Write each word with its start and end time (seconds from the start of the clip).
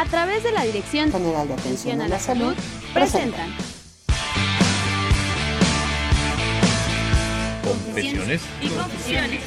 a 0.00 0.06
través 0.06 0.42
de 0.42 0.50
la 0.50 0.62
Dirección 0.62 1.12
General 1.12 1.46
de 1.46 1.52
Atención 1.52 2.00
a 2.00 2.08
la 2.08 2.18
Salud, 2.18 2.54
presentan 2.94 3.54
Confesiones 7.62 8.40
y 8.62 8.68
confusiones. 8.70 9.42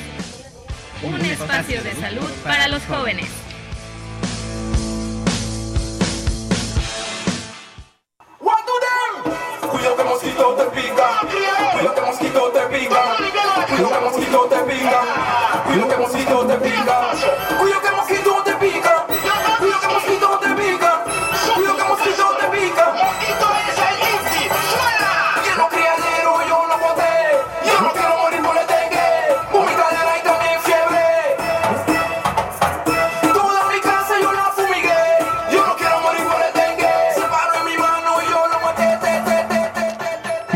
Un 1.02 1.26
espacio 1.26 1.82
de 1.82 1.96
salud 1.96 2.30
para 2.44 2.68
los 2.68 2.86
jóvenes. 2.86 3.26
Cuidado 9.72 9.98
que 9.98 10.04
mosquito 10.04 10.54
te 10.54 10.82
pica. 10.82 11.20
Cuidado 11.74 11.96
que 11.96 12.02
mosquito 12.02 12.52
te 12.52 12.78
pica. 12.78 13.18
Cuidado 13.18 13.90
que 13.90 14.00
mosquito 14.02 14.48
te 14.50 14.58
pica. 14.72 15.02
Cuidado 15.66 15.90
que 15.90 15.98
mosquito 15.98 16.46
te 16.46 16.56
pica. 16.58 17.33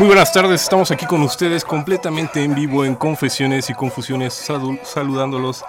Buenas 0.08 0.32
tardes, 0.32 0.62
estamos 0.62 0.90
aquí 0.90 1.04
con 1.04 1.20
ustedes 1.20 1.66
completamente 1.66 2.42
en 2.42 2.54
vivo 2.54 2.82
en 2.86 2.94
Confesiones 2.94 3.68
y 3.68 3.74
Confusiones, 3.74 4.32
saludándolos 4.82 5.62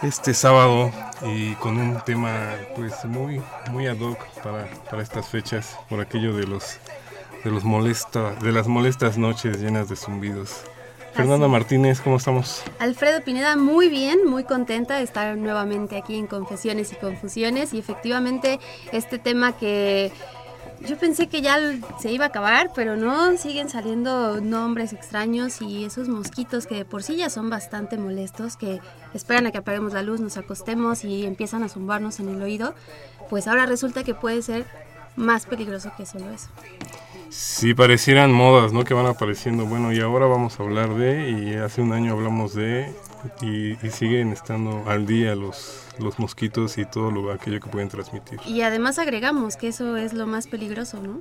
este 0.00 0.32
sábado 0.32 0.90
y 1.26 1.52
con 1.56 1.76
un 1.76 2.00
tema 2.06 2.52
pues 2.74 3.04
muy 3.04 3.42
muy 3.70 3.86
ad 3.86 4.00
hoc 4.00 4.18
para, 4.42 4.66
para 4.90 5.02
estas 5.02 5.28
fechas 5.28 5.76
por 5.90 6.00
aquello 6.00 6.34
de 6.34 6.46
los 6.46 6.78
de 7.44 7.50
los 7.50 7.64
molesta 7.64 8.30
de 8.36 8.50
las 8.50 8.66
molestas 8.66 9.18
noches 9.18 9.60
llenas 9.60 9.90
de 9.90 9.96
zumbidos. 9.96 10.64
Fernanda 11.12 11.46
Martínez, 11.46 12.00
¿cómo 12.00 12.16
estamos? 12.16 12.64
Alfredo 12.80 13.22
Pineda, 13.22 13.56
muy 13.56 13.88
bien, 13.88 14.26
muy 14.26 14.42
contenta 14.44 14.96
de 14.96 15.04
estar 15.04 15.36
nuevamente 15.36 15.96
aquí 15.96 16.16
en 16.16 16.26
Confesiones 16.26 16.92
y 16.92 16.96
Confusiones 16.96 17.74
y 17.74 17.78
efectivamente 17.78 18.58
este 18.90 19.18
tema 19.18 19.52
que 19.52 20.10
yo 20.86 20.98
pensé 20.98 21.28
que 21.28 21.42
ya 21.42 21.58
se 21.98 22.12
iba 22.12 22.26
a 22.26 22.28
acabar, 22.28 22.70
pero 22.74 22.96
no, 22.96 23.36
siguen 23.36 23.68
saliendo 23.68 24.40
nombres 24.40 24.92
extraños 24.92 25.60
y 25.62 25.84
esos 25.84 26.08
mosquitos 26.08 26.66
que 26.66 26.76
de 26.76 26.84
por 26.84 27.02
sí 27.02 27.16
ya 27.16 27.30
son 27.30 27.50
bastante 27.50 27.96
molestos, 27.96 28.56
que 28.56 28.80
esperan 29.14 29.46
a 29.46 29.50
que 29.50 29.58
apaguemos 29.58 29.92
la 29.92 30.02
luz, 30.02 30.20
nos 30.20 30.36
acostemos 30.36 31.04
y 31.04 31.26
empiezan 31.26 31.62
a 31.62 31.68
zumbarnos 31.68 32.20
en 32.20 32.28
el 32.28 32.42
oído, 32.42 32.74
pues 33.30 33.48
ahora 33.48 33.66
resulta 33.66 34.04
que 34.04 34.14
puede 34.14 34.42
ser 34.42 34.66
más 35.16 35.46
peligroso 35.46 35.92
que 35.96 36.06
solo 36.06 36.30
eso. 36.30 36.48
Sí, 37.30 37.74
parecieran 37.74 38.32
modas, 38.32 38.72
¿no? 38.72 38.84
Que 38.84 38.94
van 38.94 39.06
apareciendo. 39.06 39.66
Bueno, 39.66 39.92
y 39.92 40.00
ahora 40.00 40.26
vamos 40.26 40.58
a 40.58 40.62
hablar 40.62 40.94
de, 40.94 41.30
y 41.30 41.54
hace 41.54 41.82
un 41.82 41.92
año 41.92 42.12
hablamos 42.12 42.54
de, 42.54 42.94
y, 43.40 43.72
y 43.84 43.90
siguen 43.90 44.32
estando 44.32 44.84
al 44.88 45.06
día 45.06 45.34
los, 45.34 45.86
los 45.98 46.18
mosquitos 46.18 46.78
y 46.78 46.84
todo 46.84 47.10
lo 47.10 47.32
aquello 47.32 47.60
que 47.60 47.68
pueden 47.68 47.88
transmitir. 47.88 48.38
Y 48.46 48.62
además 48.62 48.98
agregamos 48.98 49.56
que 49.56 49.68
eso 49.68 49.96
es 49.96 50.12
lo 50.12 50.26
más 50.26 50.46
peligroso, 50.46 51.00
¿no? 51.00 51.20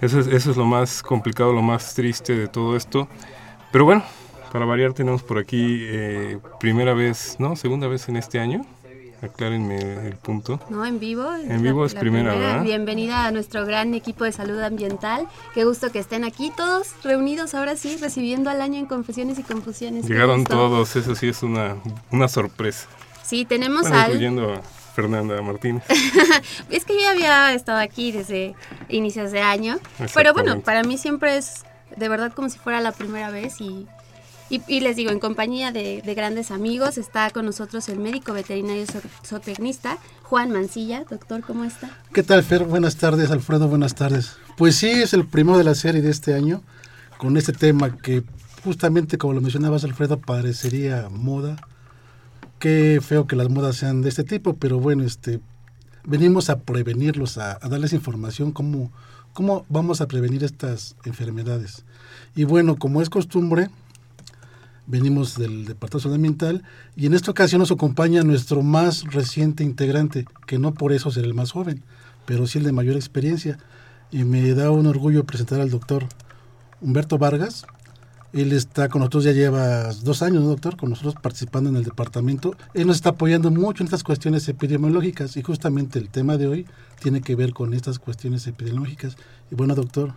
Eso 0.00 0.20
es, 0.20 0.26
eso 0.28 0.50
es 0.50 0.56
lo 0.56 0.64
más 0.64 1.02
complicado, 1.02 1.52
lo 1.52 1.62
más 1.62 1.94
triste 1.94 2.34
de 2.36 2.48
todo 2.48 2.76
esto. 2.76 3.08
Pero 3.72 3.84
bueno, 3.84 4.04
para 4.52 4.64
variar 4.64 4.92
tenemos 4.92 5.22
por 5.22 5.38
aquí 5.38 5.84
eh, 5.88 6.38
primera 6.60 6.94
vez, 6.94 7.36
¿no? 7.38 7.56
Segunda 7.56 7.88
vez 7.88 8.08
en 8.08 8.16
este 8.16 8.38
año. 8.38 8.64
Aclárenme 9.20 10.06
el 10.06 10.14
punto. 10.16 10.60
¿no? 10.70 10.86
En 10.86 11.00
vivo. 11.00 11.28
En 11.34 11.60
vivo 11.62 11.84
es 11.84 11.94
primera, 11.94 12.34
¿verdad? 12.34 12.62
Bienvenida 12.62 13.26
a 13.26 13.32
nuestro 13.32 13.66
gran 13.66 13.94
equipo 13.94 14.24
de 14.24 14.32
salud 14.32 14.60
ambiental. 14.60 15.26
Qué 15.54 15.64
gusto 15.64 15.90
que 15.90 15.98
estén 15.98 16.24
aquí 16.24 16.52
todos 16.56 16.94
reunidos 17.02 17.54
ahora 17.54 17.76
sí, 17.76 17.96
recibiendo 17.96 18.48
al 18.48 18.60
año 18.60 18.78
en 18.78 18.86
Confesiones 18.86 19.38
y 19.38 19.42
Confusiones. 19.42 20.06
Llegaron 20.08 20.44
todos, 20.44 20.94
eso 20.94 21.14
sí 21.16 21.28
es 21.28 21.42
una, 21.42 21.76
una 22.12 22.28
sorpresa. 22.28 22.86
Sí, 23.24 23.44
tenemos 23.44 23.82
Bueno, 23.82 23.96
al... 23.96 24.10
incluyendo 24.12 24.54
a 24.54 24.62
Fernanda 24.94 25.42
Martínez. 25.42 25.82
Es 26.70 26.84
que 26.84 27.00
yo 27.00 27.08
había 27.08 27.52
estado 27.54 27.78
aquí 27.78 28.12
desde 28.12 28.54
inicios 28.88 29.32
de 29.32 29.40
año. 29.40 29.78
Pero 30.14 30.32
bueno, 30.32 30.60
para 30.60 30.84
mí 30.84 30.96
siempre 30.96 31.36
es 31.36 31.64
de 31.96 32.08
verdad 32.08 32.32
como 32.32 32.48
si 32.48 32.58
fuera 32.58 32.80
la 32.80 32.92
primera 32.92 33.30
vez 33.30 33.60
y... 33.60 33.86
Y, 34.50 34.80
les 34.80 34.96
digo, 34.96 35.10
en 35.10 35.20
compañía 35.20 35.72
de, 35.72 36.00
de 36.02 36.14
grandes 36.14 36.50
amigos, 36.50 36.96
está 36.96 37.28
con 37.30 37.44
nosotros 37.44 37.88
el 37.90 37.98
médico 37.98 38.32
veterinario 38.32 38.84
zo- 38.86 39.02
zootecnista, 39.22 39.98
Juan 40.22 40.50
Mancilla. 40.50 41.04
Doctor, 41.08 41.42
¿cómo 41.42 41.64
está? 41.64 41.90
¿Qué 42.14 42.22
tal, 42.22 42.42
Fer? 42.42 42.64
Buenas 42.64 42.96
tardes, 42.96 43.30
Alfredo, 43.30 43.68
buenas 43.68 43.94
tardes. 43.94 44.36
Pues 44.56 44.76
sí, 44.76 44.88
es 44.88 45.12
el 45.12 45.26
primero 45.26 45.58
de 45.58 45.64
la 45.64 45.74
serie 45.74 46.00
de 46.00 46.10
este 46.10 46.34
año, 46.34 46.62
con 47.18 47.36
este 47.36 47.52
tema 47.52 47.98
que 47.98 48.24
justamente 48.64 49.18
como 49.18 49.34
lo 49.34 49.42
mencionabas, 49.42 49.84
Alfredo, 49.84 50.18
parecería 50.18 51.08
moda. 51.10 51.56
Qué 52.58 53.00
feo 53.02 53.26
que 53.26 53.36
las 53.36 53.50
modas 53.50 53.76
sean 53.76 54.00
de 54.00 54.08
este 54.08 54.24
tipo, 54.24 54.54
pero 54.54 54.80
bueno, 54.80 55.04
este, 55.04 55.40
venimos 56.04 56.48
a 56.48 56.60
prevenirlos, 56.60 57.36
a, 57.36 57.58
a 57.60 57.68
darles 57.68 57.92
información, 57.92 58.52
cómo, 58.52 58.90
cómo 59.34 59.66
vamos 59.68 60.00
a 60.00 60.08
prevenir 60.08 60.42
estas 60.42 60.96
enfermedades. 61.04 61.84
Y 62.34 62.44
bueno, 62.44 62.76
como 62.76 63.02
es 63.02 63.10
costumbre, 63.10 63.68
venimos 64.88 65.36
del 65.36 65.66
Departamento 65.66 66.14
Ambiental 66.14 66.64
y 66.96 67.06
en 67.06 67.14
esta 67.14 67.30
ocasión 67.30 67.60
nos 67.60 67.70
acompaña 67.70 68.22
nuestro 68.22 68.62
más 68.62 69.04
reciente 69.04 69.62
integrante, 69.62 70.24
que 70.46 70.58
no 70.58 70.72
por 70.74 70.92
eso 70.92 71.10
será 71.10 71.26
el 71.26 71.34
más 71.34 71.52
joven, 71.52 71.82
pero 72.24 72.46
sí 72.46 72.58
el 72.58 72.64
de 72.64 72.72
mayor 72.72 72.96
experiencia. 72.96 73.58
Y 74.10 74.24
me 74.24 74.54
da 74.54 74.70
un 74.70 74.86
orgullo 74.86 75.24
presentar 75.24 75.60
al 75.60 75.70
doctor 75.70 76.06
Humberto 76.80 77.18
Vargas. 77.18 77.66
Él 78.32 78.52
está 78.52 78.88
con 78.88 79.00
nosotros, 79.00 79.24
ya 79.24 79.32
lleva 79.32 79.92
dos 79.92 80.22
años, 80.22 80.42
¿no, 80.42 80.48
doctor? 80.48 80.78
Con 80.78 80.90
nosotros 80.90 81.14
participando 81.20 81.68
en 81.68 81.76
el 81.76 81.84
departamento. 81.84 82.56
Él 82.72 82.86
nos 82.86 82.96
está 82.96 83.10
apoyando 83.10 83.50
mucho 83.50 83.82
en 83.82 83.86
estas 83.86 84.02
cuestiones 84.04 84.48
epidemiológicas 84.48 85.36
y 85.36 85.42
justamente 85.42 85.98
el 85.98 86.08
tema 86.08 86.38
de 86.38 86.46
hoy 86.46 86.66
tiene 87.00 87.20
que 87.20 87.36
ver 87.36 87.52
con 87.52 87.74
estas 87.74 87.98
cuestiones 87.98 88.46
epidemiológicas. 88.46 89.16
Y 89.50 89.54
bueno, 89.54 89.74
doctor, 89.74 90.14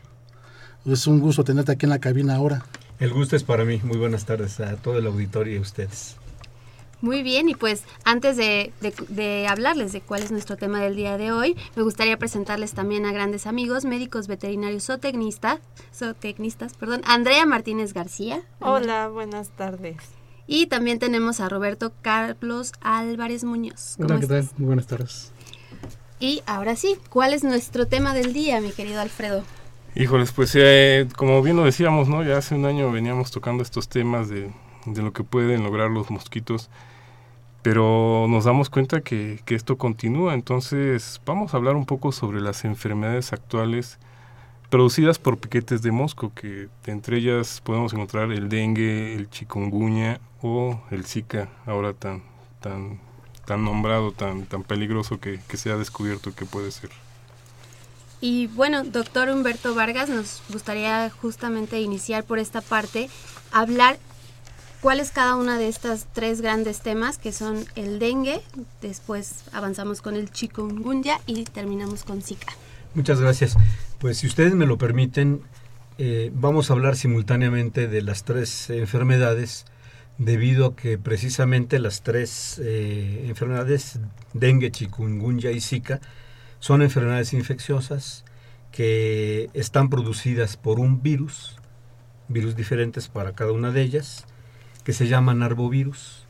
es 0.85 1.07
un 1.07 1.19
gusto 1.19 1.43
tenerte 1.43 1.73
aquí 1.73 1.85
en 1.85 1.91
la 1.91 1.99
cabina 1.99 2.35
ahora. 2.35 2.65
El 3.01 3.11
gusto 3.11 3.35
es 3.35 3.43
para 3.43 3.65
mí. 3.65 3.81
Muy 3.83 3.97
buenas 3.97 4.25
tardes 4.25 4.59
a 4.61 4.77
todo 4.77 4.97
el 4.99 5.05
auditorio 5.07 5.55
y 5.55 5.57
a 5.57 5.61
ustedes. 5.61 6.15
Muy 7.01 7.23
bien, 7.23 7.49
y 7.49 7.55
pues 7.55 7.81
antes 8.05 8.37
de, 8.37 8.71
de- 8.79 8.93
de 9.09 9.47
hablarles 9.47 9.91
de 9.91 10.01
cuál 10.01 10.21
es 10.21 10.29
nuestro 10.31 10.55
tema 10.55 10.79
del 10.81 10.95
día 10.95 11.17
de 11.17 11.31
hoy, 11.31 11.57
me 11.75 11.81
gustaría 11.81 12.15
presentarles 12.17 12.73
también 12.73 13.07
a 13.07 13.11
grandes 13.11 13.47
amigos, 13.47 13.85
médicos 13.85 14.27
veterinarios 14.27 14.85
zootecnistas, 14.85 15.59
zootecnistas, 15.95 16.75
perdón, 16.75 17.01
Andrea 17.05 17.47
Martínez 17.47 17.93
García. 17.93 18.43
Hola, 18.59 19.07
buenas 19.07 19.49
tardes. 19.49 19.97
Y 20.45 20.67
también 20.67 20.99
tenemos 20.99 21.39
a 21.39 21.49
Roberto 21.49 21.91
Carlos 22.03 22.71
Álvarez 22.81 23.43
Muñoz. 23.43 23.95
¿Cómo 23.97 24.09
Hola, 24.09 24.19
¿qué 24.19 24.27
tal? 24.27 24.49
Muy 24.57 24.67
buenas 24.67 24.85
tardes. 24.85 25.31
Y 26.19 26.43
ahora 26.45 26.75
sí, 26.75 26.97
¿cuál 27.09 27.33
es 27.33 27.43
nuestro 27.43 27.87
tema 27.87 28.13
del 28.13 28.31
día, 28.31 28.61
mi 28.61 28.71
querido 28.71 29.01
Alfredo? 29.01 29.43
Híjoles, 29.93 30.31
pues 30.31 30.53
eh, 30.55 31.07
como 31.17 31.41
bien 31.41 31.57
lo 31.57 31.65
decíamos, 31.65 32.07
¿no? 32.07 32.23
Ya 32.23 32.37
hace 32.37 32.55
un 32.55 32.65
año 32.65 32.91
veníamos 32.91 33.29
tocando 33.29 33.61
estos 33.61 33.89
temas 33.89 34.29
de, 34.29 34.49
de 34.85 35.01
lo 35.01 35.11
que 35.11 35.23
pueden 35.23 35.63
lograr 35.63 35.91
los 35.91 36.09
mosquitos, 36.09 36.69
pero 37.61 38.25
nos 38.29 38.45
damos 38.45 38.69
cuenta 38.69 39.01
que, 39.01 39.41
que 39.45 39.53
esto 39.55 39.77
continúa, 39.77 40.33
entonces 40.33 41.21
vamos 41.25 41.53
a 41.53 41.57
hablar 41.57 41.75
un 41.75 41.85
poco 41.85 42.13
sobre 42.13 42.39
las 42.39 42.63
enfermedades 42.63 43.33
actuales 43.33 43.99
producidas 44.69 45.19
por 45.19 45.39
piquetes 45.39 45.81
de 45.81 45.91
mosco, 45.91 46.31
que 46.33 46.69
entre 46.85 47.17
ellas 47.17 47.61
podemos 47.61 47.93
encontrar 47.93 48.31
el 48.31 48.47
dengue, 48.47 49.13
el 49.15 49.29
chikungunya 49.29 50.21
o 50.41 50.81
el 50.91 51.05
zika, 51.05 51.49
ahora 51.65 51.93
tan, 51.93 52.23
tan, 52.61 53.01
tan 53.45 53.65
nombrado, 53.65 54.13
tan, 54.13 54.45
tan 54.45 54.63
peligroso 54.63 55.19
que, 55.19 55.41
que 55.49 55.57
se 55.57 55.69
ha 55.71 55.75
descubierto 55.77 56.33
que 56.33 56.45
puede 56.45 56.71
ser. 56.71 56.91
Y 58.21 58.47
bueno, 58.47 58.83
doctor 58.83 59.29
Humberto 59.29 59.73
Vargas, 59.73 60.07
nos 60.07 60.43
gustaría 60.49 61.09
justamente 61.09 61.81
iniciar 61.81 62.23
por 62.23 62.37
esta 62.37 62.61
parte, 62.61 63.09
hablar 63.51 63.97
cuál 64.79 64.99
es 64.99 65.11
cada 65.11 65.35
una 65.35 65.57
de 65.57 65.67
estas 65.67 66.05
tres 66.13 66.39
grandes 66.39 66.81
temas 66.81 67.17
que 67.17 67.31
son 67.31 67.65
el 67.75 67.97
dengue, 67.97 68.41
después 68.79 69.45
avanzamos 69.51 70.01
con 70.01 70.15
el 70.15 70.29
chikungunya 70.31 71.19
y 71.25 71.45
terminamos 71.45 72.03
con 72.03 72.21
Zika. 72.21 72.53
Muchas 72.93 73.19
gracias. 73.19 73.55
Pues 73.99 74.19
si 74.19 74.27
ustedes 74.27 74.53
me 74.53 74.67
lo 74.67 74.77
permiten, 74.77 75.41
eh, 75.97 76.31
vamos 76.33 76.69
a 76.69 76.73
hablar 76.73 76.95
simultáneamente 76.95 77.87
de 77.87 78.01
las 78.03 78.23
tres 78.23 78.69
enfermedades 78.69 79.65
debido 80.17 80.67
a 80.67 80.75
que 80.75 80.99
precisamente 80.99 81.79
las 81.79 82.03
tres 82.03 82.61
eh, 82.63 83.25
enfermedades, 83.27 83.99
dengue, 84.33 84.71
chikungunya 84.71 85.51
y 85.51 85.61
zika, 85.61 86.01
son 86.61 86.83
enfermedades 86.83 87.33
infecciosas 87.33 88.23
que 88.71 89.49
están 89.53 89.89
producidas 89.89 90.57
por 90.57 90.79
un 90.79 91.01
virus, 91.01 91.57
virus 92.29 92.55
diferentes 92.55 93.07
para 93.09 93.33
cada 93.33 93.51
una 93.51 93.71
de 93.71 93.81
ellas, 93.81 94.25
que 94.85 94.93
se 94.93 95.07
llaman 95.07 95.43
arbovirus. 95.43 96.25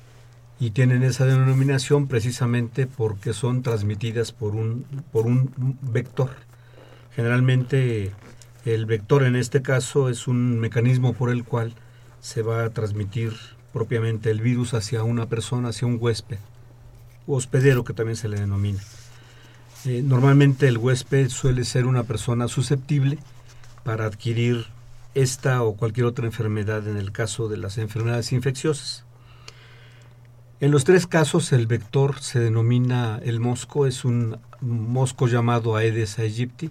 y 0.60 0.70
tienen 0.72 1.02
esa 1.02 1.26
denominación 1.26 2.08
precisamente 2.08 2.86
porque 2.86 3.34
son 3.34 3.64
transmitidas 3.64 4.32
por 4.32 4.56
un, 4.56 4.86
por 5.12 5.26
un 5.26 5.52
vector. 5.82 6.30
Generalmente 7.16 8.12
el 8.66 8.86
vector 8.86 9.24
en 9.24 9.36
este 9.36 9.64
caso 9.64 10.08
es 10.08 10.28
un 10.28 10.60
mecanismo 10.60 11.14
por 11.14 11.32
el 11.32 11.44
cual 11.44 11.74
se 12.20 12.44
va 12.44 12.64
a 12.64 12.70
transmitir 12.70 13.34
propiamente 13.74 14.30
el 14.30 14.40
virus 14.40 14.76
hacia 14.76 15.04
una 15.04 15.26
persona, 15.26 15.70
hacia 15.70 15.88
un 15.88 15.98
huésped, 16.00 16.38
o 17.26 17.38
hospedero 17.38 17.84
que 17.84 17.94
también 17.94 18.16
se 18.16 18.30
le 18.30 18.40
denomina. 18.40 18.82
Eh, 19.86 20.04
normalmente 20.04 20.68
el 20.68 20.78
huésped 20.78 21.30
suele 21.30 21.66
ser 21.66 21.88
una 21.88 22.04
persona 22.04 22.48
susceptible 22.48 23.18
para 23.84 24.06
adquirir 24.06 24.68
esta 25.16 25.64
o 25.64 25.76
cualquier 25.76 26.06
otra 26.06 26.26
enfermedad 26.26 26.88
en 26.88 26.98
el 26.98 27.12
caso 27.12 27.48
de 27.48 27.58
las 27.58 27.80
enfermedades 27.80 28.32
infecciosas. 28.32 29.06
En 30.60 30.70
los 30.70 30.84
tres 30.84 31.08
casos 31.08 31.52
el 31.52 31.66
vector 31.66 32.20
se 32.20 32.40
denomina 32.40 33.20
el 33.24 33.40
mosco, 33.40 33.88
es 33.88 34.06
un 34.06 34.38
mosco 34.62 35.28
llamado 35.28 35.76
Aedes 35.76 36.20
aegypti, 36.20 36.70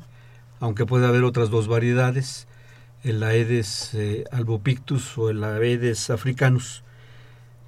aunque 0.60 0.86
puede 0.86 1.08
haber 1.08 1.24
otras 1.24 1.50
dos 1.50 1.66
variedades, 1.66 2.46
el 3.02 3.20
Aedes 3.24 3.92
eh, 3.94 4.24
albopictus 4.30 5.18
o 5.18 5.30
el 5.30 5.42
Aedes 5.42 6.10
africanus. 6.10 6.84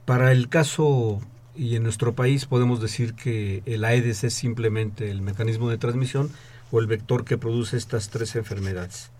Para 0.04 0.30
el 0.30 0.48
caso 0.48 1.20
y 1.54 1.76
en 1.76 1.82
nuestro 1.82 2.14
país 2.14 2.46
podemos 2.46 2.80
decir 2.80 3.14
que 3.14 3.62
el 3.66 3.84
Aedes 3.84 4.24
es 4.24 4.34
simplemente 4.34 5.10
el 5.10 5.20
mecanismo 5.20 5.68
de 5.68 5.78
transmisión 5.78 6.30
o 6.70 6.80
el 6.80 6.86
vector 6.86 7.24
que 7.24 7.38
produce 7.38 7.76
estas 7.76 8.08
tres 8.08 8.36
enfermedades. 8.36 9.10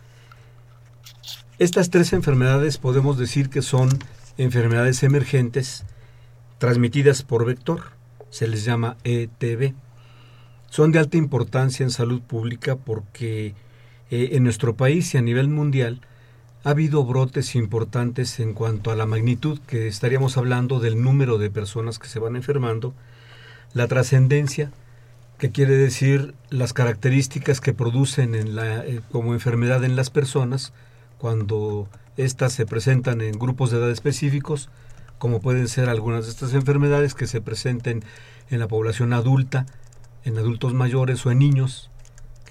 Estas 1.59 1.91
tres 1.91 2.13
enfermedades 2.13 2.79
podemos 2.79 3.19
decir 3.19 3.51
que 3.51 3.63
son 3.63 3.91
enfermedades 4.39 5.03
emergentes 5.03 5.85
transmitidas 6.59 7.23
por 7.23 7.45
vector, 7.45 7.83
se 8.31 8.49
les 8.49 8.65
llama 8.65 8.97
ETB. 9.05 9.75
Son 10.71 10.91
de 10.91 10.99
alta 10.99 11.19
importancia 11.19 11.85
en 11.85 11.91
salud 11.91 12.23
pública 12.23 12.77
porque 12.77 13.55
eh, 14.11 14.31
en 14.33 14.45
nuestro 14.45 14.75
país 14.75 15.15
y 15.15 15.19
a 15.19 15.23
nivel 15.23 15.49
mundial 15.49 16.01
ha 16.65 16.71
habido 16.71 17.05
brotes 17.05 17.55
importantes 17.55 18.39
en 18.41 18.55
cuanto 18.55 18.91
a 18.91 18.97
la 18.97 19.07
magnitud, 19.07 19.59
que 19.67 19.89
estaríamos 19.89 20.37
hablando 20.37 20.81
del 20.81 21.03
número 21.03 21.39
de 21.39 21.51
personas 21.51 21.99
que 21.99 22.09
se 22.09 22.19
van 22.19 22.37
enfermando, 22.37 22.95
la 23.75 23.89
trascendencia, 23.89 24.71
que 25.39 25.51
quiere 25.51 25.75
decir 25.75 26.35
las 26.51 26.73
características 26.73 27.61
que 27.61 27.73
producen 27.73 28.35
en 28.35 28.55
la, 28.55 28.87
eh, 28.87 29.01
como 29.11 29.35
enfermedad 29.35 29.83
en 29.83 29.97
las 29.97 30.11
personas 30.11 30.73
cuando 31.19 31.89
éstas 32.17 32.53
se 32.53 32.67
presentan 32.67 33.21
en 33.21 33.39
grupos 33.39 33.71
de 33.71 33.79
edad 33.79 33.91
específicos, 33.91 34.71
como 35.19 35.41
pueden 35.41 35.69
ser 35.69 35.89
algunas 35.89 36.25
de 36.25 36.31
estas 36.31 36.55
enfermedades 36.55 37.15
que 37.15 37.27
se 37.27 37.41
presenten 37.41 38.05
en 38.51 38.59
la 38.59 38.69
población 38.69 39.13
adulta, 39.13 39.67
en 40.25 40.37
adultos 40.37 40.75
mayores 40.75 41.25
o 41.27 41.31
en 41.31 41.39
niños, 41.39 41.92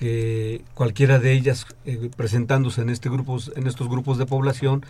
que 0.01 0.63
cualquiera 0.74 1.19
de 1.19 1.31
ellas 1.31 1.68
eh, 1.86 2.09
presentándose 2.18 2.81
en, 2.81 2.89
este 2.89 3.07
en 3.07 3.68
estos 3.68 3.88
grupos 3.88 4.18
de 4.18 4.25
población 4.25 4.83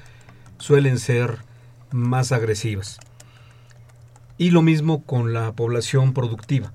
suelen 0.58 0.98
ser 1.00 1.40
más 1.92 2.32
agresivas. 2.32 2.98
Y 4.38 4.52
lo 4.52 4.62
mismo 4.62 5.04
con 5.04 5.34
la 5.34 5.52
población 5.52 6.14
productiva, 6.14 6.72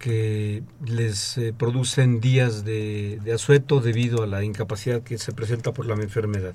que 0.00 0.64
les 0.84 1.38
eh, 1.38 1.54
producen 1.56 2.20
días 2.20 2.64
de, 2.64 3.20
de 3.22 3.32
asueto 3.32 3.78
debido 3.78 4.24
a 4.24 4.26
la 4.26 4.42
incapacidad 4.42 5.02
que 5.02 5.16
se 5.16 5.30
presenta 5.30 5.72
por 5.72 5.86
la 5.86 5.94
enfermedad. 5.94 6.54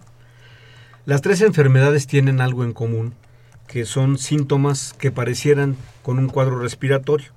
Las 1.06 1.22
tres 1.22 1.40
enfermedades 1.40 2.06
tienen 2.06 2.42
algo 2.42 2.66
en 2.66 2.74
común, 2.74 3.14
que 3.68 3.86
son 3.86 4.18
síntomas 4.18 4.92
que 4.92 5.10
parecieran 5.10 5.78
con 6.02 6.20
un 6.20 6.28
cuadro 6.28 6.60
respiratorio, 6.60 7.32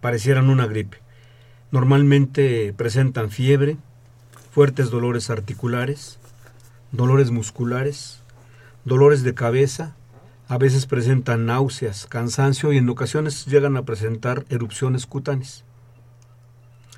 parecieran 0.00 0.50
una 0.50 0.66
gripe. 0.66 0.98
Normalmente 1.70 2.72
presentan 2.76 3.30
fiebre, 3.30 3.76
fuertes 4.50 4.90
dolores 4.90 5.30
articulares, 5.30 6.18
dolores 6.90 7.30
musculares, 7.30 8.22
dolores 8.84 9.22
de 9.22 9.34
cabeza, 9.34 9.94
a 10.48 10.58
veces 10.58 10.86
presentan 10.86 11.46
náuseas, 11.46 12.06
cansancio 12.06 12.72
y 12.72 12.78
en 12.78 12.88
ocasiones 12.88 13.46
llegan 13.46 13.76
a 13.76 13.84
presentar 13.84 14.44
erupciones 14.48 15.06
cutáneas. 15.06 15.64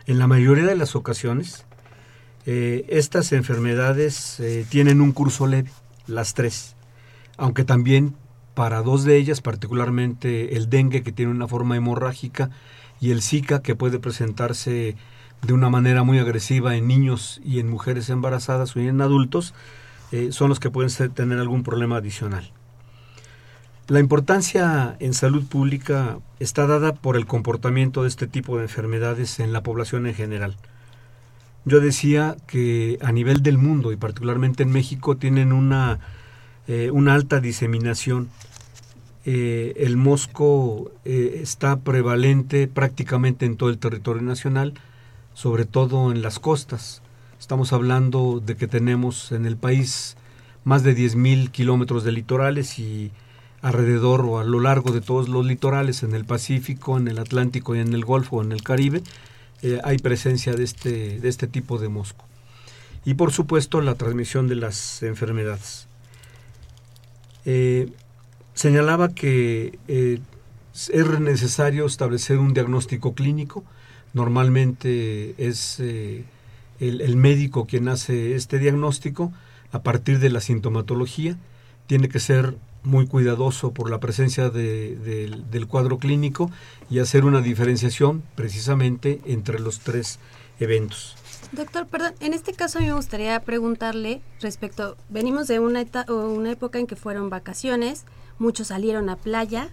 En 0.06 0.18
la 0.18 0.26
mayoría 0.26 0.64
de 0.64 0.74
las 0.74 0.96
ocasiones, 0.96 1.66
eh, 2.46 2.86
estas 2.88 3.32
enfermedades 3.32 4.40
eh, 4.40 4.64
tienen 4.68 5.02
un 5.02 5.12
curso 5.12 5.46
leve, 5.46 5.70
las 6.06 6.32
tres, 6.32 6.76
aunque 7.36 7.64
también 7.64 8.16
para 8.54 8.82
dos 8.82 9.04
de 9.04 9.16
ellas, 9.18 9.42
particularmente 9.42 10.56
el 10.56 10.70
dengue 10.70 11.02
que 11.02 11.12
tiene 11.12 11.30
una 11.30 11.46
forma 11.46 11.76
hemorrágica 11.76 12.50
y 13.02 13.10
el 13.10 13.20
Zika 13.20 13.60
que 13.60 13.74
puede 13.74 13.98
presentarse 13.98 14.96
de 15.42 15.52
una 15.52 15.68
manera 15.68 16.04
muy 16.04 16.20
agresiva 16.20 16.76
en 16.76 16.86
niños 16.86 17.40
y 17.44 17.58
en 17.58 17.68
mujeres 17.68 18.08
embarazadas 18.08 18.76
o 18.76 18.78
en 18.78 19.00
adultos, 19.00 19.54
eh, 20.12 20.28
son 20.30 20.48
los 20.48 20.60
que 20.60 20.70
pueden 20.70 21.12
tener 21.12 21.40
algún 21.40 21.64
problema 21.64 21.96
adicional. 21.96 22.52
La 23.88 23.98
importancia 23.98 24.96
en 25.00 25.14
salud 25.14 25.44
pública 25.44 26.20
está 26.38 26.68
dada 26.68 26.94
por 26.94 27.16
el 27.16 27.26
comportamiento 27.26 28.02
de 28.02 28.08
este 28.08 28.28
tipo 28.28 28.56
de 28.56 28.62
enfermedades 28.62 29.40
en 29.40 29.52
la 29.52 29.64
población 29.64 30.06
en 30.06 30.14
general. 30.14 30.56
Yo 31.64 31.80
decía 31.80 32.36
que 32.46 32.98
a 33.02 33.10
nivel 33.10 33.42
del 33.42 33.58
mundo 33.58 33.90
y 33.90 33.96
particularmente 33.96 34.62
en 34.62 34.70
México 34.70 35.16
tienen 35.16 35.52
una 35.52 35.98
eh, 36.68 36.90
una 36.92 37.14
alta 37.14 37.40
diseminación. 37.40 38.28
Eh, 39.24 39.74
el 39.76 39.96
mosco 39.96 40.90
eh, 41.04 41.40
está 41.42 41.78
prevalente 41.80 42.66
prácticamente 42.66 43.46
en 43.46 43.56
todo 43.56 43.70
el 43.70 43.78
territorio 43.78 44.22
nacional, 44.22 44.74
sobre 45.34 45.64
todo 45.64 46.10
en 46.10 46.22
las 46.22 46.38
costas. 46.38 47.02
Estamos 47.38 47.72
hablando 47.72 48.42
de 48.44 48.56
que 48.56 48.66
tenemos 48.66 49.32
en 49.32 49.46
el 49.46 49.56
país 49.56 50.16
más 50.64 50.82
de 50.82 50.96
10.000 50.96 51.50
kilómetros 51.50 52.04
de 52.04 52.12
litorales 52.12 52.78
y 52.78 53.12
alrededor 53.62 54.22
o 54.22 54.38
a 54.38 54.44
lo 54.44 54.60
largo 54.60 54.90
de 54.92 55.00
todos 55.00 55.28
los 55.28 55.46
litorales, 55.46 56.02
en 56.02 56.14
el 56.14 56.24
Pacífico, 56.24 56.98
en 56.98 57.06
el 57.08 57.18
Atlántico 57.18 57.76
y 57.76 57.80
en 57.80 57.92
el 57.94 58.04
Golfo, 58.04 58.42
en 58.42 58.50
el 58.52 58.62
Caribe, 58.62 59.02
hay 59.84 59.98
presencia 59.98 60.54
de 60.54 60.64
este, 60.64 61.20
de 61.20 61.28
este 61.28 61.46
tipo 61.46 61.78
de 61.78 61.88
mosco. 61.88 62.24
Y 63.04 63.14
por 63.14 63.32
supuesto 63.32 63.80
la 63.80 63.94
transmisión 63.94 64.48
de 64.48 64.56
las 64.56 65.02
enfermedades. 65.04 65.86
Eh, 67.44 67.92
señalaba 68.54 69.08
que 69.10 69.78
eh, 69.88 70.20
es 70.74 71.20
necesario 71.20 71.86
establecer 71.86 72.38
un 72.38 72.54
diagnóstico 72.54 73.14
clínico. 73.14 73.64
Normalmente 74.14 75.34
es 75.38 75.78
eh, 75.80 76.24
el, 76.80 77.16
médico 77.16 77.66
quien 77.66 77.88
hace 77.88 78.34
este 78.34 78.58
diagnóstico 78.58 79.32
a 79.70 79.82
partir 79.82 80.18
de 80.18 80.30
la 80.30 80.40
sintomatología. 80.40 81.36
Tiene 81.86 82.08
que 82.08 82.20
ser 82.20 82.56
muy 82.82 83.06
cuidadoso 83.06 83.72
por 83.72 83.90
la 83.90 84.00
presencia 84.00 84.50
del 84.50 85.66
cuadro 85.68 85.98
clínico 85.98 86.50
y 86.90 86.98
hacer 86.98 87.24
una 87.24 87.40
diferenciación 87.40 88.22
precisamente 88.34 89.20
entre 89.24 89.60
los 89.60 89.80
tres 89.80 90.18
eventos. 90.58 91.16
Doctor, 91.52 91.86
perdón, 91.86 92.14
en 92.20 92.32
este 92.32 92.54
caso 92.54 92.80
me 92.80 92.92
gustaría 92.94 93.38
preguntarle 93.40 94.22
respecto, 94.40 94.96
venimos 95.10 95.48
de 95.48 95.58
una, 95.58 95.84
una 96.08 96.50
época 96.50 96.78
en 96.78 96.86
que 96.86 96.96
fueron 96.96 97.28
vacaciones, 97.28 98.04
muchos 98.42 98.68
salieron 98.68 99.08
a 99.08 99.16
playa 99.16 99.68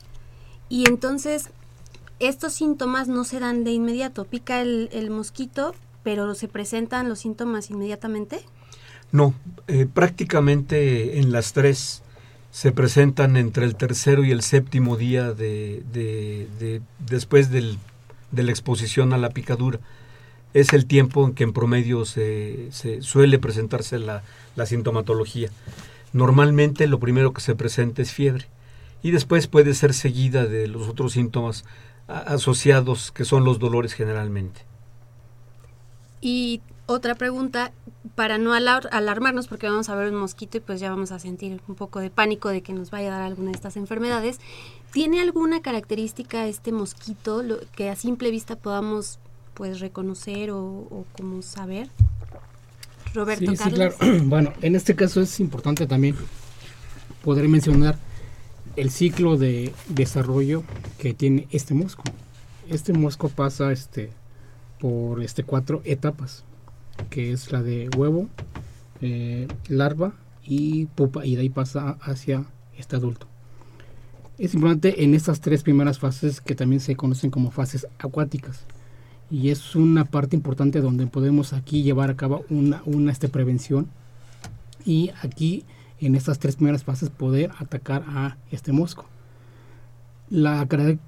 y 0.69 0.87
entonces 0.87 1.49
estos 2.19 2.53
síntomas 2.53 3.07
no 3.07 3.23
se 3.23 3.39
dan 3.39 3.63
de 3.63 3.71
inmediato, 3.71 4.25
pica 4.25 4.61
el, 4.61 5.09
mosquito, 5.09 5.73
pero 6.03 6.35
se 6.35 6.47
presentan 6.47 7.09
los 7.09 7.19
síntomas 7.19 7.69
inmediatamente. 7.69 8.41
No, 9.11 9.33
eh, 9.67 9.87
prácticamente 9.91 11.19
en 11.19 11.31
las 11.31 11.53
tres 11.53 12.03
se 12.51 12.71
presentan 12.71 13.37
entre 13.37 13.65
el 13.65 13.75
tercero 13.75 14.23
y 14.23 14.31
el 14.31 14.41
séptimo 14.41 14.97
día 14.97 15.33
de, 15.33 15.83
de, 15.91 16.81
después 16.99 17.51
del, 17.51 17.77
de 18.31 18.43
la 18.43 18.51
exposición 18.51 19.13
a 19.13 19.17
la 19.17 19.29
picadura 19.29 19.79
es 20.53 20.73
el 20.73 20.85
tiempo 20.85 21.25
en 21.25 21.33
que 21.33 21.43
en 21.43 21.53
promedio 21.53 22.05
se, 22.05 22.69
suele 23.01 23.39
presentarse 23.39 23.99
la, 23.99 24.23
sintomatología. 24.65 25.49
Normalmente 26.11 26.87
lo 26.87 26.99
primero 26.99 27.33
que 27.33 27.41
se 27.41 27.55
presenta 27.55 28.01
es 28.01 28.11
fiebre 28.11 28.45
y 29.01 29.11
después 29.11 29.47
puede 29.47 29.73
ser 29.73 29.93
seguida 29.93 30.45
de 30.45 30.67
los 30.67 30.87
otros 30.87 31.13
síntomas 31.13 31.65
asociados 32.07 33.11
que 33.11 33.25
son 33.25 33.43
los 33.43 33.59
dolores 33.59 33.93
generalmente. 33.93 34.61
Y 36.21 36.61
otra 36.85 37.15
pregunta, 37.15 37.71
para 38.15 38.37
no 38.37 38.53
alarmarnos, 38.53 39.47
porque 39.47 39.69
vamos 39.69 39.89
a 39.89 39.95
ver 39.95 40.11
un 40.11 40.19
mosquito 40.19 40.57
y 40.57 40.59
pues 40.59 40.79
ya 40.79 40.89
vamos 40.89 41.11
a 41.11 41.19
sentir 41.19 41.61
un 41.67 41.75
poco 41.75 41.99
de 41.99 42.09
pánico 42.09 42.49
de 42.49 42.61
que 42.61 42.73
nos 42.73 42.89
vaya 42.89 43.09
a 43.09 43.19
dar 43.19 43.21
alguna 43.21 43.51
de 43.51 43.55
estas 43.55 43.77
enfermedades. 43.77 44.39
¿Tiene 44.91 45.21
alguna 45.21 45.61
característica 45.61 46.47
este 46.47 46.71
mosquito 46.71 47.43
que 47.75 47.89
a 47.89 47.95
simple 47.95 48.31
vista 48.31 48.55
podamos 48.55 49.19
pues 49.53 49.79
reconocer 49.79 50.49
o, 50.51 51.05
como 51.15 51.41
saber? 51.43 51.89
Roberto 53.13 53.51
sí, 53.51 53.57
Sí, 53.57 53.71
claro. 53.71 53.95
Bueno, 54.23 54.53
en 54.61 54.75
este 54.75 54.95
caso 54.95 55.21
es 55.21 55.39
importante 55.39 55.85
también 55.85 56.15
poder 57.23 57.47
mencionar 57.47 57.99
el 58.79 58.91
ciclo 58.91 59.35
de 59.35 59.73
desarrollo 59.89 60.63
que 60.99 61.13
tiene 61.13 61.47
este 61.51 61.73
mosco. 61.73 62.03
Este 62.69 62.93
mosco 62.93 63.27
pasa 63.27 63.73
este, 63.73 64.09
por 64.79 65.21
este, 65.21 65.43
cuatro 65.43 65.81
etapas, 65.83 66.45
que 67.09 67.33
es 67.33 67.51
la 67.51 67.61
de 67.61 67.89
huevo, 67.97 68.29
eh, 69.01 69.47
larva 69.67 70.13
y 70.45 70.85
pupa, 70.85 71.25
y 71.25 71.35
de 71.35 71.41
ahí 71.41 71.49
pasa 71.49 71.97
hacia 72.01 72.45
este 72.77 72.95
adulto. 72.95 73.27
Es 74.37 74.53
importante 74.53 75.03
en 75.03 75.13
estas 75.13 75.41
tres 75.41 75.63
primeras 75.63 75.99
fases 75.99 76.39
que 76.39 76.55
también 76.55 76.79
se 76.79 76.95
conocen 76.95 77.31
como 77.31 77.51
fases 77.51 77.85
acuáticas. 77.97 78.63
Y 79.29 79.49
es 79.49 79.75
una 79.75 80.05
parte 80.05 80.37
importante 80.37 80.79
donde 80.79 81.05
podemos 81.05 81.51
aquí 81.51 81.83
llevar 81.83 82.09
a 82.09 82.15
cabo 82.15 82.45
una, 82.49 82.81
una 82.85 83.11
este, 83.11 83.27
prevención. 83.27 83.89
Y 84.85 85.11
aquí 85.21 85.65
en 86.01 86.15
estas 86.15 86.39
tres 86.39 86.55
primeras 86.55 86.83
fases 86.83 87.09
poder 87.09 87.51
atacar 87.59 88.03
a 88.07 88.37
este 88.51 88.71
mosco. 88.71 89.05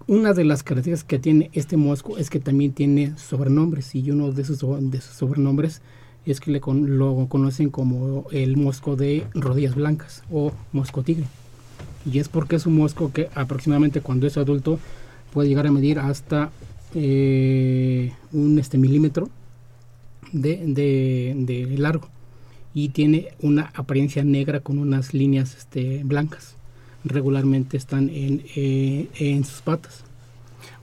Una 0.07 0.33
de 0.33 0.43
las 0.43 0.63
características 0.63 1.03
que 1.03 1.19
tiene 1.19 1.51
este 1.53 1.77
mosco 1.77 2.17
es 2.17 2.29
que 2.31 2.39
también 2.39 2.73
tiene 2.73 3.15
sobrenombres 3.17 3.93
y 3.93 4.09
uno 4.09 4.31
de 4.31 4.43
sus, 4.43 4.59
sobrenombres 4.59 5.81
es 6.25 6.39
que 6.39 6.51
le 6.51 6.59
lo 6.59 7.27
conocen 7.29 7.69
como 7.69 8.25
el 8.31 8.57
mosco 8.57 8.95
de 8.95 9.25
rodillas 9.35 9.75
blancas 9.75 10.23
o 10.31 10.51
mosco 10.71 11.03
tigre. 11.03 11.25
Y 12.05 12.17
es 12.17 12.29
porque 12.29 12.55
es 12.55 12.65
un 12.65 12.77
mosco 12.77 13.11
que 13.13 13.29
aproximadamente 13.35 14.01
cuando 14.01 14.25
es 14.25 14.37
adulto 14.37 14.79
puede 15.33 15.49
llegar 15.49 15.67
a 15.67 15.71
medir 15.71 15.99
hasta 15.99 16.49
eh, 16.95 18.11
un 18.33 18.57
este, 18.57 18.79
milímetro 18.79 19.29
de 20.33 21.75
largo 21.77 22.09
y 22.73 22.89
tiene 22.89 23.29
una 23.39 23.71
apariencia 23.75 24.23
negra 24.23 24.59
con 24.61 24.77
unas 24.77 25.13
líneas 25.13 25.55
este, 25.55 26.01
blancas. 26.03 26.55
Regularmente 27.03 27.77
están 27.77 28.09
en, 28.09 28.43
eh, 28.55 29.07
en 29.15 29.43
sus 29.43 29.61
patas. 29.61 30.03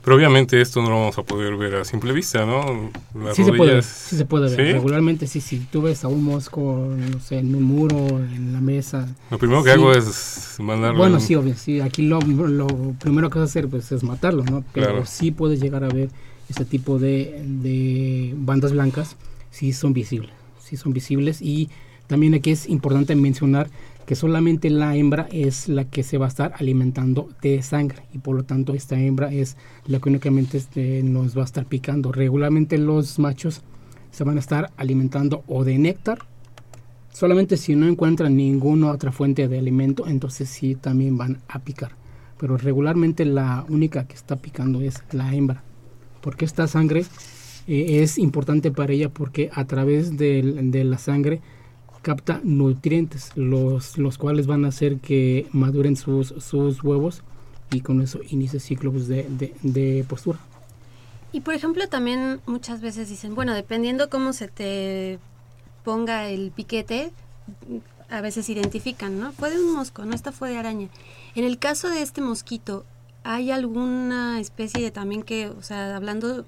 Pero 0.03 0.15
obviamente 0.15 0.59
esto 0.61 0.81
no 0.81 0.89
lo 0.89 0.95
vamos 0.99 1.17
a 1.17 1.23
poder 1.23 1.55
ver 1.57 1.75
a 1.75 1.85
simple 1.85 2.13
vista, 2.13 2.45
¿no? 2.45 2.89
Las 3.13 3.35
sí, 3.35 3.43
se 3.43 3.51
puede, 3.51 3.81
sí 3.81 4.15
se 4.15 4.25
puede 4.25 4.55
ver. 4.55 4.75
Regularmente 4.75 5.27
sí, 5.27 5.41
si 5.41 5.59
tú 5.59 5.81
ves 5.81 6.03
a 6.03 6.07
un 6.07 6.23
mosco, 6.23 6.89
no 6.95 7.19
sé, 7.19 7.39
en 7.39 7.53
un 7.53 7.63
muro, 7.63 7.97
en 7.97 8.53
la 8.53 8.61
mesa. 8.61 9.07
Lo 9.29 9.37
primero 9.37 9.63
que 9.63 9.71
hago 9.71 9.91
es 9.91 10.55
mandarlo. 10.59 10.97
Bueno, 10.97 11.19
sí, 11.19 11.35
obvio, 11.35 11.55
sí. 11.55 11.81
Aquí 11.81 12.03
lo, 12.03 12.21
lo, 12.21 12.67
primero 12.99 13.29
que 13.29 13.39
vas 13.39 13.49
a 13.49 13.51
hacer 13.51 13.67
pues, 13.67 13.91
es 13.91 14.03
matarlo, 14.03 14.43
¿no? 14.43 14.63
Pero 14.73 15.05
sí 15.05 15.31
puedes 15.31 15.59
llegar 15.59 15.83
a 15.83 15.89
ver 15.89 16.09
este 16.49 16.65
tipo 16.65 16.97
de, 16.97 17.43
de 17.45 18.33
bandas 18.37 18.71
blancas, 18.71 19.17
sí 19.51 19.73
son 19.73 19.93
visibles 19.93 20.38
sí 20.69 20.77
son 20.77 20.93
visibles 20.93 21.41
y 21.41 21.69
también 22.07 22.33
aquí 22.33 22.51
es 22.51 22.67
importante 22.67 23.15
mencionar 23.15 23.69
que 24.05 24.15
solamente 24.15 24.71
la 24.71 24.95
hembra 24.95 25.27
es 25.31 25.67
la 25.67 25.85
que 25.85 26.01
se 26.01 26.17
va 26.17 26.25
a 26.25 26.29
estar 26.29 26.53
alimentando 26.57 27.29
de 27.43 27.61
sangre 27.61 28.01
y 28.13 28.17
por 28.17 28.35
lo 28.35 28.43
tanto 28.43 28.73
esta 28.73 28.99
hembra 28.99 29.31
es 29.31 29.57
la 29.85 29.99
que 29.99 30.09
únicamente 30.09 30.57
este, 30.57 31.03
nos 31.03 31.37
va 31.37 31.43
a 31.43 31.45
estar 31.45 31.65
picando. 31.67 32.11
Regularmente 32.11 32.79
los 32.79 33.19
machos 33.19 33.61
se 34.09 34.23
van 34.23 34.37
a 34.37 34.39
estar 34.39 34.71
alimentando 34.77 35.43
o 35.47 35.63
de 35.63 35.77
néctar, 35.77 36.19
solamente 37.13 37.57
si 37.57 37.75
no 37.75 37.87
encuentran 37.87 38.35
ninguna 38.35 38.91
otra 38.91 39.11
fuente 39.11 39.47
de 39.47 39.59
alimento, 39.59 40.07
entonces 40.07 40.49
sí 40.49 40.73
también 40.73 41.17
van 41.17 41.41
a 41.47 41.59
picar. 41.59 41.91
Pero 42.39 42.57
regularmente 42.57 43.25
la 43.25 43.65
única 43.69 44.07
que 44.07 44.15
está 44.15 44.37
picando 44.37 44.81
es 44.81 45.03
la 45.11 45.35
hembra, 45.35 45.61
porque 46.21 46.45
esta 46.45 46.67
sangre 46.67 47.05
eh, 47.69 48.01
es 48.01 48.17
importante 48.17 48.71
para 48.71 48.93
ella 48.93 49.09
porque 49.09 49.51
a 49.53 49.65
través 49.65 50.17
de, 50.17 50.41
la 50.83 50.97
sangre 50.97 51.39
capta 52.01 52.41
nutrientes, 52.43 53.31
los, 53.35 53.99
los 53.99 54.17
cuales 54.17 54.47
van 54.47 54.65
a 54.65 54.69
hacer 54.69 54.97
que 54.97 55.47
maduren 55.51 55.95
sus, 55.95 56.29
sus 56.39 56.83
huevos 56.83 57.21
y 57.71 57.81
con 57.81 58.01
eso 58.01 58.21
inicia 58.29 58.59
ciclos 58.59 59.07
de, 59.07 59.27
de, 59.29 59.53
de, 59.61 60.03
postura. 60.09 60.39
Y 61.31 61.41
por 61.41 61.53
ejemplo 61.53 61.87
también 61.87 62.41
muchas 62.47 62.81
veces 62.81 63.07
dicen, 63.07 63.35
bueno, 63.35 63.53
dependiendo 63.53 64.09
cómo 64.09 64.33
se 64.33 64.47
te 64.47 65.19
ponga 65.83 66.27
el 66.27 66.49
piquete, 66.49 67.11
a 68.09 68.21
veces 68.21 68.49
identifican, 68.49 69.19
¿no? 69.19 69.31
Fue 69.31 69.51
de 69.51 69.59
un 69.59 69.75
mosco, 69.75 70.05
no 70.05 70.15
esta 70.15 70.31
fue 70.31 70.49
de 70.49 70.57
araña. 70.57 70.87
En 71.35 71.43
el 71.43 71.59
caso 71.59 71.87
de 71.89 72.01
este 72.01 72.21
mosquito, 72.21 72.83
¿hay 73.23 73.51
alguna 73.51 74.39
especie 74.39 74.81
de 74.81 74.89
también 74.89 75.21
que, 75.21 75.49
o 75.49 75.61
sea, 75.61 75.95
hablando 75.95 76.47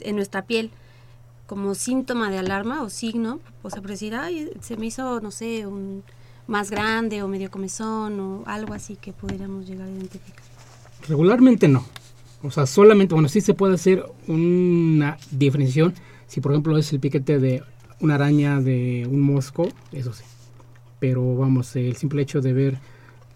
en 0.00 0.16
nuestra 0.16 0.42
piel 0.42 0.70
como 1.46 1.74
síntoma 1.74 2.30
de 2.30 2.38
alarma 2.38 2.82
o 2.82 2.90
signo, 2.90 3.40
o 3.62 3.70
sea, 3.70 3.80
por 3.80 3.90
decir, 3.90 4.14
ay, 4.14 4.50
se 4.60 4.76
me 4.76 4.86
hizo, 4.86 5.20
no 5.20 5.30
sé, 5.30 5.66
un 5.66 6.02
más 6.46 6.70
grande 6.70 7.22
o 7.22 7.28
medio 7.28 7.50
comezón 7.50 8.20
o 8.20 8.42
algo 8.46 8.74
así 8.74 8.96
que 8.96 9.12
pudiéramos 9.12 9.66
llegar 9.66 9.88
a 9.88 9.90
identificar. 9.90 10.42
Regularmente 11.08 11.68
no. 11.68 11.84
O 12.42 12.50
sea, 12.50 12.66
solamente, 12.66 13.14
bueno, 13.14 13.28
sí 13.28 13.40
se 13.40 13.54
puede 13.54 13.74
hacer 13.74 14.04
una 14.26 15.16
diferenciación 15.30 15.94
si, 16.26 16.40
por 16.40 16.52
ejemplo, 16.52 16.76
es 16.76 16.92
el 16.92 17.00
piquete 17.00 17.38
de 17.38 17.62
una 18.00 18.16
araña, 18.16 18.60
de 18.60 19.06
un 19.10 19.20
mosco, 19.20 19.68
eso 19.92 20.12
sí. 20.12 20.24
Pero 20.98 21.36
vamos, 21.36 21.76
el 21.76 21.96
simple 21.96 22.22
hecho 22.22 22.40
de 22.40 22.52
ver 22.52 22.78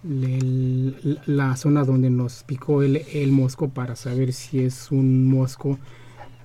la 0.02 1.56
zona 1.56 1.84
donde 1.84 2.08
nos 2.10 2.42
picó 2.44 2.82
el, 2.82 2.96
el 3.12 3.32
mosco 3.32 3.68
para 3.68 3.96
saber 3.96 4.32
si 4.32 4.60
es 4.60 4.90
un 4.90 5.28
mosco 5.28 5.78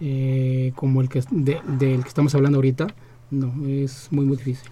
eh, 0.06 0.74
como 0.76 1.00
el 1.00 1.08
que 1.08 1.24
del 1.32 2.02
que 2.04 2.08
estamos 2.10 2.36
hablando 2.36 2.58
ahorita, 2.58 2.88
no, 3.32 3.54
es 3.66 4.10
muy, 4.12 4.26
muy 4.26 4.36
difícil. 4.36 4.70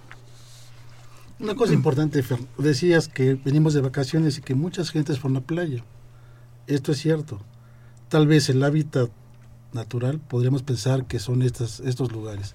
Una 1.40 1.56
cosa 1.56 1.74
importante, 1.74 2.22
Fer, 2.22 2.40
decías 2.58 3.08
que 3.08 3.36
venimos 3.36 3.74
de 3.74 3.80
vacaciones 3.80 4.38
y 4.38 4.42
que 4.42 4.56
muchas 4.56 4.92
gentes 4.92 5.20
fueron 5.20 5.38
a 5.38 5.40
la 5.40 5.46
playa. 5.46 5.86
Esto 6.68 6.92
es 6.92 6.98
cierto. 6.98 7.40
Tal 8.10 8.28
vez 8.28 8.50
el 8.50 8.62
hábitat 8.62 9.10
natural 9.72 10.20
podríamos 10.20 10.64
pensar 10.64 11.06
que 11.06 11.20
son 11.20 11.44
estas, 11.44 11.80
estos 11.80 12.12
lugares. 12.12 12.54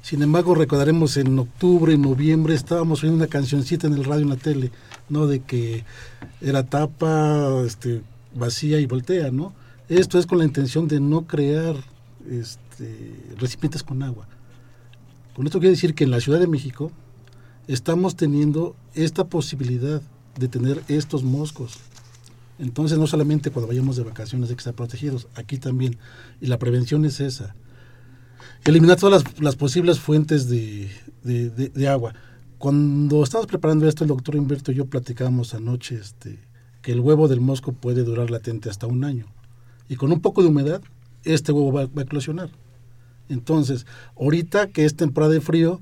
Sin 0.00 0.22
embargo, 0.22 0.54
recordaremos 0.54 1.18
en 1.18 1.38
octubre, 1.38 1.92
en 1.92 2.00
noviembre, 2.00 2.54
estábamos 2.54 3.02
oyendo 3.02 3.18
una 3.18 3.30
cancioncita 3.30 3.88
en 3.88 3.92
el 3.92 4.04
radio, 4.04 4.22
en 4.22 4.30
la 4.30 4.36
tele, 4.36 4.70
¿no? 5.10 5.26
De 5.26 5.40
que 5.40 5.84
era 6.40 6.64
tapa, 6.64 7.62
este, 7.66 8.00
vacía 8.34 8.80
y 8.80 8.86
voltea, 8.86 9.30
¿no? 9.30 9.52
Esto 9.90 10.18
es 10.18 10.24
con 10.24 10.38
la 10.38 10.44
intención 10.44 10.88
de 10.88 10.98
no 10.98 11.26
crear 11.26 11.76
este, 12.30 13.34
recipientes 13.38 13.82
con 13.82 14.02
agua. 14.02 14.28
Con 15.34 15.46
esto 15.46 15.58
quiere 15.58 15.72
decir 15.72 15.94
que 15.94 16.04
en 16.04 16.10
la 16.10 16.20
Ciudad 16.20 16.40
de 16.40 16.46
México 16.46 16.90
estamos 17.68 18.16
teniendo 18.16 18.74
esta 18.94 19.24
posibilidad 19.24 20.00
de 20.38 20.48
tener 20.48 20.82
estos 20.88 21.22
moscos. 21.22 21.78
Entonces 22.58 22.98
no 22.98 23.06
solamente 23.06 23.50
cuando 23.50 23.68
vayamos 23.68 23.96
de 23.96 24.04
vacaciones 24.04 24.48
hay 24.48 24.56
que 24.56 24.60
estar 24.60 24.74
protegidos, 24.74 25.28
aquí 25.34 25.58
también. 25.58 25.98
Y 26.40 26.46
la 26.46 26.58
prevención 26.58 27.04
es 27.04 27.20
esa. 27.20 27.54
Eliminar 28.64 28.96
todas 28.96 29.24
las, 29.38 29.56
posibles 29.56 30.00
fuentes 30.00 30.48
de, 30.48 30.90
de, 31.22 31.88
agua. 31.88 32.14
Cuando 32.58 33.22
estábamos 33.22 33.48
preparando 33.48 33.86
esto, 33.86 34.04
el 34.04 34.08
doctor 34.08 34.36
Humberto 34.36 34.72
y 34.72 34.76
yo 34.76 34.86
platicábamos 34.86 35.54
anoche 35.54 35.96
este, 35.96 36.40
que 36.82 36.92
el 36.92 37.00
huevo 37.00 37.28
del 37.28 37.40
mosco 37.40 37.72
puede 37.72 38.02
durar 38.02 38.30
latente 38.30 38.70
hasta 38.70 38.86
un 38.86 39.04
año. 39.04 39.26
Y 39.88 39.96
con 39.96 40.10
un 40.10 40.20
poco 40.20 40.42
de 40.42 40.48
humedad 40.48 40.82
este 41.26 41.52
huevo 41.52 41.72
va, 41.72 41.82
a 41.82 42.02
eclosionar. 42.02 42.50
Entonces, 43.28 43.86
ahorita 44.18 44.68
que 44.68 44.84
es 44.84 44.94
temporada 44.96 45.32
de 45.32 45.40
frío, 45.40 45.80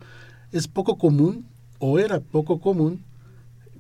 es 0.53 0.69
poco 0.69 0.97
común, 0.97 1.47
o 1.79 1.99
era 1.99 2.21
poco 2.21 2.61
común, 2.61 3.03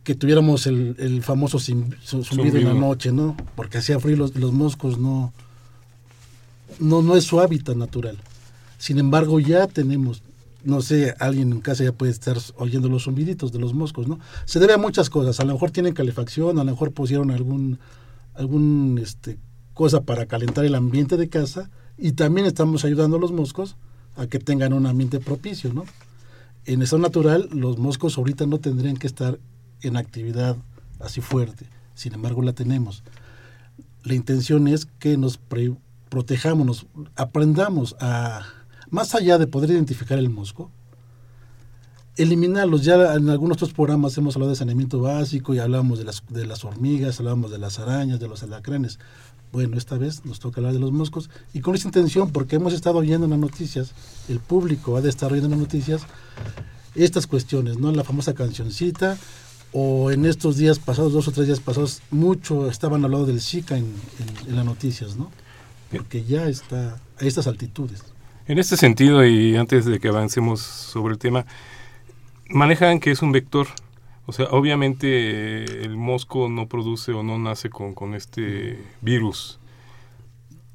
que 0.03 0.15
tuviéramos 0.15 0.67
el, 0.67 1.23
famoso 1.23 1.59
zumbido 1.59 2.59
en 2.59 2.65
la 2.65 2.75
noche, 2.75 3.11
¿no? 3.11 3.37
Porque 3.57 3.79
hacía 3.79 3.99
frío 3.99 4.17
los, 4.17 4.37
los 4.37 4.53
moscos 4.53 4.99
no, 4.99 5.33
no, 6.79 7.03
no 7.03 7.17
es 7.17 7.25
su 7.25 7.41
hábitat 7.41 7.77
natural. 7.77 8.19
Sin 8.77 8.99
embargo, 8.99 9.41
ya 9.41 9.67
tenemos, 9.67 10.23
no 10.63 10.83
sé, 10.83 11.15
alguien 11.19 11.53
en 11.53 11.61
casa 11.61 11.85
ya 11.85 11.93
puede 11.93 12.13
estar 12.13 12.37
oyendo 12.57 12.89
los 12.89 13.05
zumbiditos 13.05 13.51
de 13.51 13.59
los 13.59 13.73
moscos, 13.73 14.07
¿no? 14.07 14.19
Se 14.45 14.61
debe 14.61 14.75
a 14.75 14.79
muchas 14.79 15.09
cosas. 15.09 15.41
A 15.41 15.45
lo 15.45 15.55
mejor 15.55 15.71
tienen 15.71 15.95
calefacción, 15.95 16.59
a 16.59 16.65
lo 16.65 16.71
mejor 16.71 16.93
pusieron 16.93 17.31
algún, 17.31 17.79
algún 18.35 19.01
este, 19.03 19.39
cosa 19.75 20.03
para 20.03 20.27
calentar 20.27 20.65
el 20.65 20.75
ambiente 20.75 21.17
de 21.17 21.29
casa 21.29 21.71
y 21.99 22.13
también 22.13 22.47
estamos 22.47 22.85
ayudando 22.85 23.17
a 23.17 23.21
los 23.21 23.33
moscos 23.33 23.77
a 24.17 24.27
que 24.27 24.39
tengan 24.39 24.73
un 24.73 24.87
ambiente 24.87 25.21
propicio, 25.21 25.73
¿no? 25.75 25.85
En 26.67 26.81
estado 26.81 27.03
natural, 27.03 27.49
los 27.53 27.79
moscos 27.79 28.17
ahorita 28.17 28.47
no 28.47 28.59
tendrían 28.59 28.97
que 28.97 29.07
estar 29.07 29.39
en 29.83 29.97
actividad 29.97 30.57
así 31.01 31.21
fuerte, 31.21 31.67
sin 31.95 32.15
embargo 32.15 32.43
la 32.43 32.55
tenemos. 32.55 33.03
La 34.03 34.15
intención 34.15 34.69
es 34.69 34.87
que 34.87 35.17
nos 35.17 35.39
protejamos, 36.09 36.67
nos 36.67 36.87
aprendamos 37.17 37.97
a, 38.01 38.43
más 38.91 39.15
allá 39.15 39.39
de 39.39 39.47
poder 39.47 39.71
identificar 39.71 40.19
el 40.19 40.31
mosco, 40.31 40.71
eliminarlos. 42.17 42.85
Ya 42.85 43.15
en 43.15 43.29
algunos 43.29 43.57
otros 43.57 43.73
programas 43.73 44.17
hemos 44.17 44.37
hablado 44.37 44.51
de 44.51 44.57
saneamiento 44.57 45.01
básico 45.01 45.55
y 45.55 45.59
hablamos 45.59 45.99
de 45.99 46.05
las, 46.05 46.23
de 46.29 46.47
las 46.47 46.65
hormigas, 46.65 47.19
hablamos 47.19 47.51
de 47.51 47.59
las 47.59 47.79
arañas, 47.79 48.21
de 48.21 48.29
los 48.29 48.43
alacranes. 48.43 48.99
Bueno, 49.55 49.79
esta 49.79 49.97
vez 49.97 50.25
nos 50.25 50.41
toca 50.41 50.59
hablar 50.61 50.73
de 50.73 50.81
los 50.81 50.91
moscos 50.91 51.31
y 51.53 51.61
con 51.61 51.77
esa 51.77 51.87
intención, 51.87 52.31
porque 52.33 52.57
hemos 52.57 52.73
estado 52.73 52.99
oyendo 52.99 53.25
en 53.27 53.31
las 53.31 53.39
noticias, 53.39 53.93
el 54.29 54.41
público 54.41 54.97
ha 54.97 55.01
de 55.01 55.09
estar 55.09 55.31
oyendo 55.31 55.47
en 55.47 55.53
las 55.53 55.61
noticias 55.61 56.03
estas 56.97 57.29
cuestiones, 57.29 57.79
¿no? 57.79 57.93
La 57.93 58.03
famosa 58.03 58.35
cancioncita 58.35 59.17
o 59.73 60.11
en 60.11 60.27
estos 60.27 60.57
días 60.57 60.81
pasados, 60.81 61.13
dos 61.13 61.29
o 61.29 61.31
tres 61.33 61.47
días 61.47 61.61
pasados, 61.61 62.03
mucho 62.11 62.69
estaban 62.69 63.05
hablando 63.05 63.27
del 63.27 63.41
Zika 63.41 63.77
en, 63.77 63.85
en- 63.85 64.49
en 64.49 64.57
las 64.57 64.65
noticias, 64.65 65.17
¿no? 65.17 65.31
Porque 65.91 66.25
ya 66.25 66.49
está 66.49 66.99
a 67.21 67.25
estas 67.25 67.47
altitudes. 67.47 68.03
En 68.49 68.59
este 68.59 68.77
sentido, 68.77 69.25
y 69.25 69.55
antes 69.57 69.85
de 69.85 70.01
que 70.01 70.09
avancemos 70.09 70.61
sobre 70.63 71.13
el 71.13 71.19
tema, 71.21 71.47
manejan 72.51 72.99
que 72.99 73.13
es 73.13 73.23
un 73.23 73.31
vector. 73.31 73.69
O 74.27 74.33
sea, 74.33 74.47
obviamente 74.47 75.07
eh, 75.09 75.65
el 75.83 75.97
mosco 75.97 76.49
no 76.49 76.67
produce 76.67 77.13
o 77.13 77.23
no 77.23 77.39
nace 77.39 77.69
con, 77.69 77.95
con 77.95 78.15
este 78.15 78.79
virus. 79.03 79.59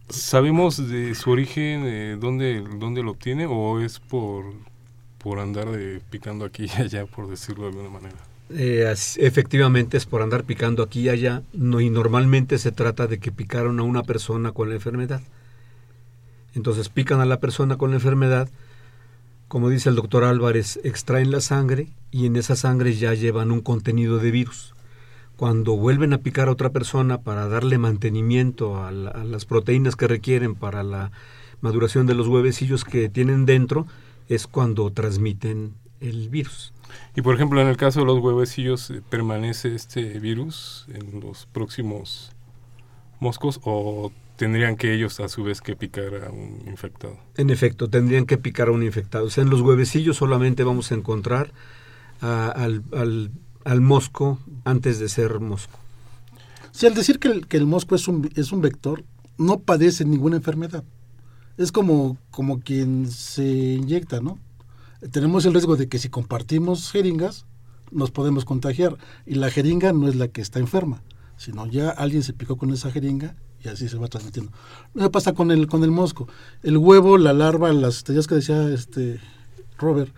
¿Sabemos 0.10 0.90
de 0.90 1.16
su 1.16 1.32
origen, 1.32 1.84
eh, 1.86 2.18
dónde, 2.20 2.64
dónde 2.78 3.04
lo 3.04 3.12
obtiene 3.12 3.46
o 3.48 3.80
es 3.80 4.00
por, 4.00 4.46
por 5.18 5.40
andar 5.40 5.70
de 5.70 6.02
picando 6.10 6.46
aquí 6.46 6.66
y 6.66 6.82
allá, 6.82 7.06
por 7.06 7.28
decirlo 7.28 7.66
de 7.66 7.70
alguna 7.70 7.90
manera? 7.90 8.18
Eh, 8.52 8.92
efectivamente 9.18 9.98
es 9.98 10.08
por 10.08 10.24
andar 10.24 10.44
picando 10.44 10.82
aquí 10.82 11.02
y 11.02 11.10
allá, 11.10 11.44
y 11.54 11.90
normalmente 11.90 12.58
se 12.58 12.72
trata 12.72 13.06
de 13.06 13.20
que 13.20 13.32
picaron 13.32 13.80
a 13.80 13.84
una 13.84 14.02
persona 14.04 14.52
con 14.52 14.70
la 14.70 14.76
enfermedad. 14.76 15.22
Entonces 16.56 16.90
pican 16.90 17.22
a 17.22 17.26
la 17.26 17.40
persona 17.40 17.78
con 17.78 17.92
la 17.92 17.98
enfermedad, 17.98 18.50
como 19.50 19.70
dice 19.70 19.90
el 19.90 19.96
doctor 19.96 20.24
Álvarez, 20.24 20.80
extraen 20.84 21.32
la 21.32 21.42
sangre 21.42 21.90
y 22.12 22.28
en 22.28 22.38
esa 22.38 22.56
sangre 22.56 22.94
ya 22.96 23.14
llevan 23.14 23.52
un 23.52 23.62
contenido 23.62 24.20
de 24.20 24.32
virus. 24.32 24.74
Cuando 25.36 25.76
vuelven 25.76 26.14
a 26.14 26.20
picar 26.20 26.48
a 26.48 26.52
otra 26.52 26.70
persona 26.70 27.22
para 27.22 27.48
darle 27.48 27.78
mantenimiento 27.78 28.78
a, 28.78 28.90
a 28.90 28.92
las 28.92 29.46
proteínas 29.46 29.96
que 29.96 30.08
requieren 30.08 30.56
para 30.56 30.84
la 30.84 31.12
maduración 31.62 32.06
de 32.06 32.14
los 32.14 32.28
huevecillos 32.28 32.86
que 32.86 33.10
tienen 33.10 33.46
dentro, 33.46 33.88
es 34.30 34.48
cuando 34.48 34.92
transmiten 34.92 35.74
el 36.00 36.30
virus. 36.30 36.74
Y 37.16 37.22
por 37.22 37.36
ejemplo, 37.36 37.60
en 37.62 37.68
el 37.68 37.78
caso 37.78 38.02
de 38.02 38.06
los 38.06 38.20
huevecillos, 38.20 38.90
eh, 38.92 39.02
¿permanece 39.10 39.74
este 39.76 40.20
virus 40.20 40.86
en 40.94 41.20
los 41.20 41.48
próximos 41.48 42.32
moscos 43.20 43.60
o 43.64 44.12
tendrían 44.40 44.78
que 44.78 44.94
ellos 44.94 45.20
a 45.20 45.28
su 45.28 45.44
vez 45.44 45.60
que 45.60 45.76
picar 45.76 46.16
a 46.26 46.32
un 46.32 46.64
infectado? 46.66 47.20
En 47.36 47.50
efecto, 47.50 47.90
tendrían 47.90 48.26
que 48.26 48.38
picar 48.38 48.70
a 48.70 48.72
un 48.72 48.84
infectado. 48.84 49.26
O 49.26 49.30
sea, 49.30 49.44
en 49.44 49.50
los 49.50 49.60
huevecillos 49.60 50.16
solamente 50.16 50.64
vamos 50.64 50.92
a 50.92 50.96
encontrar 50.96 51.52
a- 52.22 52.48
al, 52.50 52.84
al- 52.94 53.32
al 53.66 53.82
mosco 53.82 54.40
antes 54.64 54.98
de 55.00 55.10
ser 55.10 55.42
mosco. 55.42 55.78
Si 56.72 56.88
al 56.88 56.94
decir 56.94 57.20
que 57.20 57.28
el, 57.28 57.48
que 57.48 57.58
el 57.58 57.66
mosco 57.66 57.96
es 57.96 58.08
un, 58.08 58.30
es 58.36 58.54
un 58.54 58.62
vector, 58.62 59.04
no 59.38 59.60
padece 59.60 60.06
ninguna 60.06 60.38
enfermedad. 60.38 60.86
Es 61.58 61.74
como, 61.74 62.18
como 62.32 62.62
quien 62.62 63.12
se 63.12 63.46
inyecta, 63.46 64.22
¿no? 64.22 64.40
Tenemos 65.12 65.46
el 65.46 65.52
riesgo 65.54 65.76
de 65.76 65.90
que 65.90 66.00
si 66.00 66.08
compartimos 66.08 66.90
jeringas, 66.92 67.46
nos 67.92 68.12
podemos 68.12 68.46
contagiar. 68.46 68.96
Y 69.26 69.36
la 69.36 69.50
jeringa 69.52 69.92
no 69.92 70.08
es 70.08 70.16
la 70.16 70.30
que 70.30 70.40
está 70.42 70.60
enferma, 70.60 71.04
sino 71.36 71.68
ya 71.68 71.90
alguien 71.90 72.24
se 72.24 72.32
picó 72.34 72.56
con 72.58 72.72
esa 72.72 72.90
jeringa 72.92 73.36
y 73.64 73.68
así 73.68 73.90
se 73.90 73.98
va 73.98 74.08
transmitiendo. 74.08 74.52
Pasa 75.12 75.34
con 75.34 75.52
el, 75.52 75.68
con 75.68 75.84
el 75.84 75.92
mosco. 75.92 76.28
El 76.64 76.78
huevo, 76.78 77.18
la 77.18 77.34
larva, 77.34 77.72
las 77.74 77.98
estrellas 77.98 78.28
que 78.28 78.36
decía 78.36 78.70
este 78.70 79.20
Robert, 79.78 80.14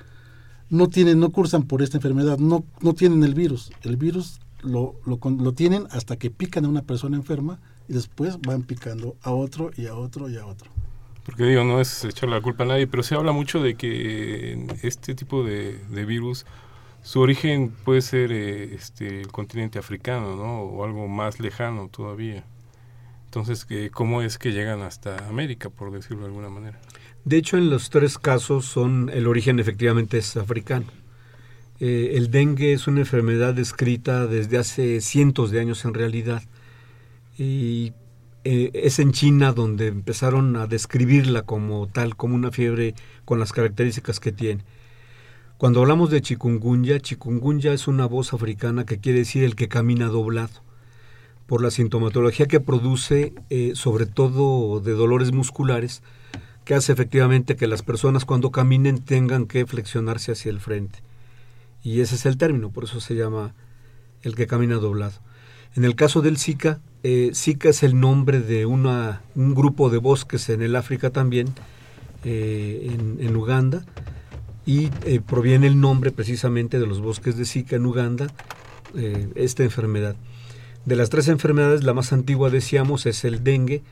no 0.69 0.87
tienen, 0.87 1.19
no 1.19 1.31
cursan 1.31 1.63
por 1.63 1.81
esta 1.81 1.97
enfermedad, 1.97 2.37
no, 2.37 2.63
no 2.81 2.93
tienen 2.93 3.23
el 3.23 3.33
virus. 3.33 3.71
El 3.81 3.97
virus 3.97 4.39
lo, 4.61 4.95
lo, 5.05 5.19
lo 5.29 5.53
tienen 5.53 5.87
hasta 5.91 6.17
que 6.17 6.31
pican 6.31 6.65
a 6.65 6.69
una 6.69 6.81
persona 6.83 7.17
enferma 7.17 7.59
y 7.87 7.93
después 7.93 8.39
van 8.41 8.63
picando 8.63 9.15
a 9.21 9.31
otro 9.31 9.71
y 9.75 9.87
a 9.87 9.95
otro 9.95 10.29
y 10.29 10.37
a 10.37 10.45
otro. 10.45 10.71
Porque 11.25 11.43
digo, 11.43 11.63
no 11.63 11.79
es 11.79 12.03
echarle 12.03 12.35
la 12.35 12.41
culpa 12.41 12.63
a 12.63 12.67
nadie, 12.67 12.87
pero 12.87 13.03
se 13.03 13.15
habla 13.15 13.31
mucho 13.31 13.61
de 13.61 13.75
que 13.75 14.67
este 14.81 15.13
tipo 15.13 15.43
de, 15.43 15.77
de 15.89 16.05
virus, 16.05 16.45
su 17.03 17.19
origen 17.19 17.71
puede 17.83 18.01
ser 18.01 18.31
eh, 18.31 18.73
este, 18.73 19.21
el 19.21 19.27
continente 19.27 19.77
africano, 19.77 20.35
¿no? 20.35 20.61
O 20.61 20.83
algo 20.83 21.07
más 21.07 21.39
lejano 21.39 21.89
todavía. 21.89 22.43
Entonces, 23.33 23.65
¿cómo 23.93 24.21
es 24.21 24.37
que 24.37 24.51
llegan 24.51 24.81
hasta 24.81 25.29
América, 25.29 25.69
por 25.69 25.89
decirlo 25.93 26.23
de 26.23 26.25
alguna 26.25 26.49
manera? 26.49 26.81
De 27.23 27.37
hecho, 27.37 27.55
en 27.55 27.69
los 27.69 27.89
tres 27.89 28.17
casos 28.17 28.65
son 28.65 29.09
el 29.13 29.25
origen 29.25 29.57
efectivamente 29.57 30.17
es 30.17 30.35
africano. 30.35 30.87
Eh, 31.79 32.15
el 32.15 32.29
dengue 32.29 32.73
es 32.73 32.87
una 32.87 32.99
enfermedad 32.99 33.53
descrita 33.53 34.27
desde 34.27 34.57
hace 34.57 34.99
cientos 34.99 35.49
de 35.49 35.61
años 35.61 35.85
en 35.85 35.93
realidad. 35.93 36.43
Y 37.37 37.93
eh, 38.43 38.71
es 38.73 38.99
en 38.99 39.13
China 39.13 39.53
donde 39.53 39.87
empezaron 39.87 40.57
a 40.57 40.67
describirla 40.67 41.43
como 41.43 41.87
tal, 41.87 42.17
como 42.17 42.35
una 42.35 42.51
fiebre 42.51 42.95
con 43.23 43.39
las 43.39 43.53
características 43.53 44.19
que 44.19 44.33
tiene. 44.33 44.65
Cuando 45.57 45.79
hablamos 45.79 46.09
de 46.09 46.21
chikungunya, 46.21 46.99
chikungunya 46.99 47.71
es 47.71 47.87
una 47.87 48.07
voz 48.07 48.33
africana 48.33 48.85
que 48.85 48.99
quiere 48.99 49.19
decir 49.19 49.45
el 49.45 49.55
que 49.55 49.69
camina 49.69 50.07
doblado, 50.07 50.63
por 51.51 51.61
la 51.61 51.69
sintomatología 51.69 52.45
que 52.45 52.61
produce, 52.61 53.33
eh, 53.49 53.73
sobre 53.75 54.05
todo 54.05 54.79
de 54.79 54.93
dolores 54.93 55.33
musculares, 55.33 56.01
que 56.63 56.75
hace 56.75 56.93
efectivamente 56.93 57.57
que 57.57 57.67
las 57.67 57.81
personas 57.81 58.23
cuando 58.23 58.51
caminen 58.51 59.01
tengan 59.03 59.47
que 59.47 59.65
flexionarse 59.65 60.31
hacia 60.31 60.49
el 60.49 60.61
frente. 60.61 60.99
Y 61.83 61.99
ese 61.99 62.15
es 62.15 62.25
el 62.25 62.37
término, 62.37 62.69
por 62.69 62.85
eso 62.85 63.01
se 63.01 63.15
llama 63.15 63.53
el 64.21 64.33
que 64.33 64.47
camina 64.47 64.75
doblado. 64.75 65.19
En 65.75 65.83
el 65.83 65.95
caso 65.95 66.21
del 66.21 66.37
Zika, 66.37 66.79
eh, 67.03 67.31
Zika 67.35 67.67
es 67.67 67.83
el 67.83 67.99
nombre 67.99 68.39
de 68.39 68.65
una, 68.65 69.21
un 69.35 69.53
grupo 69.53 69.89
de 69.89 69.97
bosques 69.97 70.47
en 70.47 70.61
el 70.61 70.73
África 70.77 71.09
también, 71.09 71.49
eh, 72.23 72.97
en, 73.19 73.35
Uganda, 73.35 73.83
y 74.65 74.89
eh, 75.05 75.19
proviene 75.19 75.67
el 75.67 75.81
nombre 75.81 76.11
precisamente 76.11 76.79
de 76.79 76.87
los 76.87 77.01
bosques 77.01 77.35
de 77.35 77.43
Zika 77.43 77.75
en 77.75 77.85
Uganda, 77.85 78.27
esta 79.35 79.63
enfermedad. 79.63 80.15
De 80.85 80.95
las 80.95 81.09
tres 81.09 81.27
enfermedades, 81.27 81.83
la 81.83 81.93
más 81.93 82.11
antigua, 82.11 82.49
decíamos, 82.49 83.05
es 83.05 83.23
el 83.23 83.43
dengue. 83.43 83.83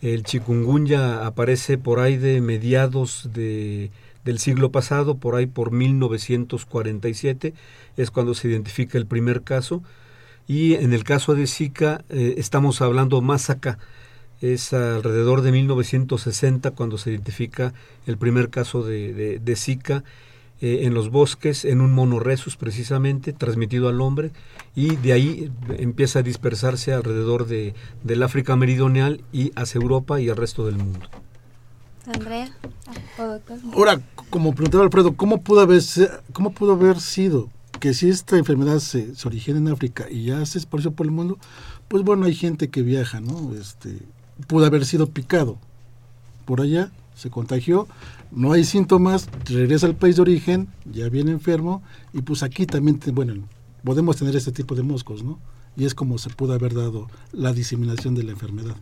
El 0.00 0.22
chikungunya 0.22 1.26
aparece 1.26 1.78
por 1.78 1.98
ahí 1.98 2.16
de 2.16 2.40
mediados 2.40 3.30
de, 3.34 3.90
del 4.24 4.38
siglo 4.38 4.70
pasado, 4.70 5.16
por 5.16 5.34
ahí 5.34 5.46
por 5.46 5.72
1947, 5.72 7.54
es 7.96 8.10
cuando 8.12 8.34
se 8.34 8.48
identifica 8.48 8.98
el 8.98 9.06
primer 9.06 9.42
caso. 9.42 9.82
Y 10.46 10.74
en 10.74 10.92
el 10.92 11.02
caso 11.02 11.34
de 11.34 11.48
Zika, 11.48 12.04
eh, 12.08 12.34
estamos 12.38 12.80
hablando 12.82 13.20
más 13.20 13.50
acá, 13.50 13.78
es 14.40 14.72
alrededor 14.72 15.42
de 15.42 15.50
1960 15.50 16.70
cuando 16.70 16.96
se 16.96 17.10
identifica 17.10 17.74
el 18.06 18.16
primer 18.16 18.50
caso 18.50 18.84
de, 18.84 19.12
de, 19.12 19.38
de 19.40 19.56
Zika 19.56 20.04
eh, 20.60 20.80
en 20.82 20.94
los 20.94 21.10
bosques, 21.10 21.64
en 21.64 21.80
un 21.80 21.92
monorresus 21.92 22.56
precisamente, 22.56 23.32
transmitido 23.32 23.88
al 23.88 24.00
hombre, 24.00 24.32
y 24.74 24.96
de 24.96 25.12
ahí 25.12 25.52
empieza 25.78 26.20
a 26.20 26.22
dispersarse 26.22 26.92
alrededor 26.92 27.46
de, 27.46 27.74
del 28.02 28.22
África 28.22 28.56
meridional 28.56 29.22
y 29.32 29.52
hacia 29.56 29.80
Europa 29.80 30.20
y 30.20 30.28
al 30.28 30.36
resto 30.36 30.66
del 30.66 30.76
mundo. 30.76 31.08
Andrea 32.06 32.50
doctor. 33.18 33.58
Ahora, 33.74 34.00
como 34.30 34.54
preguntaba 34.54 34.84
Alfredo, 34.84 35.14
¿cómo 35.14 35.42
pudo 35.42 35.60
haber, 35.60 35.82
cómo 36.32 36.52
pudo 36.52 36.72
haber 36.72 37.00
sido 37.00 37.48
que 37.80 37.94
si 37.94 38.08
esta 38.08 38.36
enfermedad 38.36 38.78
se, 38.78 39.14
se 39.14 39.28
origina 39.28 39.58
en 39.58 39.68
África 39.68 40.06
y 40.10 40.24
ya 40.24 40.44
se 40.46 40.58
esparció 40.58 40.92
por 40.92 41.06
el 41.06 41.12
mundo, 41.12 41.38
pues 41.88 42.02
bueno, 42.02 42.26
hay 42.26 42.34
gente 42.34 42.68
que 42.68 42.82
viaja, 42.82 43.20
¿no? 43.20 43.54
Este, 43.54 43.98
pudo 44.46 44.66
haber 44.66 44.84
sido 44.84 45.08
picado 45.08 45.58
por 46.44 46.60
allá, 46.60 46.90
se 47.14 47.30
contagió, 47.30 47.88
no 48.30 48.52
hay 48.52 48.64
síntomas, 48.64 49.28
regresa 49.44 49.86
al 49.86 49.96
país 49.96 50.16
de 50.16 50.22
origen, 50.22 50.68
ya 50.84 51.08
viene 51.08 51.32
enfermo, 51.32 51.82
y 52.12 52.22
pues 52.22 52.42
aquí 52.42 52.66
también, 52.66 53.00
bueno, 53.12 53.34
podemos 53.84 54.16
tener 54.16 54.36
este 54.36 54.52
tipo 54.52 54.74
de 54.74 54.82
moscos, 54.82 55.22
¿no? 55.22 55.38
Y 55.76 55.84
es 55.84 55.94
como 55.94 56.18
se 56.18 56.30
pudo 56.30 56.52
haber 56.54 56.74
dado 56.74 57.08
la 57.32 57.52
diseminación 57.52 58.14
de 58.14 58.24
la 58.24 58.32
enfermedad. 58.32 58.76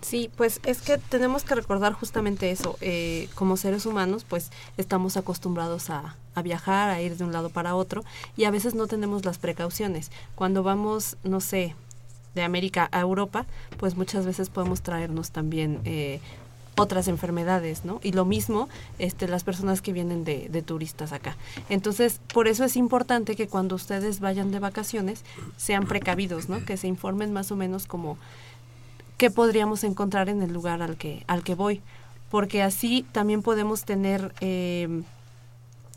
Sí, 0.00 0.30
pues 0.36 0.60
es 0.64 0.82
que 0.82 0.98
tenemos 0.98 1.44
que 1.44 1.54
recordar 1.54 1.94
justamente 1.94 2.50
eso. 2.50 2.76
eh, 2.82 3.28
como 3.34 3.56
seres 3.56 3.86
humanos, 3.86 4.26
pues 4.28 4.50
estamos 4.76 5.16
acostumbrados 5.16 5.88
a, 5.88 6.16
a 6.34 6.42
viajar, 6.42 6.90
a 6.90 7.00
ir 7.00 7.16
de 7.16 7.24
un 7.24 7.32
lado 7.32 7.48
para 7.48 7.74
otro 7.74 8.04
y 8.36 8.44
a 8.44 8.50
veces 8.50 8.74
no 8.74 8.86
tenemos 8.86 9.24
las 9.24 9.38
precauciones. 9.38 10.10
Cuando 10.34 10.62
vamos, 10.62 11.16
no 11.24 11.40
sé, 11.40 11.74
de 12.34 12.42
América 12.42 12.88
a 12.92 13.00
Europa, 13.00 13.46
pues 13.78 13.96
muchas 13.96 14.26
veces 14.26 14.50
podemos 14.50 14.82
traernos 14.82 15.30
también 15.30 15.80
eh, 15.84 16.20
otras 16.76 17.08
enfermedades, 17.08 17.84
¿no? 17.84 18.00
Y 18.02 18.12
lo 18.12 18.24
mismo 18.24 18.68
este, 18.98 19.28
las 19.28 19.44
personas 19.44 19.80
que 19.80 19.92
vienen 19.92 20.24
de, 20.24 20.62
turistas 20.62 21.12
acá. 21.12 21.36
Entonces, 21.68 22.20
por 22.32 22.48
eso 22.48 22.64
es 22.64 22.76
importante 22.76 23.36
que 23.36 23.48
cuando 23.48 23.76
ustedes 23.76 24.20
vayan 24.20 24.50
de 24.50 24.58
vacaciones 24.58 25.22
sean 25.56 25.86
precavidos, 25.86 26.48
¿no? 26.48 26.64
Que 26.64 26.76
se 26.76 26.86
informen 26.86 27.32
más 27.32 27.52
o 27.52 27.56
menos 27.56 27.86
como 27.86 28.18
qué 29.18 29.30
podríamos 29.30 29.84
encontrar 29.84 30.28
en 30.28 30.42
el 30.42 30.52
lugar 30.52 30.82
al 30.82 30.96
que, 30.96 31.24
al 31.26 31.42
que 31.42 31.54
voy. 31.54 31.80
Porque 32.30 32.62
así 32.62 33.06
también 33.12 33.42
podemos 33.42 33.84
tener 33.84 34.34
eh, 34.40 35.02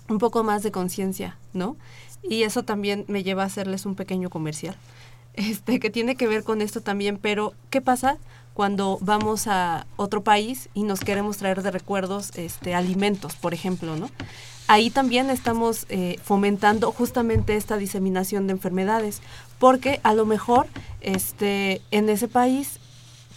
un 0.09 0.17
poco 0.19 0.43
más 0.43 0.63
de 0.63 0.71
conciencia, 0.71 1.37
¿no? 1.53 1.75
Y 2.21 2.43
eso 2.43 2.63
también 2.63 3.05
me 3.07 3.23
lleva 3.23 3.43
a 3.43 3.47
hacerles 3.47 3.85
un 3.85 3.95
pequeño 3.95 4.29
comercial, 4.29 4.75
este, 5.33 5.79
que 5.79 5.89
tiene 5.89 6.15
que 6.15 6.27
ver 6.27 6.43
con 6.43 6.61
esto 6.61 6.81
también, 6.81 7.17
pero 7.17 7.53
¿qué 7.69 7.81
pasa 7.81 8.17
cuando 8.57 8.97
vamos 9.01 9.45
a 9.45 9.85
otro 9.97 10.23
país 10.23 10.67
y 10.73 10.81
nos 10.81 11.01
queremos 11.01 11.37
traer 11.37 11.61
de 11.61 11.69
recuerdos 11.69 12.31
este, 12.33 12.73
alimentos, 12.73 13.35
por 13.35 13.53
ejemplo, 13.53 13.95
¿no? 13.95 14.09
ahí 14.67 14.89
también 14.89 15.29
estamos 15.29 15.85
eh, 15.89 16.15
fomentando 16.23 16.91
justamente 16.91 17.55
esta 17.55 17.77
diseminación 17.77 18.47
de 18.47 18.53
enfermedades, 18.53 19.21
porque 19.59 19.99
a 20.01 20.15
lo 20.15 20.25
mejor 20.25 20.65
este, 21.01 21.83
en 21.91 22.09
ese 22.09 22.27
país 22.27 22.79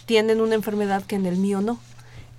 tienen 0.07 0.41
una 0.41 0.55
enfermedad 0.55 1.03
que 1.03 1.17
en 1.17 1.27
el 1.27 1.37
mío 1.37 1.61
no. 1.61 1.77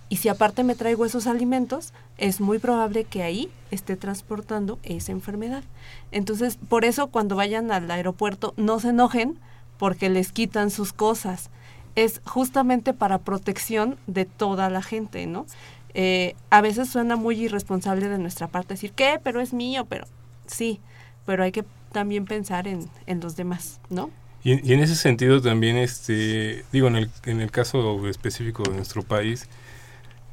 Y 0.08 0.16
si 0.16 0.28
aparte 0.28 0.64
me 0.64 0.74
traigo 0.74 1.04
esos 1.06 1.28
alimentos, 1.28 1.92
es 2.18 2.40
muy 2.40 2.58
probable 2.58 3.04
que 3.04 3.22
ahí 3.22 3.48
esté 3.70 3.94
transportando 3.94 4.80
esa 4.82 5.12
enfermedad. 5.12 5.62
Entonces, 6.10 6.58
por 6.68 6.84
eso 6.84 7.06
cuando 7.06 7.36
vayan 7.36 7.70
al 7.70 7.88
aeropuerto, 7.88 8.54
no 8.56 8.80
se 8.80 8.88
enojen 8.88 9.38
porque 9.78 10.10
les 10.10 10.32
quitan 10.32 10.72
sus 10.72 10.92
cosas. 10.92 11.48
Es 11.94 12.20
justamente 12.24 12.94
para 12.94 13.18
protección 13.18 13.96
de 14.06 14.24
toda 14.24 14.70
la 14.70 14.82
gente, 14.82 15.26
¿no? 15.26 15.46
Eh, 15.94 16.34
a 16.50 16.60
veces 16.62 16.88
suena 16.88 17.16
muy 17.16 17.44
irresponsable 17.44 18.08
de 18.08 18.18
nuestra 18.18 18.48
parte 18.48 18.74
decir, 18.74 18.92
¿qué? 18.92 19.20
Pero 19.22 19.40
es 19.40 19.52
mío, 19.52 19.84
pero 19.84 20.06
sí, 20.46 20.80
pero 21.26 21.44
hay 21.44 21.52
que 21.52 21.64
también 21.92 22.24
pensar 22.24 22.66
en, 22.66 22.88
en 23.06 23.20
los 23.20 23.36
demás, 23.36 23.80
¿no? 23.90 24.10
Y, 24.42 24.66
y 24.68 24.72
en 24.72 24.80
ese 24.80 24.96
sentido 24.96 25.40
también, 25.40 25.76
este, 25.76 26.64
digo, 26.72 26.88
en 26.88 26.96
el, 26.96 27.10
en 27.24 27.40
el 27.40 27.50
caso 27.50 28.08
específico 28.08 28.62
de 28.64 28.70
nuestro 28.70 29.02
país, 29.02 29.48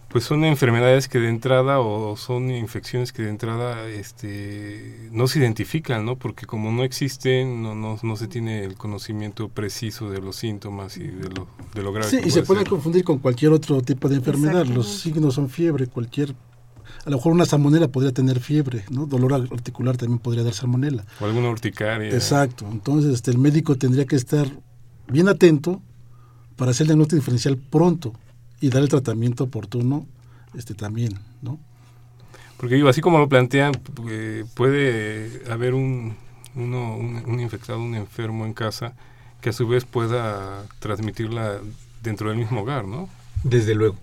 pues 0.10 0.24
son 0.24 0.44
enfermedades 0.44 1.08
que 1.08 1.20
de 1.20 1.30
entrada 1.30 1.80
o 1.80 2.18
son 2.18 2.50
infecciones 2.50 3.14
que 3.14 3.22
de 3.22 3.30
entrada 3.30 3.88
este 3.88 5.08
no 5.12 5.28
se 5.28 5.40
identifican, 5.40 6.04
¿no? 6.04 6.16
Porque 6.16 6.48
como 6.48 6.72
no 6.72 6.84
existen, 6.84 7.62
no, 7.62 7.76
no, 7.76 8.00
no 8.02 8.16
se 8.16 8.28
tiene 8.28 8.64
el 8.64 8.76
conocimiento 8.76 9.50
preciso 9.50 10.10
de 10.10 10.20
los 10.20 10.36
síntomas 10.36 10.98
y 10.98 11.04
de 11.08 11.30
lo, 11.30 11.48
de 11.76 11.84
lo 11.84 11.94
grave. 11.94 12.10
Sí, 12.10 12.22
que 12.22 12.28
y 12.28 12.32
se 12.32 12.40
puede 12.40 12.46
pueden 12.48 12.64
ser. 12.64 12.70
confundir 12.70 13.04
con 13.04 13.20
cualquier 13.20 13.52
otro 13.52 13.82
tipo 13.82 14.10
de 14.10 14.16
enfermedad. 14.16 14.66
Los 14.66 14.88
signos 14.88 15.36
son 15.36 15.50
fiebre, 15.50 15.88
cualquier... 15.88 16.34
A 17.06 17.10
lo 17.10 17.18
mejor 17.18 17.32
una 17.34 17.46
salmonela 17.46 17.88
podría 17.88 18.12
tener 18.12 18.40
fiebre, 18.40 18.86
¿no? 18.90 19.06
Dolor 19.06 19.34
articular 19.34 19.96
también 19.96 20.20
podría 20.20 20.44
dar 20.44 20.54
salmonela. 20.54 21.06
O 21.22 21.26
alguna 21.26 21.50
urticaria. 21.50 22.10
Exacto. 22.10 22.68
Entonces, 22.70 23.14
este, 23.14 23.30
el 23.32 23.38
médico 23.38 23.78
tendría 23.78 24.06
que 24.06 24.16
estar 24.16 24.48
bien 25.08 25.30
atento 25.30 25.82
para 26.56 26.72
hacer 26.72 26.86
el 26.86 26.90
diagnóstico 26.90 27.18
diferencial 27.18 27.58
pronto 27.58 28.14
y 28.62 28.70
dar 28.70 28.82
el 28.82 28.90
tratamiento 28.90 29.46
oportuno 29.46 30.08
este, 30.56 30.74
también, 30.74 31.14
¿no? 31.42 31.60
Porque 32.58 32.76
digo, 32.76 32.90
así 32.90 33.02
como 33.02 33.20
lo 33.20 33.30
plantean, 33.30 33.72
eh, 34.10 34.44
puede 34.54 35.44
haber 35.50 35.74
un, 35.74 36.16
uno, 36.56 36.98
un, 36.98 37.24
un 37.26 37.40
infectado, 37.40 37.80
un 37.80 37.96
enfermo 37.96 38.46
en 38.46 38.54
casa, 38.54 38.94
que 39.42 39.50
a 39.50 39.54
su 39.54 39.68
vez 39.68 39.86
pueda 39.86 40.66
transmitirla 40.80 41.60
dentro 42.04 42.30
del 42.30 42.38
mismo 42.38 42.62
hogar, 42.62 42.86
¿no? 42.86 43.10
Desde 43.44 43.76
luego. 43.76 43.96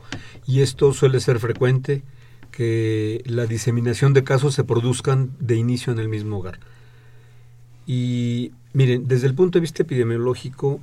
Y 0.46 0.62
esto 0.62 0.92
suele 0.94 1.20
ser 1.20 1.38
frecuente, 1.38 2.02
que 2.50 3.22
la 3.26 3.44
diseminación 3.44 4.14
de 4.14 4.24
casos 4.24 4.54
se 4.54 4.64
produzcan 4.64 5.30
de 5.38 5.56
inicio 5.56 5.92
en 5.92 5.98
el 5.98 6.08
mismo 6.08 6.38
hogar. 6.38 6.58
Y 7.86 8.52
miren, 8.72 9.06
desde 9.06 9.26
el 9.26 9.34
punto 9.34 9.58
de 9.58 9.60
vista 9.60 9.82
epidemiológico, 9.82 10.80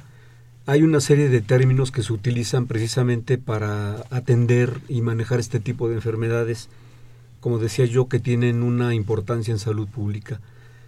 hay 0.65 0.83
una 0.83 1.01
serie 1.01 1.27
de 1.27 1.41
términos 1.41 1.91
que 1.91 2.03
se 2.03 2.13
utilizan 2.13 2.67
precisamente 2.67 3.37
para 3.37 4.03
atender 4.11 4.79
y 4.87 5.01
manejar 5.01 5.39
este 5.39 5.59
tipo 5.59 5.89
de 5.89 5.95
enfermedades, 5.95 6.69
como 7.41 7.59
decía 7.59 7.85
yo, 7.85 8.07
que 8.07 8.19
tienen 8.19 8.63
una 8.63 8.95
importancia 8.95 9.51
en 9.51 9.59
salud 9.59 9.89
pública, 9.89 10.39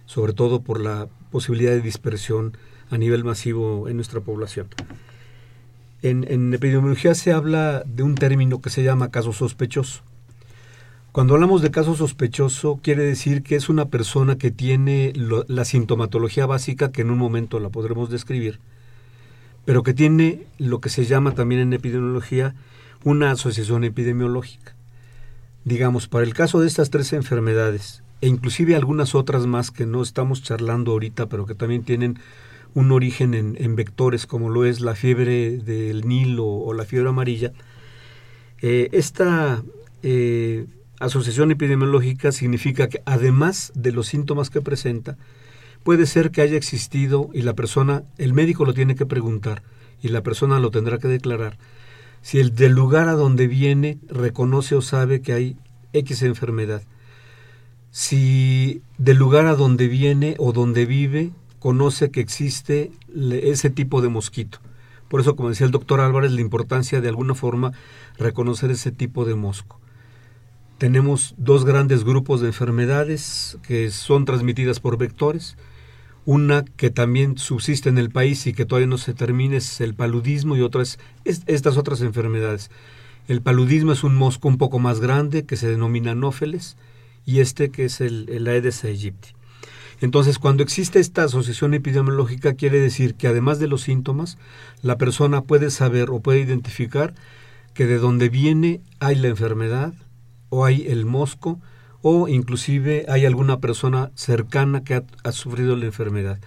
sobre 0.06 0.32
todo 0.32 0.60
por 0.60 0.80
la 0.80 1.08
posibilidad 1.30 1.72
de 1.72 1.82
dispersión 1.82 2.56
a 2.90 2.96
nivel 2.96 3.24
masivo 3.24 3.88
en 3.88 3.96
nuestra 3.96 4.20
población. 4.20 4.68
En, 6.02 6.54
epidemiología 6.54 7.14
se 7.14 7.32
habla 7.32 7.82
de 7.84 8.02
un 8.02 8.14
término 8.14 8.60
que 8.60 8.70
se 8.70 8.82
llama 8.82 9.10
caso 9.10 9.32
sospechoso. 9.32 10.02
Cuando 11.12 11.34
hablamos 11.34 11.62
de 11.62 11.70
caso 11.70 11.94
sospechoso, 11.94 12.78
quiere 12.82 13.02
decir 13.02 13.42
que 13.42 13.56
es 13.56 13.68
una 13.68 13.86
persona 13.86 14.36
que 14.36 14.50
tiene 14.50 15.12
la 15.16 15.64
sintomatología 15.64 16.46
básica, 16.46 16.92
que 16.92 17.02
en 17.02 17.10
un 17.10 17.18
momento 17.18 17.58
la 17.58 17.70
podremos 17.70 18.08
describir, 18.10 18.60
pero 19.66 19.82
que 19.82 19.92
tiene 19.92 20.46
lo 20.56 20.80
que 20.80 20.88
se 20.88 21.04
llama 21.04 21.32
también 21.32 21.60
en 21.60 21.72
epidemiología 21.74 22.54
una 23.04 23.32
asociación 23.32 23.84
epidemiológica. 23.84 24.74
Digamos, 25.64 26.08
para 26.08 26.24
el 26.24 26.32
caso 26.32 26.60
de 26.60 26.68
estas 26.68 26.88
tres 26.90 27.12
enfermedades, 27.12 28.02
e 28.20 28.28
inclusive 28.28 28.76
algunas 28.76 29.14
otras 29.14 29.46
más 29.46 29.70
que 29.72 29.84
no 29.84 30.00
estamos 30.02 30.42
charlando 30.42 30.92
ahorita, 30.92 31.26
pero 31.26 31.44
que 31.44 31.54
también 31.54 31.82
tienen 31.82 32.18
un 32.74 32.92
origen 32.92 33.34
en, 33.34 33.76
vectores, 33.76 34.26
como 34.26 34.50
lo 34.50 34.64
es 34.64 34.80
la 34.80 34.94
fiebre 34.94 35.58
del 35.58 36.06
Nilo 36.06 36.46
o 36.46 36.72
la 36.72 36.84
fiebre 36.84 37.08
amarilla, 37.08 37.52
eh, 38.62 38.88
esta 38.92 39.62
eh, 40.02 40.66
asociación 41.00 41.50
epidemiológica 41.50 42.30
significa 42.32 42.88
que 42.88 43.02
además 43.04 43.72
de 43.74 43.92
los 43.92 44.06
síntomas 44.06 44.48
que 44.50 44.60
presenta, 44.60 45.16
puede 45.86 46.06
ser 46.06 46.32
que 46.32 46.42
haya 46.42 46.56
existido 46.56 47.30
y 47.32 47.42
la 47.42 47.54
persona, 47.54 48.02
el 48.18 48.34
médico 48.34 48.64
lo 48.64 48.74
tiene 48.74 48.96
que 48.96 49.06
preguntar 49.06 49.62
y 50.02 50.08
la 50.08 50.24
persona 50.24 50.58
lo 50.58 50.72
tendrá 50.72 50.98
que 50.98 51.06
declarar, 51.06 51.58
si 52.22 52.40
el 52.40 52.56
del 52.56 52.72
lugar 52.72 53.08
a 53.08 53.12
donde 53.12 53.46
viene 53.46 53.98
reconoce 54.08 54.74
o 54.74 54.82
sabe 54.82 55.20
que 55.22 55.32
hay 55.32 55.56
X 55.92 56.22
enfermedad, 56.22 56.82
si 57.92 58.82
del 58.98 59.16
lugar 59.16 59.46
a 59.46 59.54
donde 59.54 59.86
viene 59.86 60.34
o 60.38 60.52
donde 60.52 60.86
vive 60.86 61.30
conoce 61.60 62.10
que 62.10 62.18
existe 62.18 62.90
ese 63.44 63.70
tipo 63.70 64.02
de 64.02 64.08
mosquito. 64.08 64.58
Por 65.06 65.20
eso, 65.20 65.36
como 65.36 65.50
decía 65.50 65.66
el 65.66 65.70
doctor 65.70 66.00
Álvarez, 66.00 66.32
la 66.32 66.40
importancia 66.40 67.00
de 67.00 67.10
alguna 67.10 67.36
forma 67.36 67.70
reconocer 68.18 68.72
ese 68.72 68.90
tipo 68.90 69.24
de 69.24 69.36
mosco. 69.36 69.78
Tenemos 70.78 71.36
dos 71.38 71.64
grandes 71.64 72.02
grupos 72.02 72.40
de 72.40 72.48
enfermedades 72.48 73.56
que 73.62 73.92
son 73.92 74.24
transmitidas 74.24 74.80
por 74.80 74.98
vectores. 74.98 75.56
Una 76.26 76.64
que 76.64 76.90
también 76.90 77.38
subsiste 77.38 77.88
en 77.88 77.96
el 77.98 78.10
país 78.10 78.46
y 78.46 78.52
que 78.52 78.66
todavía 78.66 78.88
no 78.88 78.98
se 78.98 79.14
termina 79.14 79.56
es 79.56 79.80
el 79.80 79.94
paludismo 79.94 80.56
y 80.56 80.60
otras 80.60 80.98
es- 81.24 81.42
estas 81.46 81.76
otras 81.78 82.02
enfermedades. 82.02 82.70
El 83.28 83.40
paludismo 83.40 83.92
es 83.92 84.04
un 84.04 84.16
mosco 84.16 84.48
un 84.48 84.58
poco 84.58 84.78
más 84.78 85.00
grande 85.00 85.46
que 85.46 85.56
se 85.56 85.68
denomina 85.68 86.10
anófeles 86.10 86.76
y 87.24 87.40
este 87.40 87.70
que 87.70 87.84
es 87.84 88.00
el, 88.00 88.28
el 88.28 88.46
Aedes 88.48 88.84
aegypti. 88.84 89.30
Entonces, 90.00 90.38
cuando 90.38 90.62
existe 90.62 90.98
esta 91.00 91.24
asociación 91.24 91.72
epidemiológica, 91.74 92.54
quiere 92.54 92.80
decir 92.80 93.14
que 93.14 93.28
además 93.28 93.58
de 93.58 93.66
los 93.68 93.82
síntomas, 93.82 94.36
la 94.82 94.98
persona 94.98 95.42
puede 95.42 95.70
saber 95.70 96.10
o 96.10 96.20
puede 96.20 96.40
identificar 96.40 97.14
que 97.72 97.86
de 97.86 97.98
donde 97.98 98.28
viene 98.28 98.80
hay 98.98 99.14
la 99.14 99.28
enfermedad 99.28 99.94
o 100.50 100.64
hay 100.64 100.86
el 100.88 101.06
mosco 101.06 101.60
o 102.02 102.28
inclusive 102.28 103.06
hay 103.08 103.24
alguna 103.26 103.58
persona 103.58 104.10
cercana 104.14 104.84
que 104.84 105.02
ha, 105.22 105.32
sufrido 105.32 105.76
la 105.76 105.86
enfermedad. 105.86 106.38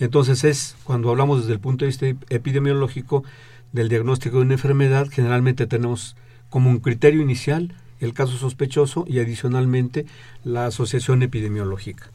Entonces 0.00 0.44
es, 0.44 0.76
cuando 0.84 1.10
hablamos 1.10 1.42
desde 1.42 1.52
el 1.52 1.60
punto 1.60 1.84
de 1.84 1.88
vista 1.88 2.06
epidemiológico 2.28 3.24
del 3.72 3.88
diagnóstico 3.88 4.38
de 4.38 4.42
una 4.42 4.54
enfermedad, 4.54 5.08
generalmente 5.10 5.66
tenemos 5.66 6.16
como 6.50 6.70
un 6.70 6.80
criterio 6.80 7.22
inicial 7.22 7.74
el 8.00 8.12
caso 8.12 8.36
sospechoso 8.36 9.04
y 9.06 9.18
adicionalmente 9.18 10.06
la 10.42 10.66
asociación 10.66 11.22
epidemiológica. 11.22 12.10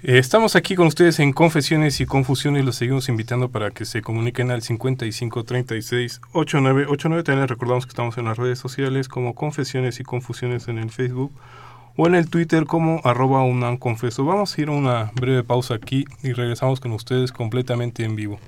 Eh, 0.00 0.18
Estamos 0.18 0.54
aquí 0.54 0.76
con 0.76 0.86
ustedes 0.86 1.18
en 1.18 1.32
Confesiones 1.32 2.00
y 2.00 2.06
Confusiones. 2.06 2.64
Los 2.64 2.76
seguimos 2.76 3.08
invitando 3.08 3.48
para 3.48 3.72
que 3.72 3.84
se 3.84 4.00
comuniquen 4.00 4.52
al 4.52 4.62
5536-8989. 4.62 7.24
También 7.24 7.40
les 7.40 7.50
recordamos 7.50 7.84
que 7.84 7.90
estamos 7.90 8.16
en 8.16 8.26
las 8.26 8.38
redes 8.38 8.60
sociales 8.60 9.08
como 9.08 9.34
Confesiones 9.34 9.98
y 9.98 10.04
Confusiones 10.04 10.68
en 10.68 10.78
el 10.78 10.90
Facebook 10.90 11.32
o 11.96 12.06
en 12.06 12.14
el 12.14 12.30
Twitter 12.30 12.64
como 12.64 13.00
arroba 13.02 13.42
unanconfeso. 13.42 14.24
Vamos 14.24 14.56
a 14.56 14.60
ir 14.60 14.68
a 14.68 14.72
una 14.72 15.10
breve 15.14 15.42
pausa 15.42 15.74
aquí 15.74 16.04
y 16.22 16.32
regresamos 16.32 16.78
con 16.78 16.92
ustedes 16.92 17.32
completamente 17.32 18.04
en 18.04 18.14
vivo. 18.14 18.38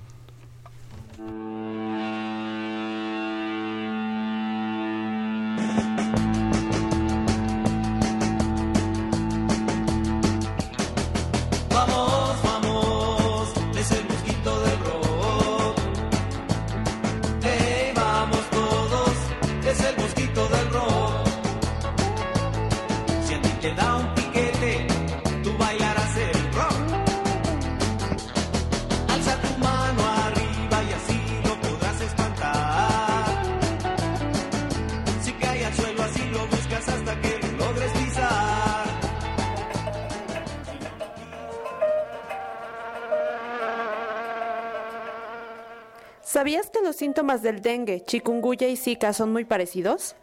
Síntomas 47.00 47.40
del 47.42 47.62
dengue, 47.62 48.04
chikungunya 48.04 48.68
y 48.68 48.76
zika 48.76 49.12
son 49.14 49.32
muy 49.32 49.46
parecidos? 49.46 50.16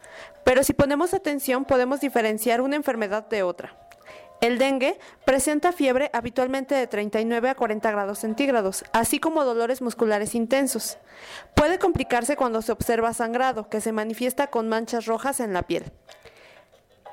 Pero 0.44 0.62
si 0.62 0.72
ponemos 0.72 1.12
atención 1.12 1.64
podemos 1.64 2.00
diferenciar 2.00 2.60
una 2.60 2.76
enfermedad 2.76 3.28
de 3.28 3.42
otra. 3.42 3.76
El 4.40 4.58
dengue 4.58 4.96
presenta 5.24 5.72
fiebre 5.72 6.08
habitualmente 6.12 6.76
de 6.76 6.86
39 6.86 7.50
a 7.50 7.56
40 7.56 7.90
grados 7.90 8.20
centígrados, 8.20 8.84
así 8.92 9.18
como 9.18 9.44
dolores 9.44 9.82
musculares 9.82 10.36
intensos. 10.36 10.98
Puede 11.54 11.80
complicarse 11.80 12.36
cuando 12.36 12.62
se 12.62 12.70
observa 12.70 13.12
sangrado, 13.12 13.68
que 13.68 13.80
se 13.80 13.90
manifiesta 13.90 14.46
con 14.46 14.68
manchas 14.68 15.06
rojas 15.06 15.40
en 15.40 15.52
la 15.52 15.64
piel. 15.64 15.90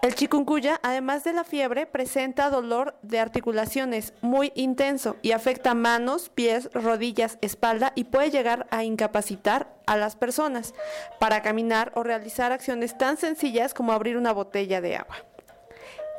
El 0.06 0.14
chikungunya, 0.14 0.80
además 0.84 1.24
de 1.24 1.34
la 1.34 1.44
fiebre, 1.44 1.88
presenta 1.88 2.52
dolor 2.52 2.96
de 3.02 3.18
articulaciones 3.18 4.14
muy 4.22 4.52
intenso 4.54 5.16
y 5.24 5.32
afecta 5.32 5.74
manos, 5.74 6.30
pies, 6.30 6.70
rodillas, 6.76 7.40
espalda 7.42 7.92
y 7.96 8.04
puede 8.04 8.30
llegar 8.30 8.68
a 8.70 8.84
incapacitar 8.84 9.74
a 9.88 9.98
las 9.98 10.16
personas 10.16 10.76
para 11.20 11.42
caminar 11.42 11.92
o 11.96 12.04
realizar 12.04 12.52
acciones 12.52 12.96
tan 13.00 13.18
sencillas 13.18 13.74
como 13.74 13.94
abrir 13.94 14.16
una 14.16 14.32
botella 14.32 14.80
de 14.80 14.98
agua. 14.98 15.16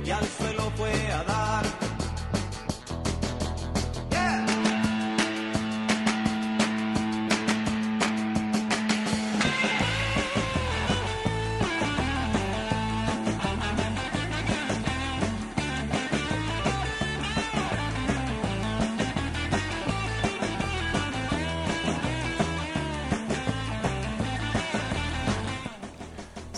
y 0.05 0.11
al 0.11 0.25
suelo 0.25 0.69
fue 0.75 0.91
a 1.11 1.23
dar. 1.23 1.36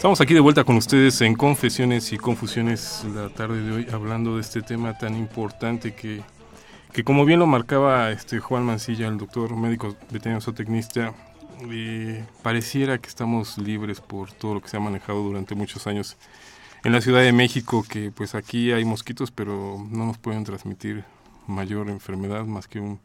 Estamos 0.09 0.21
aquí 0.21 0.33
de 0.33 0.39
vuelta 0.39 0.63
con 0.63 0.75
ustedes 0.75 1.21
en 1.21 1.35
Confesiones 1.35 2.11
y 2.13 2.17
Confusiones 2.17 3.05
la 3.13 3.29
tarde 3.29 3.61
de 3.61 3.71
hoy, 3.71 3.87
hablando 3.93 4.37
de 4.37 4.41
este 4.41 4.63
tema 4.63 4.97
tan 4.97 5.15
importante 5.15 5.93
que, 5.93 6.23
que 6.91 7.03
como 7.03 7.25
bien 7.25 7.37
lo 7.37 7.45
marcaba 7.45 8.09
este 8.09 8.39
Juan 8.39 8.63
Mancilla, 8.63 9.05
el 9.05 9.19
doctor 9.19 9.55
médico 9.55 9.95
veterinario 10.09 10.41
zootecnista, 10.41 11.13
eh, 11.69 12.25
pareciera 12.41 12.97
que 12.97 13.07
estamos 13.07 13.59
libres 13.59 14.01
por 14.01 14.31
todo 14.31 14.55
lo 14.55 14.61
que 14.61 14.69
se 14.69 14.77
ha 14.77 14.79
manejado 14.79 15.21
durante 15.21 15.53
muchos 15.53 15.85
años 15.85 16.17
en 16.83 16.91
la 16.91 17.01
Ciudad 17.01 17.21
de 17.21 17.31
México, 17.31 17.85
que 17.87 18.09
pues 18.09 18.33
aquí 18.33 18.71
hay 18.71 18.85
mosquitos, 18.85 19.29
pero 19.29 19.77
no 19.91 20.07
nos 20.07 20.17
pueden 20.17 20.43
transmitir 20.43 21.03
mayor 21.45 21.87
enfermedad 21.87 22.45
más 22.45 22.67
que 22.67 22.79
un, 22.79 22.99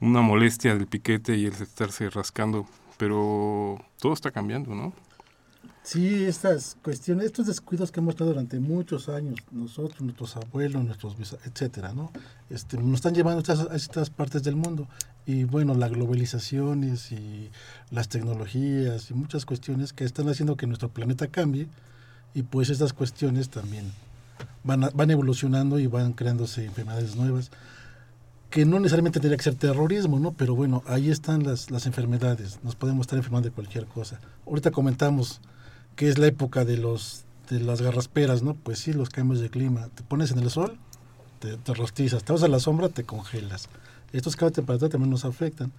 una 0.00 0.20
molestia 0.20 0.72
del 0.76 0.86
piquete 0.86 1.34
y 1.34 1.46
el 1.46 1.54
estarse 1.54 2.08
rascando, 2.10 2.64
pero 2.96 3.84
todo 3.98 4.12
está 4.12 4.30
cambiando, 4.30 4.72
¿no? 4.72 4.92
Sí, 5.84 6.24
estas 6.24 6.76
cuestiones, 6.82 7.26
estos 7.26 7.46
descuidos 7.48 7.90
que 7.90 7.98
hemos 7.98 8.14
tenido 8.14 8.34
durante 8.34 8.60
muchos 8.60 9.08
años, 9.08 9.40
nosotros, 9.50 10.00
nuestros 10.00 10.36
abuelos, 10.36 10.84
nuestros 10.84 11.16
etcétera, 11.44 11.92
¿no? 11.92 12.12
Este, 12.50 12.76
nos 12.78 12.94
están 12.96 13.14
llevando 13.14 13.38
a 13.38 13.40
estas, 13.40 13.74
estas 13.74 14.08
partes 14.10 14.44
del 14.44 14.54
mundo. 14.54 14.86
Y 15.26 15.42
bueno, 15.44 15.74
las 15.74 15.90
globalizaciones 15.90 17.10
y 17.10 17.50
las 17.90 18.08
tecnologías 18.08 19.10
y 19.10 19.14
muchas 19.14 19.44
cuestiones 19.44 19.92
que 19.92 20.04
están 20.04 20.28
haciendo 20.28 20.56
que 20.56 20.68
nuestro 20.68 20.88
planeta 20.88 21.26
cambie 21.26 21.66
y 22.32 22.42
pues 22.44 22.70
estas 22.70 22.92
cuestiones 22.92 23.48
también 23.48 23.92
van, 24.62 24.84
a- 24.84 24.90
van 24.90 25.10
evolucionando 25.10 25.80
y 25.80 25.88
van 25.88 26.12
creándose 26.12 26.64
enfermedades 26.64 27.16
nuevas 27.16 27.50
que 28.50 28.64
no 28.66 28.78
necesariamente 28.78 29.18
tendría 29.18 29.36
que 29.38 29.44
ser 29.44 29.54
terrorismo, 29.54 30.20
¿no? 30.20 30.32
Pero 30.32 30.54
bueno, 30.54 30.82
ahí 30.86 31.10
están 31.10 31.42
las, 31.42 31.70
las 31.70 31.86
enfermedades, 31.86 32.58
nos 32.62 32.76
podemos 32.76 33.02
estar 33.04 33.16
enfermando 33.16 33.48
de 33.48 33.54
cualquier 33.54 33.86
cosa. 33.86 34.20
Ahorita 34.46 34.70
comentamos 34.70 35.40
que 35.96 36.08
es 36.08 36.18
la 36.18 36.26
época 36.26 36.64
de 36.64 36.76
los 36.76 37.24
de 37.50 37.60
las 37.60 37.82
garrasperas, 37.82 38.42
¿no? 38.42 38.54
Pues 38.54 38.78
sí, 38.78 38.92
los 38.92 39.10
cambios 39.10 39.40
de 39.40 39.50
clima. 39.50 39.88
Te 39.94 40.02
pones 40.02 40.30
en 40.30 40.38
el 40.38 40.48
sol, 40.48 40.78
te, 41.38 41.56
te 41.58 41.74
rostizas, 41.74 42.24
te 42.24 42.32
vas 42.32 42.42
a 42.42 42.48
la 42.48 42.60
sombra, 42.60 42.88
te 42.88 43.04
congelas. 43.04 43.68
Estos 44.12 44.36
cambios 44.36 44.52
de 44.52 44.56
temperatura 44.62 44.88
también 44.90 45.10
nos 45.10 45.24
afectan. 45.24 45.72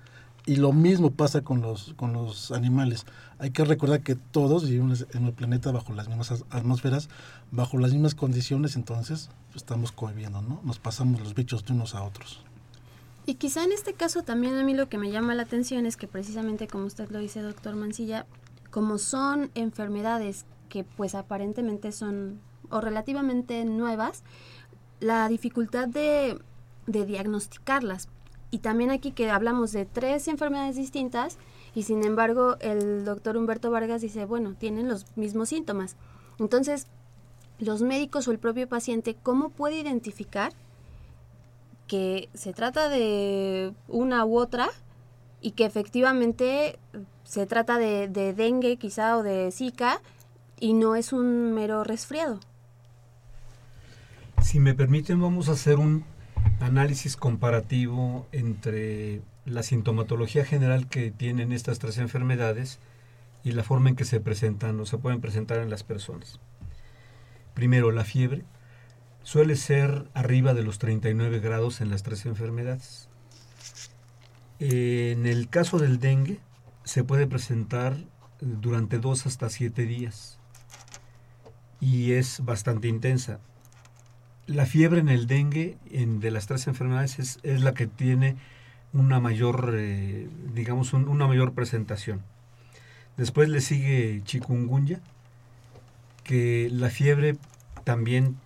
Y 0.45 0.57
lo 0.57 0.73
mismo 0.73 1.11
pasa 1.11 1.41
con 1.41 1.61
los, 1.61 1.93
con 1.95 2.11
los 2.13 2.51
animales. 2.51 3.05
Hay 3.39 3.51
que 3.51 3.63
recordar 3.63 4.01
que 4.01 4.15
todos 4.15 4.67
vivimos 4.67 5.07
en 5.13 5.25
el 5.25 5.33
planeta 5.33 5.71
bajo 5.71 5.93
las 5.93 6.09
mismas 6.09 6.31
as- 6.31 6.43
atmósferas, 6.49 7.07
bajo 7.49 7.77
las 7.77 7.93
mismas 7.93 8.13
condiciones, 8.13 8.75
entonces 8.75 9.29
pues, 9.51 9.63
estamos 9.63 9.93
conviviendo, 9.93 10.41
¿no? 10.41 10.59
Nos 10.65 10.79
pasamos 10.79 11.21
los 11.21 11.33
bichos 11.33 11.65
de 11.65 11.73
unos 11.73 11.95
a 11.95 12.03
otros. 12.03 12.41
Y 13.25 13.35
quizá 13.35 13.63
en 13.63 13.71
este 13.71 13.93
caso 13.93 14.23
también 14.23 14.57
a 14.57 14.65
mí 14.65 14.73
lo 14.73 14.89
que 14.89 14.97
me 14.97 15.11
llama 15.11 15.33
la 15.33 15.43
atención 15.43 15.85
es 15.85 15.95
que 15.95 16.07
precisamente 16.07 16.67
como 16.67 16.85
usted 16.85 17.09
lo 17.09 17.19
dice, 17.19 17.41
doctor 17.41 17.75
Mancilla, 17.77 18.25
como 18.73 18.97
son 18.97 19.51
enfermedades 19.53 20.47
que 20.67 20.83
pues 20.83 21.13
aparentemente 21.13 21.91
son 21.91 22.41
o 22.71 22.81
relativamente 22.81 23.65
nuevas, 23.65 24.23
la 24.99 25.27
dificultad 25.27 25.87
de, 25.87 26.39
de 26.87 27.05
diagnosticarlas. 27.05 28.09
Y 28.49 28.59
también 28.59 28.89
aquí 28.89 29.11
que 29.11 29.29
hablamos 29.29 29.73
de 29.73 29.85
tres 29.85 30.27
enfermedades 30.27 30.75
distintas 30.75 31.37
y 31.75 31.83
sin 31.83 32.03
embargo 32.03 32.57
el 32.61 33.05
doctor 33.05 33.37
Humberto 33.37 33.69
Vargas 33.69 34.01
dice, 34.01 34.25
bueno, 34.25 34.55
tienen 34.57 34.89
los 34.89 35.05
mismos 35.15 35.49
síntomas. 35.49 35.95
Entonces, 36.39 36.87
los 37.59 37.83
médicos 37.83 38.27
o 38.27 38.31
el 38.31 38.39
propio 38.39 38.67
paciente, 38.67 39.15
¿cómo 39.21 39.49
puede 39.49 39.79
identificar 39.81 40.51
que 41.85 42.27
se 42.33 42.53
trata 42.53 42.89
de 42.89 43.75
una 43.87 44.25
u 44.25 44.35
otra 44.39 44.67
y 45.41 45.51
que 45.51 45.65
efectivamente 45.65 46.79
se 47.33 47.47
trata 47.47 47.79
de, 47.79 48.07
de 48.07 48.33
dengue 48.33 48.77
quizá 48.77 49.17
o 49.17 49.23
de 49.23 49.49
zika 49.51 49.99
y 50.59 50.73
no 50.73 50.95
es 50.95 51.13
un 51.13 51.51
mero 51.53 51.83
resfriado. 51.83 52.39
Si 54.39 54.59
me 54.59 54.75
permiten, 54.75 55.19
vamos 55.19 55.49
a 55.49 55.53
hacer 55.53 55.79
un 55.79 56.05
análisis 56.59 57.17
comparativo 57.17 58.27
entre 58.31 59.23
la 59.45 59.63
sintomatología 59.63 60.45
general 60.45 60.87
que 60.87 61.09
tienen 61.09 61.51
estas 61.51 61.79
tres 61.79 61.97
enfermedades 61.97 62.77
y 63.43 63.53
la 63.53 63.63
forma 63.63 63.89
en 63.89 63.95
que 63.95 64.05
se 64.05 64.19
presentan 64.19 64.79
o 64.79 64.85
se 64.85 64.99
pueden 64.99 65.19
presentar 65.19 65.57
en 65.57 65.71
las 65.71 65.83
personas. 65.83 66.39
Primero, 67.55 67.91
la 67.91 68.05
fiebre 68.05 68.43
suele 69.23 69.55
ser 69.55 70.07
arriba 70.13 70.53
de 70.53 70.61
los 70.61 70.77
39 70.77 71.39
grados 71.39 71.81
en 71.81 71.89
las 71.89 72.03
tres 72.03 72.27
enfermedades. 72.27 73.09
En 74.59 75.25
el 75.25 75.49
caso 75.49 75.79
del 75.79 75.99
dengue, 75.99 76.39
se 76.83 77.03
puede 77.03 77.27
presentar 77.27 77.95
durante 78.41 78.99
dos 78.99 79.25
hasta 79.25 79.49
siete 79.49 79.85
días 79.85 80.39
y 81.79 82.13
es 82.13 82.43
bastante 82.43 82.87
intensa. 82.87 83.39
La 84.45 84.65
fiebre 84.65 84.99
en 84.99 85.09
el 85.09 85.27
dengue, 85.27 85.77
en, 85.89 86.19
de 86.19 86.31
las 86.31 86.47
tres 86.47 86.67
enfermedades, 86.67 87.19
es, 87.19 87.39
es 87.43 87.61
la 87.61 87.73
que 87.73 87.87
tiene 87.87 88.35
una 88.91 89.19
mayor, 89.19 89.73
eh, 89.75 90.27
digamos, 90.53 90.93
un- 90.93 91.07
una 91.07 91.27
mayor 91.27 91.53
presentación. 91.53 92.21
Después 93.17 93.47
le 93.49 93.61
sigue 93.61 94.21
chikungunya, 94.25 94.99
que 96.23 96.69
la 96.71 96.89
fiebre 96.89 97.37
también 97.83 98.37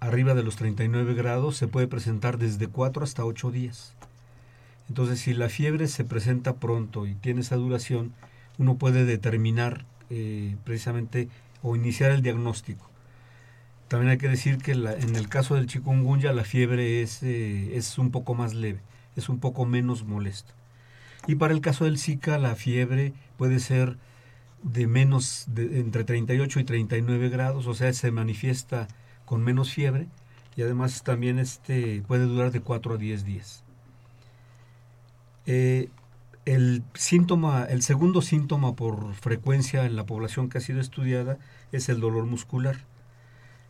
arriba 0.00 0.34
de 0.34 0.42
los 0.42 0.56
39 0.56 1.14
grados 1.14 1.56
se 1.56 1.68
puede 1.68 1.86
presentar 1.86 2.38
desde 2.38 2.66
4 2.68 3.04
hasta 3.04 3.24
8 3.24 3.50
días. 3.50 3.94
Entonces, 4.88 5.20
si 5.20 5.34
la 5.34 5.48
fiebre 5.48 5.88
se 5.88 6.04
presenta 6.04 6.56
pronto 6.56 7.06
y 7.06 7.14
tiene 7.14 7.40
esa 7.40 7.56
duración, 7.56 8.12
uno 8.58 8.76
puede 8.76 9.04
determinar 9.04 9.84
eh, 10.10 10.56
precisamente 10.64 11.28
o 11.62 11.76
iniciar 11.76 12.10
el 12.10 12.22
diagnóstico. 12.22 12.90
También 13.88 14.10
hay 14.10 14.18
que 14.18 14.28
decir 14.28 14.58
que 14.58 14.72
en 14.72 15.16
el 15.16 15.28
caso 15.28 15.54
del 15.54 15.66
chikungunya 15.66 16.32
la 16.32 16.44
fiebre 16.44 17.02
es, 17.02 17.22
eh, 17.22 17.76
es 17.76 17.98
un 17.98 18.10
poco 18.10 18.34
más 18.34 18.54
leve, 18.54 18.80
es 19.16 19.28
un 19.28 19.38
poco 19.38 19.66
menos 19.66 20.04
molesto. 20.04 20.54
Y 21.26 21.36
para 21.36 21.54
el 21.54 21.60
caso 21.60 21.84
del 21.84 21.98
Zika 21.98 22.38
la 22.38 22.56
fiebre 22.56 23.12
puede 23.36 23.60
ser 23.60 23.98
de 24.62 24.86
menos, 24.86 25.44
de, 25.48 25.80
entre 25.80 26.04
38 26.04 26.60
y 26.60 26.64
39 26.64 27.28
grados, 27.28 27.66
o 27.66 27.74
sea, 27.74 27.92
se 27.92 28.10
manifiesta 28.10 28.88
con 29.24 29.42
menos 29.42 29.72
fiebre 29.72 30.08
y 30.56 30.62
además 30.62 31.02
también 31.02 31.38
este 31.38 32.02
puede 32.06 32.24
durar 32.24 32.50
de 32.50 32.60
4 32.60 32.94
a 32.94 32.96
10 32.96 33.24
días. 33.24 33.61
Eh, 35.46 35.88
el 36.44 36.82
síntoma, 36.94 37.64
el 37.64 37.82
segundo 37.82 38.20
síntoma 38.20 38.74
por 38.74 39.14
frecuencia 39.14 39.84
en 39.84 39.96
la 39.96 40.06
población 40.06 40.48
que 40.48 40.58
ha 40.58 40.60
sido 40.60 40.80
estudiada 40.80 41.38
es 41.70 41.88
el 41.88 42.00
dolor 42.00 42.24
muscular. 42.26 42.76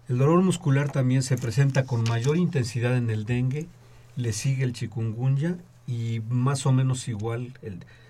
El 0.08 0.18
dolor 0.18 0.42
muscular 0.42 0.90
también 0.90 1.22
se 1.22 1.37
presenta 1.37 1.85
con 1.85 2.02
mayor 2.04 2.37
intensidad 2.37 2.96
en 2.96 3.11
el 3.11 3.24
dengue, 3.24 3.68
le 4.16 4.32
sigue 4.32 4.64
el 4.64 4.72
chikungunya 4.72 5.58
y 5.87 6.20
más 6.28 6.66
o 6.66 6.72
menos 6.72 7.08
igual 7.08 7.52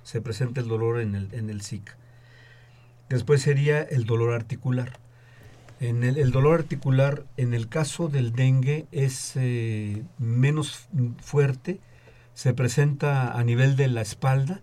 se 0.02 0.20
presenta 0.20 0.60
el 0.60 0.68
dolor 0.68 1.00
en 1.00 1.14
el, 1.14 1.28
en 1.32 1.50
el 1.50 1.62
Zika. 1.62 1.96
Después 3.08 3.42
sería 3.42 3.82
el 3.82 4.04
dolor 4.04 4.32
articular. 4.32 4.98
En 5.80 6.04
el, 6.04 6.16
el 6.16 6.30
dolor 6.30 6.60
articular, 6.60 7.24
en 7.36 7.54
el 7.54 7.68
caso 7.68 8.08
del 8.08 8.32
dengue, 8.32 8.86
es 8.92 9.32
eh, 9.34 10.02
menos 10.18 10.88
fuerte, 11.20 11.80
se 12.34 12.54
presenta 12.54 13.32
a 13.32 13.44
nivel 13.44 13.76
de 13.76 13.88
la 13.88 14.00
espalda, 14.00 14.62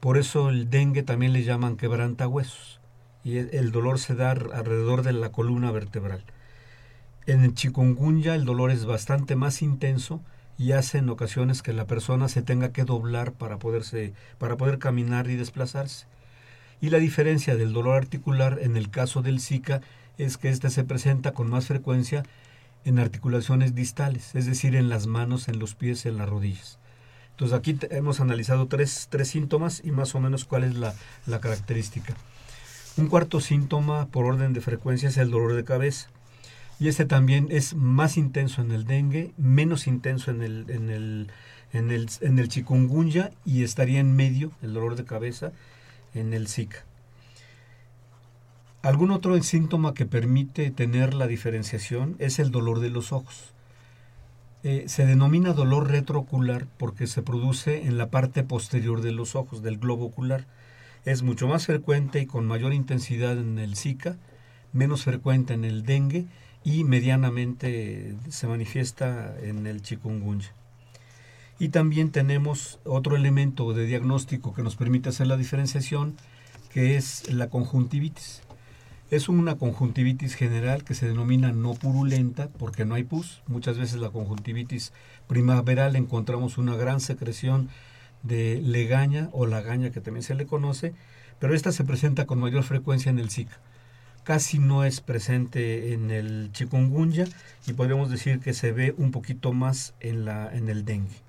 por 0.00 0.18
eso 0.18 0.50
el 0.50 0.70
dengue 0.70 1.02
también 1.02 1.32
le 1.32 1.44
llaman 1.44 1.76
quebrantahuesos, 1.76 2.80
y 3.24 3.38
el, 3.38 3.50
el 3.52 3.70
dolor 3.72 3.98
se 3.98 4.14
da 4.14 4.30
alrededor 4.30 5.02
de 5.02 5.12
la 5.12 5.30
columna 5.30 5.70
vertebral. 5.70 6.24
En 7.26 7.44
el 7.44 7.54
chikungunya 7.54 8.34
el 8.34 8.44
dolor 8.44 8.70
es 8.70 8.84
bastante 8.84 9.36
más 9.36 9.62
intenso 9.62 10.20
y 10.58 10.72
hace 10.72 10.98
en 10.98 11.08
ocasiones 11.08 11.62
que 11.62 11.72
la 11.72 11.86
persona 11.86 12.28
se 12.28 12.42
tenga 12.42 12.72
que 12.72 12.84
doblar 12.84 13.32
para, 13.32 13.58
poderse, 13.58 14.12
para 14.38 14.56
poder 14.56 14.78
caminar 14.78 15.28
y 15.28 15.36
desplazarse. 15.36 16.06
Y 16.80 16.90
la 16.90 16.98
diferencia 16.98 17.54
del 17.54 17.72
dolor 17.72 17.96
articular 17.96 18.58
en 18.60 18.76
el 18.76 18.90
caso 18.90 19.22
del 19.22 19.40
Zika 19.40 19.80
es 20.18 20.36
que 20.36 20.50
éste 20.50 20.68
se 20.70 20.84
presenta 20.84 21.32
con 21.32 21.48
más 21.48 21.66
frecuencia 21.66 22.24
en 22.84 22.98
articulaciones 22.98 23.74
distales, 23.74 24.34
es 24.34 24.46
decir, 24.46 24.74
en 24.74 24.88
las 24.88 25.06
manos, 25.06 25.48
en 25.48 25.58
los 25.60 25.74
pies, 25.76 26.06
en 26.06 26.18
las 26.18 26.28
rodillas. 26.28 26.80
Entonces 27.32 27.58
aquí 27.58 27.76
hemos 27.90 28.20
analizado 28.20 28.66
tres, 28.66 29.08
tres 29.10 29.28
síntomas 29.28 29.82
y 29.84 29.90
más 29.90 30.14
o 30.14 30.20
menos 30.20 30.44
cuál 30.44 30.64
es 30.64 30.74
la, 30.74 30.94
la 31.26 31.40
característica. 31.40 32.14
Un 32.96 33.08
cuarto 33.08 33.40
síntoma 33.40 34.06
por 34.06 34.26
orden 34.26 34.52
de 34.52 34.60
frecuencia 34.60 35.08
es 35.08 35.16
el 35.16 35.30
dolor 35.30 35.54
de 35.54 35.64
cabeza. 35.64 36.08
Y 36.78 36.88
este 36.88 37.04
también 37.04 37.48
es 37.50 37.74
más 37.74 38.16
intenso 38.16 38.60
en 38.60 38.72
el 38.72 38.84
dengue, 38.84 39.32
menos 39.38 39.86
intenso 39.86 40.30
en 40.30 40.42
el, 40.42 40.66
en 40.68 40.90
el, 40.90 41.30
en 41.72 41.90
el, 41.90 42.08
en 42.20 42.38
el 42.38 42.48
chikungunya 42.48 43.30
y 43.44 43.62
estaría 43.62 44.00
en 44.00 44.14
medio, 44.16 44.50
el 44.62 44.74
dolor 44.74 44.96
de 44.96 45.04
cabeza, 45.04 45.52
en 46.14 46.34
el 46.34 46.48
Zika. 46.48 46.84
Algún 48.82 49.12
otro 49.12 49.40
síntoma 49.42 49.94
que 49.94 50.06
permite 50.06 50.70
tener 50.72 51.14
la 51.14 51.28
diferenciación 51.28 52.16
es 52.18 52.40
el 52.40 52.50
dolor 52.50 52.80
de 52.80 52.90
los 52.90 53.12
ojos. 53.12 53.51
Eh, 54.64 54.84
se 54.86 55.04
denomina 55.06 55.54
dolor 55.54 55.90
retroocular 55.90 56.66
porque 56.78 57.08
se 57.08 57.22
produce 57.22 57.86
en 57.86 57.98
la 57.98 58.10
parte 58.10 58.44
posterior 58.44 59.00
de 59.00 59.10
los 59.10 59.34
ojos, 59.34 59.62
del 59.62 59.78
globo 59.78 60.06
ocular. 60.06 60.46
Es 61.04 61.22
mucho 61.22 61.48
más 61.48 61.66
frecuente 61.66 62.20
y 62.20 62.26
con 62.26 62.46
mayor 62.46 62.72
intensidad 62.72 63.36
en 63.38 63.58
el 63.58 63.74
Zika, 63.74 64.16
menos 64.72 65.02
frecuente 65.02 65.54
en 65.54 65.64
el 65.64 65.82
dengue 65.82 66.26
y 66.62 66.84
medianamente 66.84 68.14
se 68.28 68.46
manifiesta 68.46 69.34
en 69.42 69.66
el 69.66 69.82
chikungunya. 69.82 70.52
Y 71.58 71.70
también 71.70 72.10
tenemos 72.10 72.78
otro 72.84 73.16
elemento 73.16 73.72
de 73.72 73.86
diagnóstico 73.86 74.54
que 74.54 74.62
nos 74.62 74.76
permite 74.76 75.08
hacer 75.08 75.26
la 75.26 75.36
diferenciación, 75.36 76.16
que 76.72 76.96
es 76.96 77.32
la 77.32 77.50
conjuntivitis. 77.50 78.42
Es 79.12 79.28
una 79.28 79.56
conjuntivitis 79.56 80.34
general 80.36 80.84
que 80.84 80.94
se 80.94 81.06
denomina 81.06 81.52
no 81.52 81.74
purulenta 81.74 82.48
porque 82.48 82.86
no 82.86 82.94
hay 82.94 83.04
pus. 83.04 83.42
Muchas 83.46 83.76
veces 83.76 84.00
la 84.00 84.08
conjuntivitis 84.08 84.94
primaveral 85.26 85.96
encontramos 85.96 86.56
una 86.56 86.76
gran 86.76 86.98
secreción 86.98 87.68
de 88.22 88.62
legaña 88.64 89.28
o 89.32 89.44
lagaña 89.44 89.90
que 89.90 90.00
también 90.00 90.22
se 90.22 90.34
le 90.34 90.46
conoce, 90.46 90.94
pero 91.40 91.54
esta 91.54 91.72
se 91.72 91.84
presenta 91.84 92.24
con 92.24 92.40
mayor 92.40 92.62
frecuencia 92.62 93.10
en 93.10 93.18
el 93.18 93.28
Zika. 93.28 93.60
Casi 94.24 94.58
no 94.58 94.82
es 94.82 95.02
presente 95.02 95.92
en 95.92 96.10
el 96.10 96.48
chikungunya 96.52 97.26
y 97.66 97.74
podríamos 97.74 98.08
decir 98.08 98.40
que 98.40 98.54
se 98.54 98.72
ve 98.72 98.94
un 98.96 99.10
poquito 99.10 99.52
más 99.52 99.92
en, 100.00 100.24
la, 100.24 100.50
en 100.56 100.70
el 100.70 100.86
dengue. 100.86 101.20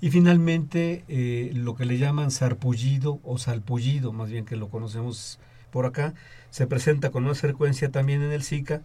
Y 0.00 0.10
finalmente, 0.10 1.04
eh, 1.06 1.52
lo 1.54 1.76
que 1.76 1.84
le 1.84 1.98
llaman 1.98 2.32
sarpullido 2.32 3.20
o 3.22 3.38
salpullido, 3.38 4.12
más 4.12 4.28
bien 4.28 4.44
que 4.44 4.56
lo 4.56 4.70
conocemos 4.70 5.38
por 5.70 5.86
acá, 5.86 6.14
se 6.50 6.66
presenta 6.66 7.10
con 7.10 7.24
más 7.24 7.40
frecuencia 7.40 7.90
también 7.90 8.22
en 8.22 8.32
el 8.32 8.42
Zika, 8.42 8.82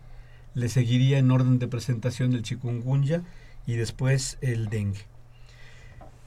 le 0.54 0.70
seguiría 0.70 1.18
en 1.18 1.32
orden 1.32 1.60
de 1.60 1.68
presentación 1.68 2.34
el 2.34 2.44
chikungunya 2.44 3.24
y 3.68 3.76
después 3.76 4.38
el 4.42 4.70
dengue. 4.70 5.02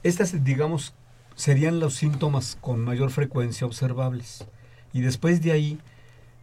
Estas, 0.02 0.44
digamos, 0.44 0.94
serían 1.34 1.80
los 1.80 1.94
síntomas 1.94 2.58
con 2.60 2.80
mayor 2.80 3.10
frecuencia 3.10 3.66
observables. 3.66 4.44
Y 4.92 5.00
después 5.00 5.40
de 5.42 5.52
ahí 5.52 5.78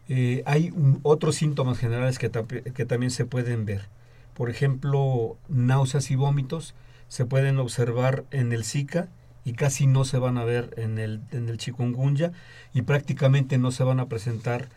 eh, 0.07 0.43
hay 0.45 0.73
otros 1.03 1.35
síntomas 1.35 1.77
generales 1.77 2.17
que, 2.17 2.31
que 2.31 2.85
también 2.85 3.11
se 3.11 3.25
pueden 3.25 3.65
ver. 3.65 3.87
Por 4.33 4.49
ejemplo, 4.49 5.37
náuseas 5.47 6.11
y 6.11 6.15
vómitos 6.15 6.75
se 7.07 7.25
pueden 7.25 7.59
observar 7.59 8.25
en 8.31 8.51
el 8.51 8.63
Zika 8.63 9.09
y 9.45 9.53
casi 9.53 9.85
no 9.85 10.03
se 10.03 10.17
van 10.17 10.37
a 10.37 10.43
ver 10.43 10.73
en 10.75 10.97
el, 10.97 11.21
en 11.31 11.47
el 11.47 11.57
chikungunya 11.57 12.33
y 12.73 12.81
prácticamente 12.81 13.57
no 13.59 13.71
se 13.71 13.83
van 13.83 13.99
a 13.99 14.07
presentar 14.07 14.69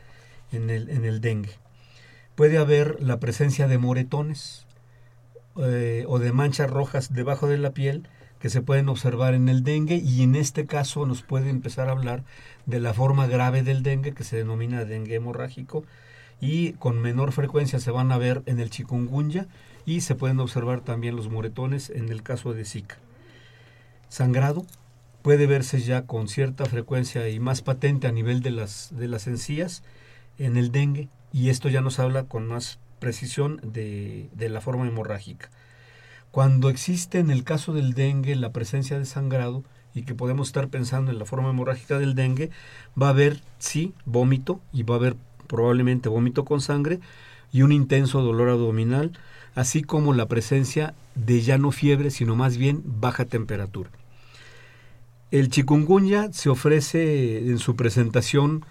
en 0.52 0.70
el, 0.70 0.90
en 0.90 1.04
el 1.04 1.20
dengue. 1.20 1.58
Puede 2.34 2.58
haber 2.58 3.02
la 3.02 3.18
presencia 3.18 3.66
de 3.66 3.78
moretones 3.78 4.66
eh, 5.56 6.04
o 6.06 6.18
de 6.18 6.32
manchas 6.32 6.70
rojas 6.70 7.12
debajo 7.12 7.48
de 7.48 7.58
la 7.58 7.70
piel 7.70 8.06
que 8.38 8.50
se 8.50 8.62
pueden 8.62 8.88
observar 8.88 9.34
en 9.34 9.48
el 9.48 9.64
dengue 9.64 9.96
y 9.96 10.22
en 10.22 10.36
este 10.36 10.66
caso 10.66 11.06
nos 11.06 11.22
puede 11.22 11.50
empezar 11.50 11.88
a 11.88 11.92
hablar 11.92 12.22
de 12.66 12.78
la 12.78 12.94
forma 12.94 13.26
grave 13.26 13.62
del 13.62 13.82
dengue 13.82 14.14
que 14.14 14.22
se 14.22 14.36
denomina 14.36 14.84
dengue 14.84 15.16
hemorrágico 15.16 15.84
y 16.40 16.74
con 16.74 17.00
menor 17.00 17.32
frecuencia 17.32 17.80
se 17.80 17.90
van 17.90 18.12
a 18.12 18.18
ver 18.18 18.42
en 18.46 18.60
el 18.60 18.70
chikungunya 18.70 19.48
y 19.86 20.02
se 20.02 20.14
pueden 20.14 20.38
observar 20.38 20.82
también 20.82 21.16
los 21.16 21.28
moretones 21.28 21.90
en 21.90 22.10
el 22.10 22.22
caso 22.22 22.52
de 22.52 22.64
Zika. 22.64 22.98
Sangrado 24.08 24.64
puede 25.22 25.46
verse 25.46 25.80
ya 25.80 26.06
con 26.06 26.28
cierta 26.28 26.64
frecuencia 26.66 27.28
y 27.28 27.40
más 27.40 27.62
patente 27.62 28.06
a 28.06 28.12
nivel 28.12 28.40
de 28.40 28.50
las, 28.50 28.88
de 28.96 29.08
las 29.08 29.26
encías 29.26 29.82
en 30.38 30.56
el 30.56 30.72
dengue 30.72 31.08
y 31.32 31.50
esto 31.50 31.68
ya 31.68 31.80
nos 31.80 31.98
habla 31.98 32.24
con 32.24 32.46
más 32.46 32.78
precisión 32.98 33.60
de, 33.62 34.28
de 34.32 34.48
la 34.48 34.60
forma 34.60 34.86
hemorrágica. 34.86 35.50
Cuando 36.30 36.68
existe 36.68 37.18
en 37.18 37.30
el 37.30 37.44
caso 37.44 37.72
del 37.72 37.94
dengue 37.94 38.36
la 38.36 38.52
presencia 38.52 38.98
de 38.98 39.06
sangrado 39.06 39.64
y 39.94 40.02
que 40.02 40.14
podemos 40.14 40.48
estar 40.48 40.68
pensando 40.68 41.10
en 41.10 41.18
la 41.18 41.24
forma 41.24 41.50
hemorrágica 41.50 41.98
del 41.98 42.14
dengue, 42.14 42.50
va 43.00 43.08
a 43.08 43.10
haber, 43.10 43.40
sí, 43.58 43.94
vómito 44.04 44.60
y 44.72 44.82
va 44.82 44.94
a 44.94 44.98
haber 44.98 45.16
probablemente 45.46 46.08
vómito 46.08 46.44
con 46.44 46.60
sangre 46.60 47.00
y 47.50 47.62
un 47.62 47.72
intenso 47.72 48.22
dolor 48.22 48.50
abdominal, 48.50 49.12
así 49.54 49.82
como 49.82 50.14
la 50.14 50.26
presencia 50.26 50.94
de 51.14 51.40
ya 51.40 51.58
no 51.58 51.72
fiebre, 51.72 52.10
sino 52.10 52.36
más 52.36 52.56
bien 52.56 52.82
baja 52.84 53.24
temperatura. 53.24 53.90
El 55.30 55.50
chikungunya 55.50 56.32
se 56.32 56.48
ofrece 56.48 57.50
en 57.50 57.58
su 57.58 57.76
presentación, 57.76 58.64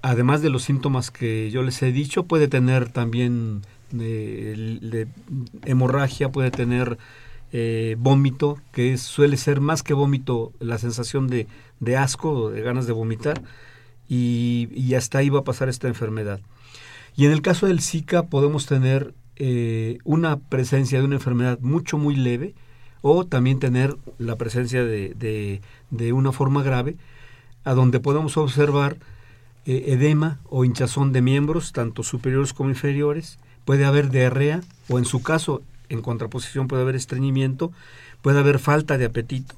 además 0.00 0.40
de 0.40 0.50
los 0.50 0.62
síntomas 0.62 1.10
que 1.10 1.50
yo 1.50 1.62
les 1.62 1.82
he 1.82 1.92
dicho, 1.92 2.24
puede 2.24 2.48
tener 2.48 2.90
también 2.90 3.62
eh, 3.98 5.06
hemorragia, 5.64 6.30
puede 6.30 6.50
tener 6.50 6.96
eh, 7.52 7.96
vómito, 7.98 8.58
que 8.72 8.96
suele 8.96 9.36
ser 9.36 9.60
más 9.60 9.82
que 9.82 9.94
vómito 9.94 10.52
la 10.58 10.78
sensación 10.78 11.28
de, 11.28 11.46
de 11.80 11.96
asco 11.96 12.50
de 12.50 12.62
ganas 12.62 12.86
de 12.86 12.92
vomitar, 12.92 13.42
y, 14.08 14.68
y 14.74 14.94
hasta 14.94 15.18
ahí 15.18 15.28
va 15.28 15.40
a 15.40 15.44
pasar 15.44 15.68
esta 15.68 15.88
enfermedad. 15.88 16.40
Y 17.16 17.26
en 17.26 17.32
el 17.32 17.42
caso 17.42 17.66
del 17.66 17.80
Zika 17.80 18.24
podemos 18.24 18.66
tener 18.66 19.14
eh, 19.36 19.98
una 20.04 20.38
presencia 20.38 20.98
de 20.98 21.04
una 21.04 21.16
enfermedad 21.16 21.58
mucho, 21.60 21.98
muy 21.98 22.16
leve, 22.16 22.54
o 23.02 23.26
también 23.26 23.58
tener 23.58 23.96
la 24.18 24.36
presencia 24.36 24.84
de, 24.84 25.14
de- 25.90 26.12
una 26.12 26.32
forma 26.32 26.62
grave, 26.62 26.96
a 27.64 27.74
donde 27.74 28.00
podemos 28.00 28.36
observar 28.36 28.96
eh, 29.66 29.84
edema 29.88 30.38
o 30.48 30.64
hinchazón 30.64 31.12
de 31.12 31.22
miembros, 31.22 31.72
tanto 31.72 32.02
superiores 32.02 32.52
como 32.52 32.70
inferiores, 32.70 33.38
puede 33.64 33.84
haber 33.84 34.10
diarrea, 34.10 34.62
o 34.88 34.98
en 34.98 35.04
su 35.04 35.22
caso, 35.22 35.62
en 35.88 36.02
contraposición, 36.02 36.68
puede 36.68 36.82
haber 36.82 36.96
estreñimiento, 36.96 37.72
puede 38.22 38.38
haber 38.38 38.58
falta 38.58 38.98
de 38.98 39.06
apetito, 39.06 39.54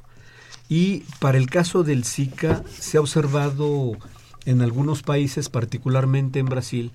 Y 0.68 1.04
para 1.20 1.38
el 1.38 1.48
caso 1.48 1.84
del 1.84 2.04
Zika 2.04 2.62
se 2.68 2.98
ha 2.98 3.00
observado 3.00 3.92
en 4.46 4.62
algunos 4.62 5.02
países, 5.02 5.48
particularmente 5.48 6.38
en 6.40 6.46
Brasil, 6.46 6.92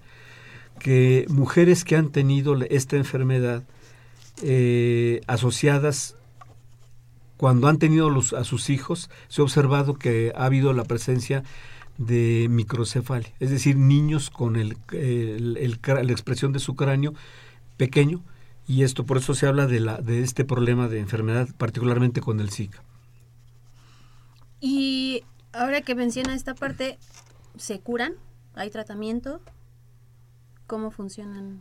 que 0.83 1.25
mujeres 1.29 1.83
que 1.85 1.95
han 1.95 2.11
tenido 2.11 2.55
esta 2.69 2.97
enfermedad 2.97 3.63
eh, 4.43 5.21
asociadas 5.27 6.15
cuando 7.37 7.67
han 7.67 7.79
tenido 7.79 8.09
a 8.37 8.43
sus 8.43 8.69
hijos, 8.69 9.09
se 9.27 9.41
ha 9.41 9.43
observado 9.43 9.95
que 9.95 10.31
ha 10.35 10.45
habido 10.45 10.73
la 10.73 10.83
presencia 10.83 11.43
de 11.97 12.47
microcefalia, 12.49 13.31
es 13.39 13.49
decir, 13.51 13.77
niños 13.77 14.29
con 14.29 14.55
el, 14.55 14.77
el- 14.91 15.53
la 15.85 16.11
expresión 16.11 16.53
de 16.53 16.59
su 16.59 16.75
cráneo 16.75 17.13
pequeño, 17.77 18.21
y 18.67 18.83
esto 18.83 19.05
por 19.05 19.17
eso 19.17 19.33
se 19.35 19.47
habla 19.47 19.67
de, 19.67 19.79
la, 19.81 19.97
de 20.01 20.21
este 20.23 20.45
problema 20.45 20.87
de 20.87 20.99
enfermedad, 20.99 21.49
particularmente 21.57 22.21
con 22.21 22.39
el 22.39 22.51
Zika. 22.51 22.83
Y 24.59 25.23
ahora 25.53 25.81
que 25.81 25.95
menciona 25.95 26.35
esta 26.35 26.53
parte, 26.55 26.97
¿se 27.57 27.79
curan? 27.79 28.13
¿Hay 28.55 28.69
tratamiento? 28.69 29.41
¿Cómo 30.71 30.89
funcionan? 30.89 31.59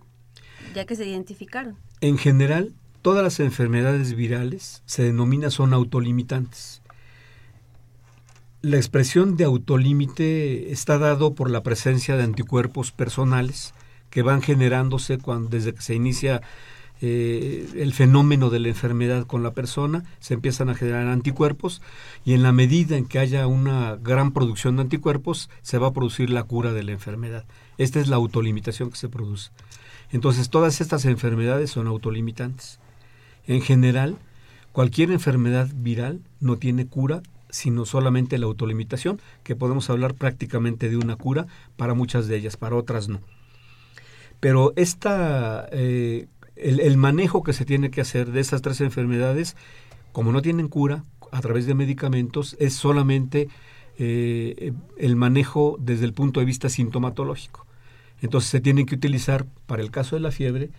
Ya 0.72 0.86
que 0.86 0.94
se 0.94 1.04
identificaron. 1.04 1.74
En 2.00 2.16
general, 2.16 2.74
todas 3.02 3.24
las 3.24 3.40
enfermedades 3.40 4.14
virales 4.14 4.84
se 4.86 5.02
denomina 5.02 5.50
son 5.50 5.74
autolimitantes. 5.74 6.80
La 8.62 8.76
expresión 8.76 9.36
de 9.36 9.42
autolímite 9.42 10.70
está 10.70 10.98
dado 10.98 11.34
por 11.34 11.50
la 11.50 11.64
presencia 11.64 12.16
de 12.16 12.22
anticuerpos 12.22 12.92
personales 12.92 13.74
que 14.10 14.22
van 14.22 14.42
generándose 14.42 15.18
cuando, 15.18 15.48
desde 15.48 15.74
que 15.74 15.82
se 15.82 15.96
inicia 15.96 16.40
eh, 17.00 17.68
el 17.74 17.92
fenómeno 17.94 18.48
de 18.48 18.60
la 18.60 18.68
enfermedad 18.68 19.26
con 19.26 19.42
la 19.42 19.54
persona, 19.54 20.04
se 20.20 20.34
empiezan 20.34 20.68
a 20.68 20.76
generar 20.76 21.08
anticuerpos 21.08 21.82
y 22.24 22.34
en 22.34 22.44
la 22.44 22.52
medida 22.52 22.96
en 22.96 23.06
que 23.06 23.18
haya 23.18 23.48
una 23.48 23.96
gran 23.96 24.30
producción 24.30 24.76
de 24.76 24.82
anticuerpos, 24.82 25.50
se 25.62 25.78
va 25.78 25.88
a 25.88 25.92
producir 25.92 26.30
la 26.30 26.44
cura 26.44 26.72
de 26.72 26.84
la 26.84 26.92
enfermedad. 26.92 27.44
Esta 27.80 27.98
es 27.98 28.08
la 28.08 28.16
autolimitación 28.16 28.90
que 28.90 28.98
se 28.98 29.08
produce. 29.08 29.52
Entonces, 30.12 30.50
todas 30.50 30.82
estas 30.82 31.06
enfermedades 31.06 31.70
son 31.70 31.86
autolimitantes. 31.86 32.78
En 33.46 33.62
general, 33.62 34.18
cualquier 34.72 35.10
enfermedad 35.10 35.66
viral 35.74 36.20
no 36.40 36.58
tiene 36.58 36.86
cura, 36.86 37.22
sino 37.48 37.86
solamente 37.86 38.36
la 38.36 38.44
autolimitación, 38.44 39.18
que 39.44 39.56
podemos 39.56 39.88
hablar 39.88 40.12
prácticamente 40.12 40.90
de 40.90 40.98
una 40.98 41.16
cura 41.16 41.46
para 41.78 41.94
muchas 41.94 42.28
de 42.28 42.36
ellas, 42.36 42.58
para 42.58 42.76
otras 42.76 43.08
no. 43.08 43.22
Pero 44.40 44.74
esta, 44.76 45.66
eh, 45.72 46.26
el, 46.56 46.96
manejo 46.98 47.42
que 47.42 47.54
se 47.54 47.64
tiene 47.64 47.90
que 47.90 48.02
hacer 48.02 48.30
de 48.30 48.40
esas 48.40 48.60
tres 48.60 48.82
enfermedades, 48.82 49.56
como 50.12 50.32
no 50.32 50.42
tienen 50.42 50.68
cura 50.68 51.04
a 51.32 51.40
través 51.40 51.64
de 51.64 51.72
medicamentos, 51.72 52.58
es 52.60 52.74
solamente 52.74 53.48
eh, 53.98 54.74
el 54.98 55.16
manejo 55.16 55.78
desde 55.80 56.04
el 56.04 56.12
punto 56.12 56.40
de 56.40 56.46
vista 56.46 56.68
sintomatológico. 56.68 57.69
Entonces 58.22 58.50
se 58.50 58.60
tienen 58.60 58.86
que 58.86 58.94
utilizar, 58.94 59.46
para 59.66 59.82
el 59.82 59.90
caso 59.90 60.16
de 60.16 60.20
la 60.20 60.30
fiebre, 60.30 60.70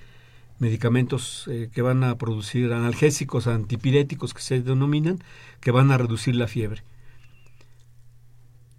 medicamentos 0.60 1.48
eh, 1.50 1.70
que 1.74 1.82
van 1.82 2.04
a 2.04 2.18
producir 2.18 2.72
analgésicos, 2.72 3.48
antipiréticos 3.48 4.34
que 4.34 4.42
se 4.42 4.62
denominan, 4.62 5.20
que 5.60 5.72
van 5.72 5.92
a 5.92 5.98
reducir 5.98 6.36
la 6.36 6.48
fiebre. 6.48 6.84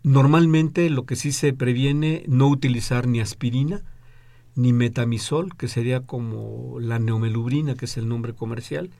Normalmente 0.04 0.88
lo 0.90 1.06
que 1.06 1.16
sí 1.16 1.32
se 1.32 1.52
previene 1.52 2.24
no 2.28 2.48
utilizar 2.48 3.06
ni 3.06 3.20
aspirina 3.20 3.82
ni 4.54 4.72
metamisol, 4.72 5.56
que 5.56 5.66
sería 5.66 6.00
como 6.00 6.78
la 6.78 6.98
neomelubrina, 6.98 7.74
que 7.74 7.86
es 7.86 7.96
el 7.96 8.08
nombre 8.08 8.34
comercial, 8.34 8.90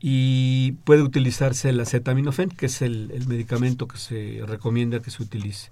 y 0.00 0.72
puede 0.84 1.02
utilizarse 1.02 1.70
el 1.70 1.80
acetaminofén, 1.80 2.50
que 2.50 2.66
es 2.66 2.82
el, 2.82 3.10
el 3.12 3.26
medicamento 3.28 3.86
que 3.86 3.98
se 3.98 4.42
recomienda 4.46 5.00
que 5.00 5.10
se 5.10 5.22
utilice. 5.22 5.70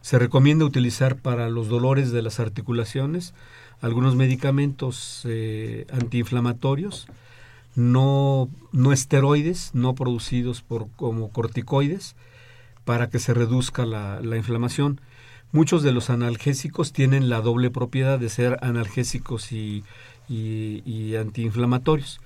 Se 0.00 0.18
recomienda 0.18 0.64
utilizar 0.64 1.16
para 1.16 1.48
los 1.48 1.68
dolores 1.68 2.12
de 2.12 2.22
las 2.22 2.40
articulaciones 2.40 3.34
algunos 3.80 4.16
medicamentos 4.16 5.22
eh, 5.24 5.86
antiinflamatorios, 5.92 7.06
no, 7.74 8.48
no 8.72 8.92
esteroides, 8.92 9.70
no 9.74 9.94
producidos 9.94 10.62
por, 10.62 10.88
como 10.96 11.30
corticoides, 11.30 12.16
para 12.84 13.08
que 13.08 13.18
se 13.18 13.34
reduzca 13.34 13.86
la, 13.86 14.20
la 14.20 14.36
inflamación. 14.36 15.00
Muchos 15.52 15.82
de 15.82 15.92
los 15.92 16.10
analgésicos 16.10 16.92
tienen 16.92 17.28
la 17.30 17.40
doble 17.40 17.70
propiedad 17.70 18.18
de 18.18 18.28
ser 18.28 18.58
analgésicos 18.62 19.52
y, 19.52 19.84
y- 20.28 21.16
antiinflamatorios. 21.16 22.20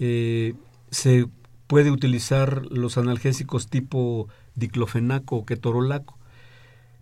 Eh, 0.00 0.54
se 0.90 1.26
puede 1.66 1.90
utilizar 1.90 2.64
los 2.70 2.98
analgésicos 2.98 3.68
tipo 3.68 4.28
diclofenaco 4.56 5.36
o 5.36 5.44
ketorolaco, 5.46 6.17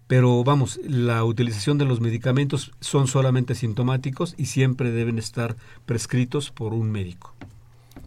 pero 0.07 0.45
vamos, 0.45 0.79
la 0.85 1.25
utilización 1.25 1.79
de 1.79 1.85
los 1.85 2.01
medicamentos 2.01 2.73
son 2.81 3.09
solamente 3.09 3.55
sintomáticos 3.55 4.35
y 4.39 4.47
siempre 4.47 4.93
deben 4.93 5.19
estar 5.19 5.57
prescritos 5.85 6.51
por 6.51 6.75
un 6.75 6.91
médico. 6.91 7.35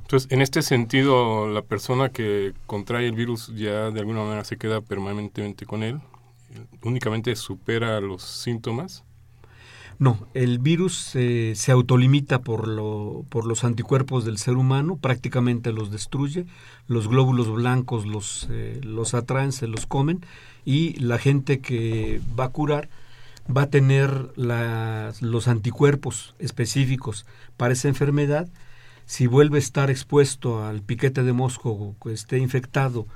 Entonces, 0.01 0.31
en 0.31 0.41
este 0.41 0.61
sentido, 0.61 1.47
la 1.47 1.61
persona 1.61 2.09
que 2.09 2.53
contrae 2.65 3.05
el 3.05 3.13
virus 3.13 3.53
ya 3.55 3.91
de 3.91 3.99
alguna 3.99 4.23
manera 4.23 4.43
se 4.43 4.57
queda 4.57 4.81
permanentemente 4.81 5.65
con 5.65 5.83
él, 5.83 5.99
únicamente 6.81 7.35
supera 7.35 7.99
los 8.01 8.23
síntomas. 8.23 9.03
No, 9.99 10.17
el 10.33 10.59
virus 10.59 11.11
eh, 11.15 11.53
se 11.55 11.73
autolimita 11.73 12.39
por, 12.39 12.69
lo, 12.69 13.25
por 13.27 13.45
los 13.45 13.65
anticuerpos 13.65 14.23
del 14.23 14.37
ser 14.37 14.55
humano, 14.55 14.95
prácticamente 14.95 15.73
los 15.73 15.91
destruye, 15.91 16.45
los 16.87 17.09
glóbulos 17.09 17.51
blancos 17.51 18.05
los, 18.05 18.47
eh, 18.49 18.79
los 18.81 19.13
atraen, 19.13 19.51
se 19.51 19.67
los 19.67 19.85
comen 19.85 20.25
y 20.69 20.93
la 20.99 21.17
gente 21.17 21.61
que 21.61 22.21
va 22.39 22.43
a 22.45 22.49
curar 22.49 22.89
va 23.49 23.63
a 23.63 23.69
tener 23.71 24.29
los 24.37 25.47
anticuerpos 25.47 26.35
específicos 26.37 27.25
para 27.57 27.73
esa 27.73 27.87
enfermedad. 27.87 28.47
Si 29.07 29.25
vuelve 29.25 29.57
a 29.57 29.65
estar 29.65 29.89
expuesto 29.89 30.63
al 30.63 30.83
piquete 30.83 31.23
de 31.23 31.33
mosco 31.33 31.95
que 32.03 32.13
esté 32.13 32.37
infectado 32.37 33.07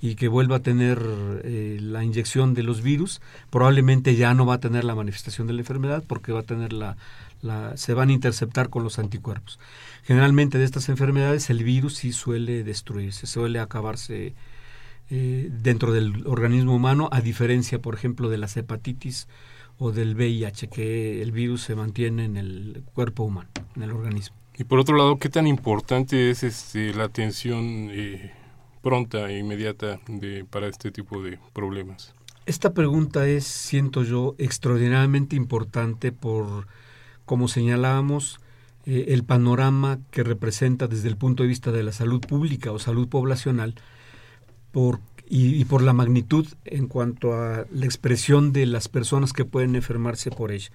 y 0.00 0.14
que 0.14 0.28
vuelva 0.28 0.56
a 0.56 0.60
tener 0.60 0.98
eh, 1.44 1.76
la 1.82 2.02
inyección 2.02 2.54
de 2.54 2.62
los 2.62 2.80
virus, 2.80 3.20
probablemente 3.50 4.16
ya 4.16 4.32
no 4.32 4.46
va 4.46 4.54
a 4.54 4.60
tener 4.60 4.84
la 4.84 4.94
manifestación 4.94 5.46
de 5.46 5.52
la 5.52 5.60
enfermedad 5.60 6.02
porque 6.06 6.32
va 6.32 6.40
a 6.40 6.44
tener 6.44 6.72
la, 6.72 6.96
la- 7.42 7.76
se 7.76 7.92
van 7.92 8.08
a 8.08 8.12
interceptar 8.14 8.70
con 8.70 8.84
los 8.84 8.98
anticuerpos. 8.98 9.58
Generalmente 10.04 10.56
de 10.56 10.64
estas 10.64 10.88
enfermedades 10.88 11.50
el 11.50 11.62
virus 11.62 11.96
sí 11.96 12.12
suele 12.12 12.64
destruirse, 12.64 13.26
suele 13.26 13.60
acabarse 13.60 14.32
eh, 15.14 15.50
dentro 15.50 15.92
del 15.92 16.26
organismo 16.26 16.74
humano, 16.74 17.10
a 17.12 17.20
diferencia, 17.20 17.82
por 17.82 17.94
ejemplo, 17.94 18.30
de 18.30 18.38
las 18.38 18.56
hepatitis 18.56 19.28
o 19.76 19.92
del 19.92 20.14
VIH, 20.14 20.68
que 20.68 21.20
el 21.20 21.32
virus 21.32 21.64
se 21.64 21.74
mantiene 21.74 22.24
en 22.24 22.38
el 22.38 22.82
cuerpo 22.94 23.24
humano, 23.24 23.50
en 23.76 23.82
el 23.82 23.90
organismo. 23.92 24.34
Y 24.56 24.64
por 24.64 24.78
otro 24.78 24.96
lado, 24.96 25.18
¿qué 25.18 25.28
tan 25.28 25.46
importante 25.46 26.30
es 26.30 26.42
este, 26.42 26.94
la 26.94 27.04
atención 27.04 27.90
eh, 27.90 28.32
pronta 28.80 29.28
e 29.28 29.38
inmediata 29.38 30.00
de, 30.08 30.46
para 30.46 30.66
este 30.66 30.90
tipo 30.90 31.22
de 31.22 31.38
problemas? 31.52 32.14
Esta 32.46 32.72
pregunta 32.72 33.28
es, 33.28 33.44
siento 33.44 34.04
yo, 34.04 34.34
extraordinariamente 34.38 35.36
importante 35.36 36.12
por, 36.12 36.68
como 37.26 37.48
señalábamos, 37.48 38.40
eh, 38.86 39.04
el 39.08 39.24
panorama 39.24 39.98
que 40.10 40.22
representa 40.22 40.88
desde 40.88 41.08
el 41.08 41.18
punto 41.18 41.42
de 41.42 41.50
vista 41.50 41.70
de 41.70 41.82
la 41.82 41.92
salud 41.92 42.22
pública 42.22 42.72
o 42.72 42.78
salud 42.78 43.08
poblacional 43.08 43.74
por, 44.72 45.00
y, 45.28 45.64
por 45.66 45.82
la 45.82 45.92
magnitud 45.92 46.46
en 46.64 46.88
cuanto 46.88 47.34
a 47.34 47.66
la 47.72 47.84
expresión 47.84 48.52
de 48.52 48.66
las 48.66 48.88
personas 48.88 49.32
que 49.32 49.44
pueden 49.44 49.76
enfermarse 49.76 50.30
por 50.30 50.50
ella. 50.50 50.70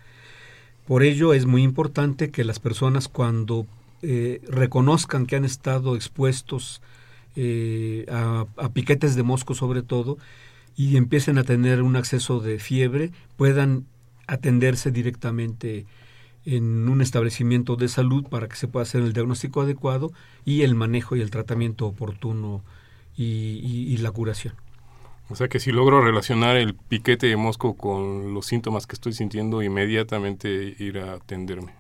Por 0.86 1.04
ello 1.04 1.34
es 1.34 1.46
muy 1.46 1.64
importante 1.64 2.32
que 2.32 2.46
las 2.46 2.60
personas 2.60 3.08
cuando 3.10 3.66
eh, 4.02 4.42
reconozcan 4.48 5.26
que 5.26 5.36
han 5.36 5.44
estado 5.44 5.96
expuestos 5.96 6.82
eh, 7.36 8.06
a, 8.10 8.46
a 8.56 8.70
piquetes 8.70 9.16
de 9.16 9.24
mosco 9.24 9.54
sobre 9.54 9.82
todo 9.82 10.18
y 10.76 10.96
empiecen 10.96 11.38
a 11.40 11.44
tener 11.44 11.82
un 11.82 11.96
acceso 11.96 12.40
de 12.40 12.60
fiebre, 12.60 13.12
puedan 13.36 13.86
atenderse 14.28 14.92
directamente 14.92 15.86
en 16.46 16.88
un 16.88 17.02
establecimiento 17.02 17.76
de 17.76 17.90
salud 17.90 18.26
para 18.30 18.48
que 18.48 18.56
se 18.56 18.68
pueda 18.70 18.84
hacer 18.84 19.02
el 19.02 19.12
diagnóstico 19.12 19.62
adecuado 19.62 20.14
y 20.46 20.62
el 20.62 20.76
manejo 20.76 21.16
y 21.16 21.22
el 21.22 21.30
tratamiento 21.30 21.86
oportuno 21.88 22.64
y, 23.18 23.24
y- 23.64 23.94
y 23.94 23.98
la 23.98 24.12
curación. 24.12 24.54
O 25.30 25.36
sea 25.36 25.50
que 25.50 25.60
si 25.60 25.72
logro 25.74 26.02
relacionar 26.02 26.56
el 26.56 26.74
piquete 26.76 27.28
de 27.28 27.36
mosco 27.36 27.74
con 27.76 28.34
los 28.34 28.46
síntomas 28.46 28.88
que 28.88 28.94
estoy 28.94 29.12
sintiendo, 29.12 29.62
inmediatamente 29.62 30.76
ir 30.80 31.00
a 31.00 31.16
atenderme 31.16 31.74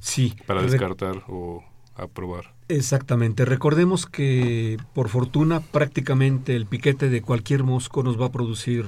Sí. 0.00 0.34
para 0.46 0.60
descartar 0.62 1.22
o 1.28 1.64
aprobar. 1.96 2.52
Exactamente. 2.68 3.44
Recordemos 3.46 4.04
que 4.06 4.76
por 4.92 5.08
fortuna 5.08 5.60
prácticamente 5.60 6.56
el 6.56 6.66
piquete 6.66 7.08
de 7.08 7.22
cualquier 7.22 7.62
mosco 7.62 8.02
nos 8.02 8.20
va 8.20 8.26
a 8.26 8.32
producir 8.32 8.84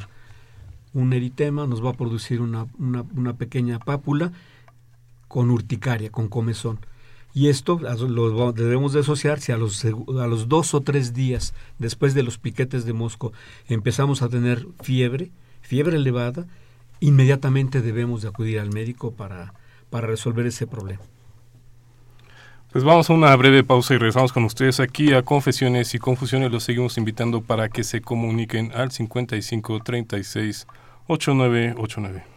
un 0.92 1.12
eritema, 1.12 1.66
nos 1.66 1.84
va 1.84 1.90
a 1.90 1.94
producir 1.94 2.40
una, 2.42 2.66
una- 2.78 3.04
una 3.14 3.34
pequeña 3.34 3.78
pápula 3.78 4.32
con 5.28 5.50
urticaria, 5.50 6.10
con 6.10 6.28
comezón. 6.28 6.78
Y 7.36 7.50
esto 7.50 7.78
lo 7.78 8.52
debemos 8.54 8.94
de 8.94 9.00
asociar 9.00 9.40
si 9.40 9.52
a 9.52 9.58
los, 9.58 9.84
a 9.84 10.26
los 10.26 10.48
dos 10.48 10.72
o 10.72 10.80
tres 10.80 11.12
días 11.12 11.52
después 11.78 12.14
de 12.14 12.22
los 12.22 12.38
piquetes 12.38 12.86
de 12.86 12.94
mosco 12.94 13.34
empezamos 13.68 14.22
a 14.22 14.30
tener 14.30 14.66
fiebre, 14.80 15.30
fiebre 15.60 15.98
elevada, 15.98 16.46
inmediatamente 16.98 17.82
debemos 17.82 18.22
de 18.22 18.28
acudir 18.28 18.58
al 18.58 18.72
médico 18.72 19.10
para, 19.10 19.52
para 19.90 20.06
resolver 20.06 20.46
ese 20.46 20.66
problema. 20.66 21.02
Pues 22.72 22.84
vamos 22.84 23.10
a 23.10 23.12
una 23.12 23.36
breve 23.36 23.62
pausa 23.62 23.92
y 23.92 23.98
regresamos 23.98 24.32
con 24.32 24.44
ustedes 24.44 24.80
aquí 24.80 25.12
a 25.12 25.20
Confesiones 25.20 25.94
y 25.94 25.98
Confusiones. 25.98 26.50
Los 26.50 26.64
seguimos 26.64 26.96
invitando 26.96 27.42
para 27.42 27.68
que 27.68 27.84
se 27.84 28.00
comuniquen 28.00 28.72
al 28.72 28.92
55 28.92 29.80
36 29.80 30.66
8989. 31.06 32.35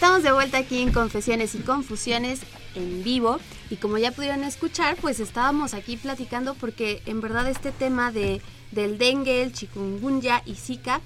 Estamos 0.00 0.22
de 0.22 0.32
vuelta 0.32 0.56
aquí 0.56 0.80
en 0.80 0.92
Confesiones 0.94 1.54
y 1.54 1.58
Confusiones 1.58 2.40
en 2.74 3.04
vivo. 3.04 3.38
Y 3.68 3.76
como 3.76 3.98
ya 3.98 4.12
pudieron 4.12 4.44
escuchar, 4.44 4.96
pues 4.96 5.20
estábamos 5.20 5.74
aquí 5.74 5.98
platicando 5.98 6.54
porque 6.54 7.02
en 7.04 7.20
verdad 7.20 7.46
este 7.50 7.70
tema 7.70 8.10
de, 8.10 8.40
del 8.70 8.96
dengue, 8.96 9.42
el 9.42 9.52
chikungunya 9.52 10.40
y 10.46 10.54
zika 10.54 11.02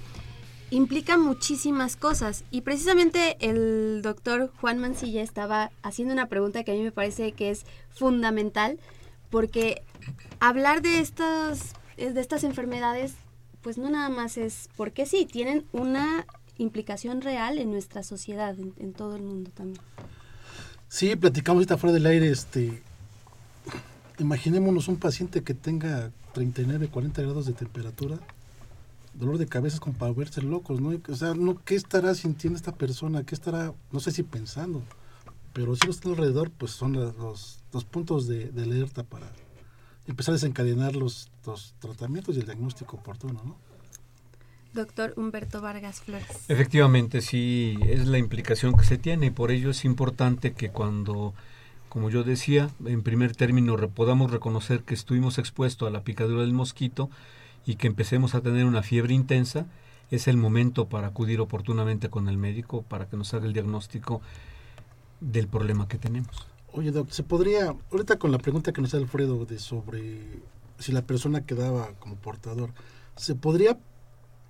implica 0.69 1.17
muchísimas 1.17 1.97
cosas. 1.97 2.45
Y 2.51 2.61
precisamente 2.61 3.35
el 3.41 4.01
doctor 4.01 4.49
Juan 4.61 4.79
Mancilla 4.79 5.23
estaba 5.23 5.71
haciendo 5.83 6.13
una 6.13 6.29
pregunta 6.29 6.63
que 6.63 6.71
a 6.71 6.75
mí 6.75 6.81
me 6.81 6.93
parece 6.93 7.33
que 7.33 7.49
es 7.49 7.65
fundamental 7.89 8.79
porque 9.29 9.83
hablar 10.39 10.81
de 10.81 11.01
estas, 11.01 11.73
de 11.97 12.21
estas 12.21 12.45
enfermedades 12.45 13.15
pues 13.61 13.77
no 13.77 13.89
nada 13.89 14.07
más 14.07 14.37
es 14.37 14.69
porque 14.77 15.05
sí, 15.05 15.25
tienen 15.25 15.65
una 15.73 16.25
implicación 16.57 17.21
real 17.21 17.57
en 17.57 17.71
nuestra 17.71 18.03
sociedad, 18.03 18.55
en, 18.59 18.93
todo 18.93 19.15
el 19.15 19.23
mundo 19.23 19.51
también. 19.53 19.81
Sí, 20.87 21.15
platicamos 21.15 21.61
ahorita 21.61 21.77
fuera 21.77 21.93
del 21.93 22.05
aire, 22.05 22.29
este, 22.29 22.81
imaginémonos 24.19 24.87
un 24.87 24.97
paciente 24.97 25.43
que 25.43 25.53
tenga 25.53 26.11
39, 26.33 26.87
40 26.87 27.21
grados 27.21 27.45
de 27.45 27.53
temperatura, 27.53 28.19
dolor 29.13 29.37
de 29.37 29.47
cabeza 29.47 29.79
como 29.79 29.97
para 29.97 30.13
verse 30.13 30.41
locos, 30.41 30.79
¿no? 30.81 30.97
O 31.09 31.15
sea, 31.15 31.33
no, 31.33 31.61
¿qué 31.63 31.75
estará 31.75 32.13
sintiendo 32.15 32.57
esta 32.57 32.73
persona? 32.73 33.23
¿Qué 33.23 33.35
estará, 33.35 33.73
no 33.91 33.99
sé 33.99 34.11
si 34.11 34.23
pensando? 34.23 34.81
Pero 35.53 35.75
si 35.75 35.85
lo 35.85 35.91
está 35.91 36.09
alrededor, 36.09 36.51
pues 36.51 36.71
son 36.71 36.93
los, 36.93 37.59
los 37.71 37.85
puntos 37.85 38.27
de, 38.27 38.49
de 38.51 38.63
alerta 38.63 39.03
para 39.03 39.31
empezar 40.07 40.33
a 40.33 40.35
desencadenar 40.37 40.95
los, 40.95 41.29
los 41.45 41.73
tratamientos 41.79 42.35
y 42.35 42.39
el 42.39 42.45
diagnóstico 42.45 42.97
oportuno, 42.97 43.41
¿no? 43.43 43.74
Doctor 44.75 45.13
Humberto 45.17 45.61
Vargas 45.61 46.01
Flores. 46.01 46.27
Efectivamente, 46.47 47.21
sí, 47.21 47.77
es 47.87 48.07
la 48.07 48.19
implicación 48.19 48.75
que 48.75 48.83
se 48.83 48.97
tiene 48.97 49.27
y 49.27 49.31
por 49.31 49.49
ello 49.49 49.71
es 49.71 49.85
importante 49.85 50.53
que 50.53 50.69
cuando, 50.69 51.33
como 51.89 52.09
yo 52.09 52.23
decía, 52.23 52.69
en 52.85 53.01
primer 53.01 53.35
término 53.35 53.75
podamos 53.89 54.29
reconocer 54.29 54.83
que 54.83 54.93
estuvimos 54.93 55.39
expuestos 55.39 55.87
a 55.87 55.91
la 55.91 56.03
picadura 56.03 56.41
del 56.41 56.53
mosquito 56.53 57.09
y 57.65 57.75
que 57.75 57.87
empecemos 57.87 58.35
a 58.35 58.41
tener 58.41 58.65
una 58.65 58.83
fiebre 58.83 59.13
intensa, 59.13 59.65
es 60.11 60.27
el 60.27 60.37
momento 60.37 60.87
para 60.87 61.07
acudir 61.07 61.41
oportunamente 61.41 62.09
con 62.09 62.29
el 62.29 62.37
médico 62.37 62.83
para 62.83 63.07
que 63.07 63.17
nos 63.17 63.33
haga 63.33 63.47
el 63.47 63.53
diagnóstico 63.53 64.21
del 65.19 65.47
problema 65.47 65.87
que 65.87 65.97
tenemos. 65.97 66.47
Oye, 66.73 66.91
Doc, 66.91 67.09
se 67.09 67.23
podría, 67.23 67.73
ahorita 67.91 68.19
con 68.19 68.31
la 68.31 68.37
pregunta 68.37 68.73
que 68.73 68.81
nos 68.81 68.93
hace 68.93 69.01
Alfredo 69.01 69.45
de 69.45 69.57
sobre 69.57 70.19
si 70.79 70.91
la 70.91 71.01
persona 71.03 71.45
quedaba 71.45 71.93
como 71.99 72.15
portador, 72.15 72.71
se 73.15 73.35
podría, 73.35 73.77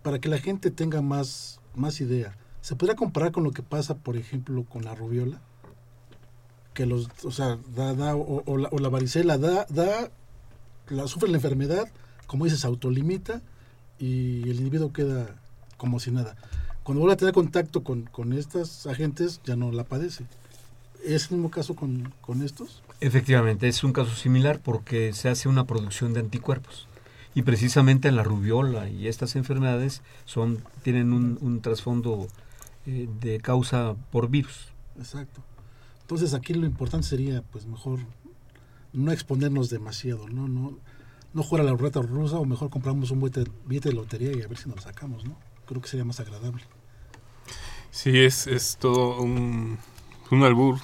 para 0.06 0.20
que 0.20 0.30
la 0.30 0.38
gente 0.38 0.70
tenga 0.70 1.02
más, 1.02 1.60
más 1.74 2.00
idea, 2.00 2.38
se 2.62 2.76
podría 2.76 2.96
comparar 2.96 3.32
con 3.32 3.44
lo 3.44 3.50
que 3.50 3.64
pasa, 3.64 3.96
por 3.98 4.18
ejemplo, 4.18 4.64
con 4.64 4.86
la 4.86 4.94
rubiola, 4.94 5.42
que 6.76 6.86
los, 6.86 7.10
o 7.24 7.32
sea, 7.32 7.58
da, 7.76 7.96
da, 7.96 8.16
o, 8.16 8.58
la, 8.60 8.90
varicela 8.90 9.40
da, 9.40 9.66
da, 9.68 10.12
la, 10.90 11.08
sufre 11.08 11.28
la 11.28 11.38
enfermedad, 11.38 11.90
como 12.28 12.46
dices, 12.46 12.66
autolimita 12.66 13.42
y 13.98 14.44
el 14.44 14.60
individuo 14.60 14.94
queda 14.94 15.38
como 15.76 16.00
si 16.00 16.12
nada. 16.12 16.36
Cuando 16.84 17.00
vuelve 17.00 17.16
a 17.16 17.18
tener 17.18 17.34
contacto 17.34 17.84
con, 17.84 18.04
con 18.04 18.32
estos 18.32 18.86
agentes, 18.86 19.42
ya 19.44 19.56
no 19.56 19.72
la 19.72 19.86
padece. 19.86 20.26
¿Es 21.04 21.32
el 21.32 21.38
mismo 21.38 21.50
caso 21.50 21.76
con, 21.76 22.14
con 22.22 22.44
estos? 22.44 22.84
Efectivamente, 23.00 23.68
es 23.68 23.84
un 23.84 23.92
caso 23.92 24.14
similar 24.14 24.60
porque 24.60 25.14
se 25.14 25.30
hace 25.30 25.50
una 25.50 25.66
producción 25.66 26.14
de 26.14 26.20
anticuerpos. 26.20 26.88
Y 27.36 27.44
precisamente 27.44 28.12
la 28.12 28.24
rubiola 28.24 28.90
y 28.90 29.08
estas 29.08 29.36
enfermedades 29.36 30.02
son, 30.24 30.64
tienen 30.84 31.14
un, 31.14 31.38
un 31.42 31.62
trasfondo 31.62 32.28
eh, 32.86 33.08
de 33.20 33.40
causa 33.42 33.96
por 34.12 34.30
virus. 34.30 34.70
Exacto. 34.98 35.44
Entonces 36.02 36.34
aquí 36.34 36.54
lo 36.54 36.66
importante 36.66 37.08
sería, 37.08 37.44
pues 37.52 37.66
mejor 37.66 38.00
no 38.94 39.12
exponernos 39.12 39.70
demasiado, 39.70 40.30
¿no? 40.30 40.48
No, 40.48 40.78
no 41.34 41.44
jugar 41.44 41.66
a 41.66 41.70
la 41.70 41.76
ruleta 41.76 42.02
rusa 42.02 42.38
o 42.38 42.46
mejor 42.46 42.70
compramos 42.70 43.12
un 43.12 43.20
billete, 43.20 43.44
billete 43.66 43.90
de 43.90 43.96
lotería 43.96 44.32
y 44.32 44.42
a 44.42 44.48
ver 44.48 44.58
si 44.58 44.70
nos 44.70 44.78
lo 44.78 44.82
sacamos, 44.82 45.26
¿no? 45.26 45.36
Creo 45.66 45.82
que 45.82 45.90
sería 45.90 46.06
más 46.06 46.22
agradable. 46.22 46.64
Sí, 47.92 48.20
es, 48.20 48.48
es 48.48 48.78
todo 48.78 49.22
un, 49.22 49.78
un 50.32 50.44
albur, 50.44 50.80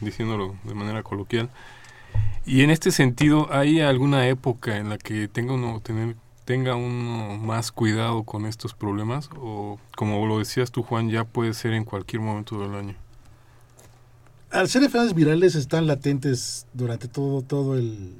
diciéndolo 0.00 0.56
de 0.64 0.74
manera 0.74 1.02
coloquial. 1.02 1.50
Y 2.44 2.62
en 2.62 2.70
este 2.70 2.90
sentido, 2.90 3.48
¿hay 3.52 3.80
alguna 3.80 4.26
época 4.28 4.76
en 4.76 4.88
la 4.88 4.98
que 4.98 5.28
tenga 5.28 5.54
uno, 5.54 5.80
tener, 5.80 6.16
uno 6.74 7.38
más 7.38 7.70
cuidado 7.70 8.24
con 8.24 8.46
estos 8.46 8.74
problemas? 8.74 9.30
O 9.36 9.78
como 9.96 10.26
lo 10.26 10.38
decías 10.38 10.70
tú, 10.72 10.82
Juan, 10.82 11.08
ya 11.08 11.24
puede 11.24 11.54
ser 11.54 11.72
en 11.72 11.84
cualquier 11.84 12.20
momento 12.20 12.58
del 12.60 12.74
año. 12.74 12.94
Al 14.50 14.68
ser 14.68 14.82
enfermedades 14.82 15.14
virales 15.14 15.54
están 15.54 15.86
latentes 15.86 16.66
durante 16.74 17.08
todo, 17.08 17.42
todo 17.42 17.76
el, 17.78 18.12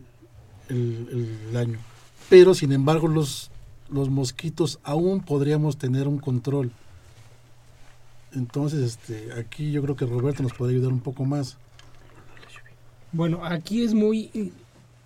el- 0.68 1.56
año. 1.56 1.78
Pero 2.30 2.54
sin 2.54 2.72
embargo 2.72 3.08
los, 3.08 3.50
los 3.90 4.08
mosquitos 4.08 4.78
aún 4.84 5.20
podríamos 5.20 5.76
tener 5.76 6.08
un 6.08 6.18
control. 6.18 6.72
Entonces, 8.32 8.80
este, 8.80 9.30
aquí 9.38 9.72
yo 9.72 9.82
creo 9.82 9.94
que 9.96 10.06
Roberto 10.06 10.42
nos 10.42 10.54
podría 10.54 10.78
ayudar 10.78 10.92
un 10.94 11.00
poco 11.00 11.26
más. 11.26 11.58
Bueno, 13.12 13.44
aquí 13.44 13.82
es 13.82 13.94
muy 13.94 14.30
i- 14.32 14.52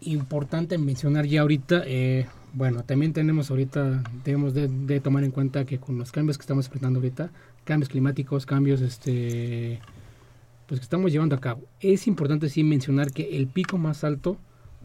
importante 0.02 0.78
mencionar 0.78 1.26
ya 1.26 1.40
ahorita, 1.40 1.82
eh, 1.86 2.26
bueno, 2.54 2.84
también 2.84 3.12
tenemos 3.12 3.50
ahorita, 3.50 4.04
debemos 4.24 4.54
de, 4.54 5.00
tomar 5.00 5.24
en 5.24 5.30
cuenta 5.32 5.64
que 5.64 5.78
con 5.78 5.98
los 5.98 6.12
cambios 6.12 6.38
que 6.38 6.42
estamos 6.42 6.66
enfrentando 6.66 7.00
ahorita, 7.00 7.30
cambios 7.64 7.88
climáticos, 7.88 8.46
cambios 8.46 8.80
este, 8.80 9.80
pues 10.66 10.80
que 10.80 10.84
estamos 10.84 11.11
llevando 11.11 11.34
a 11.34 11.40
cabo, 11.40 11.62
es 11.80 12.07
importante 12.07 12.48
sí 12.48 12.62
mencionar 12.62 13.11
que 13.12 13.36
el 13.36 13.48
pico 13.48 13.76
más 13.76 14.04
alto 14.04 14.36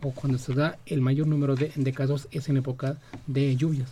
o 0.02 0.12
cuando 0.12 0.40
se 0.40 0.56
da 0.56 0.80
el 0.88 1.02
mayor 1.02 1.28
número 1.28 1.56
de, 1.56 1.72
de 1.76 1.94
casos 1.94 2.28
es 2.32 2.50
en 2.50 2.58
época 2.58 2.98
de 3.28 3.56
lluvias. 3.56 3.92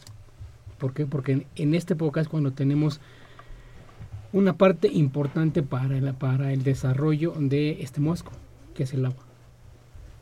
¿Por 0.80 0.93
qué? 0.93 1.05
Porque 1.05 1.34
en, 1.34 1.45
en 1.55 1.75
esta 1.75 1.93
época 1.93 2.19
es 2.19 2.27
cuando 2.27 2.51
tenemos 2.51 2.99
una 4.34 4.53
parte 4.53 4.88
importante 4.88 5.61
para 5.61 5.97
el, 5.97 6.13
para 6.15 6.51
el 6.51 6.63
desarrollo 6.63 7.34
de 7.38 7.84
este 7.84 8.01
mosco, 8.01 8.32
que 8.80 8.84
es 8.86 8.93
el 8.93 9.03
agua. 9.05 9.25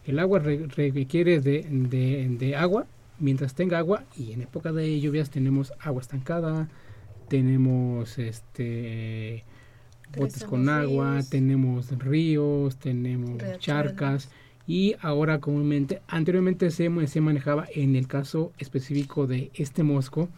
El 0.04 0.18
agua 0.18 0.40
re- 0.40 0.66
requiere 0.66 1.40
de, 1.42 1.64
de- 1.70 2.28
de 2.40 2.56
agua, 2.56 2.88
mientras 3.20 3.54
tenga 3.54 3.78
agua, 3.78 4.04
y 4.18 4.32
en 4.32 4.42
época 4.42 4.72
de 4.72 5.00
lluvias 5.00 5.30
tenemos 5.30 5.74
agua 5.80 6.02
estancada, 6.02 6.68
tenemos 7.28 8.18
este 8.18 9.44
botes 10.18 10.44
con 10.44 10.70
agua, 10.70 11.12
ríos. 11.18 11.30
tenemos 11.30 12.00
ríos, 12.00 12.78
tenemos 12.78 13.38
charcas, 13.60 14.30
y 14.66 14.96
ahora 15.02 15.40
comúnmente, 15.40 16.02
anteriormente 16.08 16.72
se, 16.72 16.90
se 17.08 17.22
manejaba 17.22 17.68
en 17.76 17.96
el 17.96 18.08
caso 18.08 18.54
específico 18.58 19.28
de 19.28 19.52
este 19.54 19.84
mosco, 19.84 20.30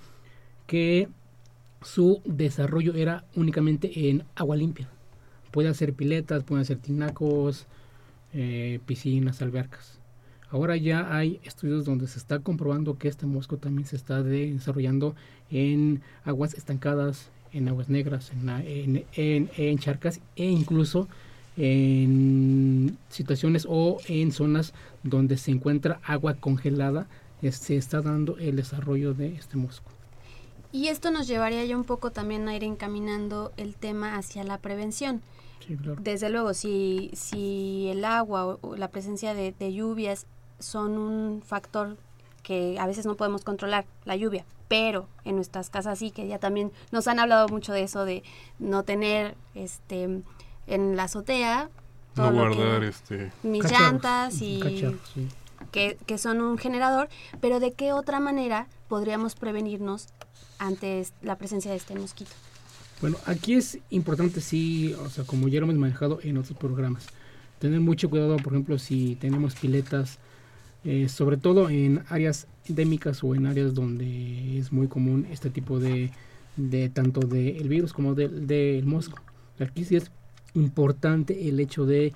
que 0.67 1.07
su 1.82 2.22
desarrollo 2.26 2.95
era 2.95 3.24
únicamente 3.34 4.09
en 4.09 4.24
agua 4.36 4.57
limpia. 4.57 4.89
Puede 5.51 5.70
hacer 5.70 5.93
piletas, 5.93 6.43
puede 6.43 6.63
hacer 6.63 6.80
tinacos, 6.80 7.65
eh, 8.34 8.80
piscinas, 8.86 9.42
albercas. 9.42 10.00
Ahora 10.52 10.76
ya 10.78 11.16
hay 11.16 11.40
estudios 11.44 11.86
donde 11.86 12.08
se 12.08 12.18
está 12.18 12.40
comprobando 12.40 12.98
que 12.98 13.08
este 13.08 13.26
mosco 13.26 13.58
también 13.58 13.88
se 13.88 13.96
está 13.96 14.24
de- 14.24 14.54
desarrollando 14.54 15.16
en 15.52 16.02
aguas 16.24 16.54
estancadas, 16.56 17.30
en 17.54 17.68
aguas 17.68 17.90
negras, 17.90 18.32
en 19.16 19.78
charcas 19.80 20.22
e 20.36 20.46
incluso 20.46 21.08
en 21.58 22.98
situaciones 23.10 23.66
o 23.70 23.98
en 24.08 24.32
zonas 24.32 24.74
donde 25.04 25.38
se 25.38 25.52
encuentra 25.52 26.00
agua 26.04 26.36
congelada, 26.36 27.08
eh, 27.42 27.52
se 27.52 27.76
está 27.76 28.02
dando 28.02 28.38
el 28.38 28.56
desarrollo 28.56 29.14
de 29.14 29.36
este 29.36 29.58
mosco. 29.58 29.92
Y 30.72 30.88
esto 30.89 31.09
nos 31.11 31.28
llevaría 31.28 31.63
ya 31.65 31.76
un 31.76 31.84
poco 31.84 32.11
también 32.11 32.47
a 32.47 32.55
ir 32.55 32.63
encaminando 32.63 33.51
el 33.57 33.76
tema 33.76 34.17
hacia 34.17 34.43
la 34.43 34.57
prevención. 34.59 35.22
Sí, 35.65 35.76
claro. 35.76 35.99
Desde 36.01 36.30
luego, 36.30 36.53
si, 36.53 37.09
si 37.13 37.88
el 37.89 38.05
agua 38.05 38.45
o, 38.45 38.59
o 38.61 38.76
la 38.76 38.89
presencia 38.89 39.34
de, 39.34 39.53
de 39.57 39.74
lluvias 39.74 40.26
son 40.59 40.97
un 40.97 41.41
factor 41.41 41.97
que 42.43 42.78
a 42.80 42.88
veces 42.88 43.05
no 43.05 43.15
podemos 43.15 43.43
controlar, 43.43 43.86
la 44.05 44.15
lluvia, 44.15 44.45
pero 44.67 45.07
en 45.26 45.36
nuestras 45.36 45.70
casas 45.70 45.99
sí, 45.99 46.11
que 46.11 46.28
ya 46.28 46.39
también 46.39 46.72
nos 46.91 47.07
han 47.07 47.20
hablado 47.20 47.47
mucho 47.49 47.74
de 47.74 47.84
eso, 47.84 48.05
de 48.05 48.24
no 48.59 48.84
tener 48.84 49.36
este 49.55 50.22
en 50.67 50.95
la 50.95 51.03
azotea 51.03 51.70
todo 52.15 52.32
No 52.32 52.49
que- 52.49 52.55
guardar 52.55 52.84
este... 52.84 53.32
mis 53.43 53.63
Cacharros, 53.63 53.88
llantas 53.91 54.41
y 54.41 54.59
cacharros, 54.59 54.99
sí. 55.13 55.28
Que, 55.72 55.97
que 56.05 56.17
son 56.17 56.41
un 56.41 56.57
generador, 56.57 57.09
pero 57.41 57.59
de 57.59 57.74
qué 57.74 57.93
otra 57.93 58.20
manera 58.20 58.67
podríamos 58.88 59.36
prevenirnos 59.36 60.07
ante 60.57 61.05
la 61.22 61.38
presencia 61.38 61.72
de 61.72 61.78
este 61.78 61.95
mosquito. 61.95 62.32
Bueno, 63.01 63.17
aquí 63.26 63.53
es 63.53 63.80
importante, 63.89 64.41
sí, 64.41 64.93
o 64.93 65.09
sea, 65.09 65.24
como 65.24 65.47
ya 65.47 65.59
lo 65.61 65.65
hemos 65.65 65.78
manejado 65.78 66.20
en 66.22 66.38
otros 66.38 66.57
programas, 66.57 67.07
tener 67.59 67.80
mucho 67.80 68.09
cuidado, 68.09 68.36
por 68.38 68.53
ejemplo, 68.53 68.78
si 68.78 69.15
tenemos 69.15 69.55
piletas, 69.55 70.20
eh, 70.84 71.07
sobre 71.07 71.38
todo 71.38 71.70
en 71.70 72.03
áreas 72.09 72.47
endémicas 72.67 73.24
o 73.24 73.36
en 73.36 73.45
áreas 73.45 73.74
donde 73.74 74.57
es 74.57 74.72
muy 74.72 74.88
común 74.88 75.28
este 75.32 75.49
tipo 75.49 75.80
de, 75.80 76.11
de 76.57 76.89
tanto 76.89 77.22
del 77.22 77.67
virus 77.70 77.93
como 77.93 78.15
del 78.15 78.47
del 78.47 78.86
mosco. 78.86 79.20
Aquí 79.59 79.84
sí 79.84 79.95
es 79.95 80.11
importante 80.53 81.49
el 81.49 81.59
hecho 81.59 81.86
de 81.86 82.13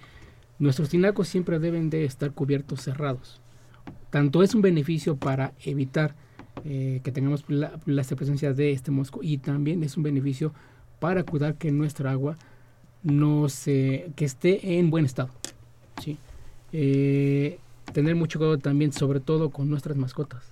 nuestros 0.59 0.89
tinacos 0.89 1.27
siempre 1.27 1.59
deben 1.59 1.89
de 1.89 2.05
estar 2.05 2.31
cubiertos 2.31 2.81
cerrados. 2.81 3.41
Tanto 4.13 4.43
es 4.43 4.53
un 4.53 4.61
beneficio 4.61 5.15
para 5.15 5.53
evitar 5.65 6.13
eh, 6.65 7.01
que 7.03 7.11
tengamos 7.11 7.43
la, 7.47 7.79
la 7.87 8.03
presencia 8.03 8.53
de 8.53 8.71
este 8.71 8.91
mosco 8.91 9.21
y 9.23 9.39
también 9.39 9.81
es 9.81 9.97
un 9.97 10.03
beneficio 10.03 10.53
para 10.99 11.23
cuidar 11.23 11.55
que 11.55 11.71
nuestra 11.71 12.11
agua 12.11 12.37
no 13.01 13.49
se 13.49 14.11
que 14.15 14.25
esté 14.25 14.77
en 14.77 14.91
buen 14.91 15.05
estado 15.05 15.31
¿sí? 15.99 16.19
Eh, 16.71 17.57
tener 17.91 18.15
mucho 18.15 18.37
cuidado 18.37 18.59
también 18.59 18.93
sobre 18.93 19.19
todo 19.19 19.49
con 19.49 19.67
nuestras 19.67 19.97
mascotas 19.97 20.43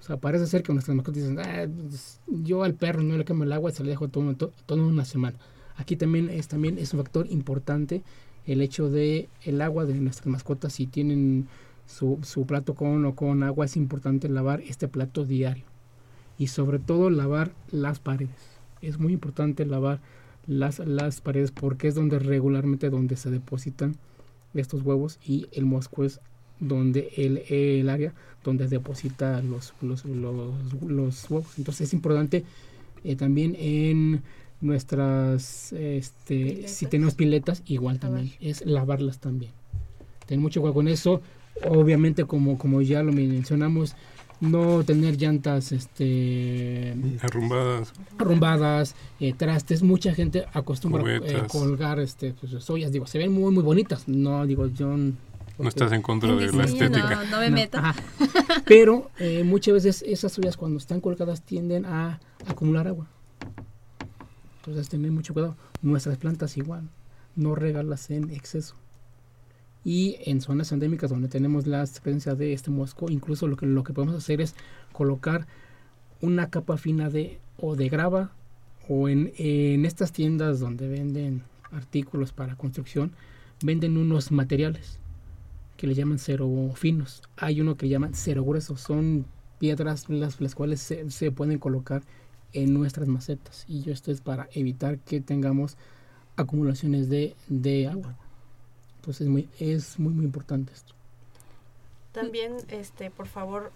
o 0.00 0.04
sea 0.04 0.16
parece 0.16 0.46
ser 0.46 0.62
que 0.62 0.72
nuestras 0.72 0.96
mascotas 0.96 1.20
dicen 1.24 1.40
"Ah, 1.40 1.66
pues, 1.88 2.20
yo 2.28 2.62
al 2.62 2.74
perro 2.74 3.02
no 3.02 3.16
le 3.16 3.24
cambio 3.24 3.42
el 3.44 3.52
agua 3.54 3.72
se 3.72 3.82
le 3.82 3.90
dejo 3.90 4.06
todo, 4.06 4.32
to- 4.34 4.52
toda 4.66 4.84
una 4.84 5.04
semana 5.04 5.36
aquí 5.76 5.96
también 5.96 6.30
es 6.30 6.46
también 6.46 6.78
es 6.78 6.94
un 6.94 7.00
factor 7.00 7.26
importante 7.28 8.02
el 8.46 8.62
hecho 8.62 8.88
de 8.88 9.28
el 9.44 9.60
agua 9.62 9.84
de 9.84 9.94
nuestras 9.94 10.28
mascotas 10.28 10.74
si 10.74 10.86
tienen 10.86 11.48
su, 11.88 12.18
su 12.22 12.46
plato 12.46 12.74
con 12.74 13.04
o 13.06 13.14
con 13.14 13.42
agua 13.42 13.64
es 13.64 13.76
importante 13.76 14.28
lavar 14.28 14.60
este 14.60 14.88
plato 14.88 15.24
diario 15.24 15.64
y 16.38 16.48
sobre 16.48 16.78
todo 16.78 17.10
lavar 17.10 17.52
las 17.70 17.98
paredes 17.98 18.58
es 18.82 18.98
muy 18.98 19.14
importante 19.14 19.64
lavar 19.66 20.00
las, 20.46 20.78
las 20.80 21.20
paredes 21.20 21.50
porque 21.50 21.88
es 21.88 21.94
donde 21.94 22.18
regularmente 22.18 22.90
donde 22.90 23.16
se 23.16 23.30
depositan 23.30 23.96
estos 24.54 24.82
huevos 24.82 25.18
y 25.26 25.46
el 25.52 25.64
mosco 25.64 26.04
es 26.04 26.20
donde 26.60 27.10
el, 27.16 27.38
el 27.48 27.88
área 27.88 28.12
donde 28.44 28.68
deposita 28.68 29.40
los, 29.42 29.72
los, 29.80 30.04
los, 30.04 30.82
los 30.82 31.30
huevos 31.30 31.58
entonces 31.58 31.88
es 31.88 31.94
importante 31.94 32.44
eh, 33.04 33.16
también 33.16 33.56
en 33.58 34.22
nuestras 34.60 35.72
este 35.72 36.34
Piletas. 36.36 36.70
si 36.70 36.86
tenemos 36.86 37.14
piletas 37.14 37.62
igual 37.66 37.98
Lavar. 38.02 38.16
también 38.18 38.36
es 38.40 38.66
lavarlas 38.66 39.20
también 39.20 39.52
tener 40.26 40.40
mucho 40.40 40.60
cuidado 40.60 40.74
con 40.74 40.88
eso 40.88 41.22
obviamente 41.68 42.24
como 42.24 42.58
como 42.58 42.82
ya 42.82 43.02
lo 43.02 43.12
mencionamos 43.12 43.94
no 44.40 44.84
tener 44.84 45.16
llantas 45.16 45.72
este 45.72 46.94
Arrumbadas. 47.22 47.92
arrumbadas, 48.18 48.94
eh, 49.18 49.32
trastes, 49.32 49.82
mucha 49.82 50.14
gente 50.14 50.46
acostumbra 50.52 51.02
eh, 51.16 51.42
colgar 51.48 51.98
este 51.98 52.34
pues, 52.34 52.68
ollas, 52.70 52.92
digo, 52.92 53.06
se 53.06 53.18
ven 53.18 53.32
muy 53.32 53.52
muy 53.52 53.62
bonitas, 53.64 54.06
no 54.06 54.46
digo 54.46 54.68
yo 54.68 54.96
No 54.96 55.68
estás 55.68 55.90
en 55.92 56.02
contra 56.02 56.34
de 56.36 56.52
la 56.52 56.64
estética. 56.64 57.24
no, 57.24 57.30
no 57.32 57.38
me 57.40 57.50
no, 57.50 57.56
meto. 57.56 57.78
ajá. 57.78 57.94
Pero 58.64 59.10
eh, 59.18 59.42
muchas 59.42 59.74
veces 59.74 60.04
esas 60.06 60.38
ollas 60.38 60.56
cuando 60.56 60.78
están 60.78 61.00
colgadas 61.00 61.42
tienden 61.42 61.84
a 61.84 62.20
acumular 62.46 62.86
agua. 62.86 63.08
Entonces 64.58 64.88
tener 64.88 65.10
mucho 65.10 65.32
cuidado. 65.34 65.56
Nuestras 65.82 66.16
plantas 66.18 66.56
igual, 66.56 66.88
no 67.34 67.54
regarlas 67.56 68.10
en 68.10 68.30
exceso. 68.30 68.76
Y 69.88 70.16
en 70.26 70.42
zonas 70.42 70.70
endémicas 70.70 71.08
donde 71.08 71.28
tenemos 71.28 71.66
la 71.66 71.78
presencia 72.02 72.34
de 72.34 72.52
este 72.52 72.70
mosco, 72.70 73.08
incluso 73.08 73.48
lo 73.48 73.56
que, 73.56 73.64
lo 73.64 73.84
que 73.84 73.94
podemos 73.94 74.14
hacer 74.14 74.42
es 74.42 74.54
colocar 74.92 75.46
una 76.20 76.50
capa 76.50 76.76
fina 76.76 77.08
de 77.08 77.38
o 77.56 77.74
de 77.74 77.88
grava 77.88 78.30
o 78.86 79.08
en, 79.08 79.32
en 79.38 79.86
estas 79.86 80.12
tiendas 80.12 80.60
donde 80.60 80.88
venden 80.88 81.42
artículos 81.72 82.32
para 82.32 82.54
construcción, 82.54 83.12
venden 83.62 83.96
unos 83.96 84.30
materiales 84.30 84.98
que 85.78 85.86
le 85.86 85.94
llaman 85.94 86.18
cero 86.18 86.50
finos. 86.74 87.22
Hay 87.38 87.62
uno 87.62 87.78
que 87.78 87.88
llaman 87.88 88.12
cero 88.12 88.44
gruesos, 88.44 88.82
son 88.82 89.24
piedras 89.58 90.10
las, 90.10 90.38
las 90.38 90.54
cuales 90.54 90.80
se, 90.80 91.10
se 91.10 91.30
pueden 91.30 91.58
colocar 91.58 92.02
en 92.52 92.74
nuestras 92.74 93.08
macetas. 93.08 93.64
Y 93.66 93.88
esto 93.88 94.12
es 94.12 94.20
para 94.20 94.50
evitar 94.52 94.98
que 94.98 95.22
tengamos 95.22 95.78
acumulaciones 96.36 97.08
de, 97.08 97.36
de 97.48 97.88
agua. 97.88 98.18
Entonces 98.98 99.22
es 99.22 99.28
muy, 99.28 99.48
es 99.58 99.98
muy, 99.98 100.12
muy 100.12 100.24
importante 100.24 100.72
esto. 100.72 100.94
También, 102.12 102.56
este, 102.68 103.10
por 103.10 103.28
favor, 103.28 103.72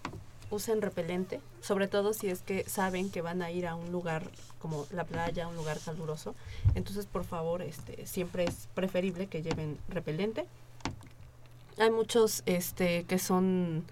usen 0.49 0.81
repelente, 0.81 1.39
sobre 1.61 1.87
todo 1.87 2.13
si 2.13 2.27
es 2.27 2.41
que 2.41 2.63
saben 2.67 3.09
que 3.09 3.21
van 3.21 3.41
a 3.41 3.51
ir 3.51 3.67
a 3.67 3.75
un 3.75 3.91
lugar 3.91 4.29
como 4.59 4.85
la 4.91 5.03
playa, 5.03 5.47
un 5.47 5.55
lugar 5.55 5.79
caluroso. 5.79 6.35
Entonces, 6.75 7.05
por 7.05 7.23
favor, 7.23 7.61
este, 7.61 8.05
siempre 8.05 8.45
es 8.45 8.67
preferible 8.73 9.27
que 9.27 9.41
lleven 9.41 9.77
repelente. 9.89 10.45
Hay 11.77 11.89
muchos 11.89 12.43
este, 12.45 13.03
que 13.05 13.17
son 13.17 13.83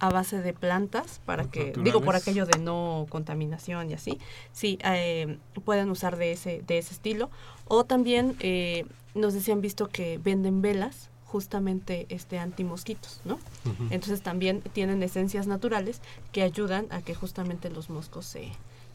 a 0.00 0.08
base 0.08 0.40
de 0.40 0.52
plantas 0.52 1.20
para 1.26 1.44
que 1.44 1.66
Naturales. 1.66 1.84
digo 1.84 2.00
por 2.02 2.16
aquello 2.16 2.46
de 2.46 2.58
no 2.58 3.06
contaminación 3.10 3.90
y 3.90 3.94
así 3.94 4.18
sí 4.52 4.78
eh, 4.82 5.38
pueden 5.64 5.90
usar 5.90 6.16
de 6.16 6.32
ese 6.32 6.62
de 6.66 6.78
ese 6.78 6.94
estilo 6.94 7.30
o 7.66 7.84
también 7.84 8.34
eh, 8.40 8.86
no 9.14 9.30
sé 9.30 9.40
si 9.40 9.52
han 9.52 9.60
visto 9.60 9.88
que 9.88 10.18
venden 10.18 10.62
velas 10.62 11.10
justamente 11.26 12.06
este 12.08 12.38
antimosquitos 12.38 13.20
no 13.24 13.34
Ujú. 13.34 13.84
entonces 13.90 14.22
también 14.22 14.62
tienen 14.72 15.02
esencias 15.02 15.46
naturales 15.46 16.00
que 16.32 16.42
ayudan 16.42 16.86
a 16.90 17.02
que 17.02 17.14
justamente 17.14 17.70
los 17.70 17.90
moscos 17.90 18.24
se 18.26 18.50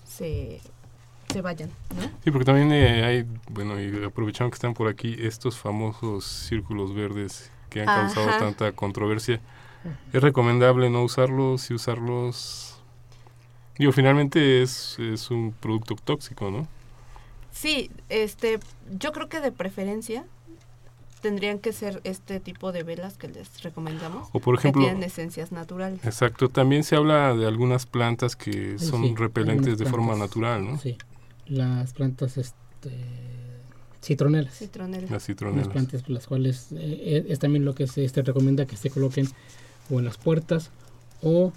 se, 0.05 0.59
se 1.31 1.41
vayan 1.41 1.69
no 1.95 2.01
Sí, 2.23 2.31
porque 2.31 2.45
también 2.45 2.71
eh, 2.71 3.03
hay, 3.05 3.25
bueno, 3.51 3.79
y 3.79 4.03
aprovechando 4.03 4.49
que 4.49 4.55
están 4.55 4.73
por 4.73 4.87
aquí, 4.87 5.15
estos 5.19 5.57
famosos 5.57 6.25
círculos 6.25 6.93
verdes 6.95 7.51
que 7.69 7.81
han 7.81 7.85
causado 7.87 8.27
tanta 8.39 8.71
controversia. 8.71 9.39
Es 10.13 10.21
recomendable 10.21 10.89
no 10.89 11.03
usarlos 11.03 11.69
y 11.71 11.73
usarlos... 11.73 12.79
Digo, 13.77 13.91
finalmente 13.91 14.61
es, 14.61 14.97
es 14.99 15.29
un 15.31 15.51
producto 15.51 15.95
tóxico, 15.95 16.49
¿no? 16.49 16.67
Sí, 17.51 17.91
este, 18.09 18.59
yo 18.99 19.11
creo 19.11 19.27
que 19.29 19.41
de 19.41 19.51
preferencia 19.51 20.25
tendrían 21.21 21.57
que 21.57 21.73
ser 21.73 22.01
este 22.03 22.39
tipo 22.39 22.71
de 22.71 22.83
velas 22.83 23.17
que 23.17 23.27
les 23.27 23.63
recomendamos. 23.63 24.29
O 24.31 24.39
por 24.39 24.55
ejemplo- 24.55 24.81
que 24.81 24.88
tienen 24.89 25.03
esencias 25.03 25.51
naturales. 25.51 25.99
Exacto, 26.05 26.49
también 26.49 26.83
se 26.83 26.95
habla 26.95 27.33
de 27.33 27.47
algunas 27.47 27.86
plantas 27.86 28.36
que 28.36 28.77
son 28.77 29.01
sí, 29.01 29.15
repelentes 29.17 29.77
de 29.77 29.86
forma 29.86 30.15
natural, 30.15 30.63
¿no? 30.63 30.77
Sí, 30.77 30.97
las 31.47 31.93
plantas 31.93 32.38
este, 32.38 32.91
citronelas. 34.03 34.53
Citronela. 34.53 35.07
Las 35.09 35.25
citronelas. 35.25 35.67
plantas 35.69 36.07
las 36.09 36.27
cuales 36.27 36.67
eh, 36.73 37.25
es 37.27 37.39
también 37.39 37.65
lo 37.65 37.73
que 37.73 37.88
se 37.88 38.05
este, 38.05 38.21
recomienda 38.21 38.67
que 38.67 38.77
se 38.77 38.91
coloquen 38.91 39.27
o 39.89 39.99
en 39.99 40.05
las 40.05 40.17
puertas 40.17 40.69
o 41.21 41.53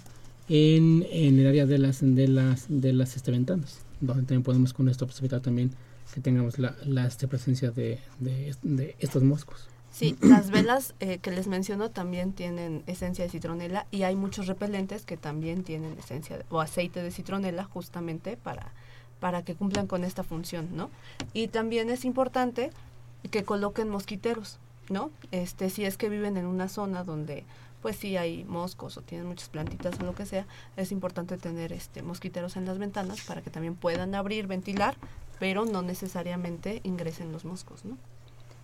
en, 0.47 1.05
en 1.11 1.39
el 1.39 1.47
área 1.47 1.65
de 1.65 1.77
las 1.77 1.99
de 2.01 2.27
las 2.27 2.65
de 2.69 2.93
las 2.93 3.15
este, 3.15 3.31
ventanas 3.31 3.79
donde 4.01 4.23
también 4.23 4.43
podemos 4.43 4.73
con 4.73 4.87
esto 4.89 5.05
posibilitar 5.05 5.41
también 5.41 5.71
que 6.13 6.21
tengamos 6.21 6.57
la, 6.57 6.75
la 6.85 7.05
este, 7.05 7.27
presencia 7.27 7.69
de, 7.69 7.99
de, 8.19 8.55
de 8.63 8.95
estos 8.99 9.21
moscos. 9.23 9.67
Sí, 9.91 10.15
las 10.21 10.49
velas 10.49 10.93
eh, 10.99 11.17
que 11.19 11.31
les 11.31 11.47
menciono 11.47 11.89
también 11.89 12.33
tienen 12.33 12.83
esencia 12.87 13.23
de 13.25 13.29
citronela 13.29 13.85
y 13.91 14.03
hay 14.03 14.15
muchos 14.15 14.47
repelentes 14.47 15.05
que 15.05 15.17
también 15.17 15.63
tienen 15.63 15.97
esencia 15.99 16.37
de- 16.37 16.45
o 16.49 16.61
aceite 16.61 17.03
de 17.03 17.11
citronela 17.11 17.63
justamente 17.63 18.37
para, 18.37 18.71
para 19.19 19.43
que 19.43 19.53
cumplan 19.55 19.85
con 19.87 20.03
esta 20.03 20.23
función, 20.23 20.69
¿no? 20.75 20.89
Y 21.33 21.47
también 21.47 21.89
es 21.89 22.05
importante 22.05 22.71
que 23.29 23.43
coloquen 23.43 23.89
mosquiteros, 23.89 24.57
¿no? 24.89 25.11
Este, 25.31 25.69
si 25.69 25.85
es 25.85 25.97
que 25.97 26.09
viven 26.09 26.37
en 26.37 26.45
una 26.45 26.69
zona 26.69 27.03
donde 27.03 27.43
pues 27.81 27.95
sí 27.95 28.17
hay 28.17 28.43
moscos 28.43 28.97
o 28.97 29.01
tienen 29.01 29.27
muchas 29.27 29.49
plantitas 29.49 29.99
o 29.99 30.03
lo 30.03 30.13
que 30.15 30.25
sea, 30.25 30.45
es 30.77 30.91
importante 30.91 31.37
tener 31.37 31.71
este 31.73 32.01
mosquiteros 32.03 32.55
en 32.57 32.65
las 32.65 32.77
ventanas 32.77 33.21
para 33.21 33.41
que 33.41 33.49
también 33.49 33.75
puedan 33.75 34.15
abrir, 34.15 34.47
ventilar, 34.47 34.95
pero 35.39 35.65
no 35.65 35.81
necesariamente 35.81 36.81
ingresen 36.83 37.31
los 37.31 37.45
moscos, 37.45 37.85
¿no? 37.85 37.97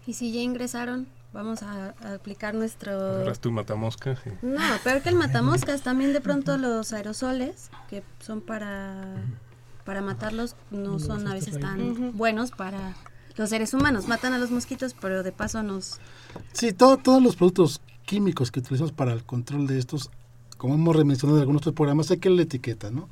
Y 0.08 0.14
si 0.14 0.32
ya 0.32 0.42
ingresaron, 0.42 1.08
vamos 1.34 1.64
a, 1.64 1.96
a 2.04 2.14
aplicar 2.14 2.54
nuestro... 2.54 2.92
Agarras 2.92 3.40
tu 3.40 3.52
matamosca, 3.52 4.16
sí. 4.18 4.30
No, 4.44 4.60
peor 4.84 5.02
que 5.02 5.10
el 5.10 5.16
matamoscas, 5.16 5.82
también 5.82 6.14
de 6.14 6.22
pronto 6.22 6.58
los 6.58 6.94
aerosoles, 6.94 7.72
que 7.90 8.04
son 8.20 8.42
para, 8.42 9.16
para 9.84 10.02
matarlos, 10.02 10.56
no 10.70 11.00
son 11.00 11.28
a 11.28 11.34
veces 11.34 11.60
tan 11.60 12.16
buenos 12.16 12.52
para 12.52 12.94
los 13.36 13.50
seres 13.50 13.74
humanos. 13.74 14.08
Matan 14.08 14.34
a 14.34 14.38
los 14.38 14.52
mosquitos, 14.52 14.94
pero 14.94 15.24
de 15.24 15.32
paso 15.32 15.64
nos... 15.64 16.00
Sí, 16.54 16.72
todo- 16.72 16.98
todos 16.98 17.24
los 17.24 17.36
productos 17.36 17.82
químicos 18.06 18.52
que 18.52 18.60
utilizamos 18.60 18.92
para 18.92 19.14
el 19.14 19.24
control 19.24 19.68
de 19.68 19.80
estos, 19.80 20.12
como 20.58 20.76
hemos 20.76 21.04
mencionado 21.06 21.38
en 21.38 21.42
algunos 21.42 21.62
otros 21.62 21.76
programas, 21.76 22.12
hay 22.12 22.18
que 22.18 22.30
leer 22.30 22.38
la 22.38 22.44
etiqueta, 22.44 22.92
¿no? 22.92 23.10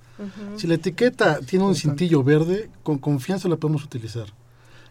Si 0.56 0.68
la 0.68 0.76
etiqueta 0.76 1.40
tiene 1.40 1.66
un 1.66 1.76
cintillo 1.76 2.24
verde, 2.24 2.70
con 2.84 3.00
confianza 3.00 3.50
la 3.50 3.58
podemos 3.58 3.84
utilizar. 3.84 4.28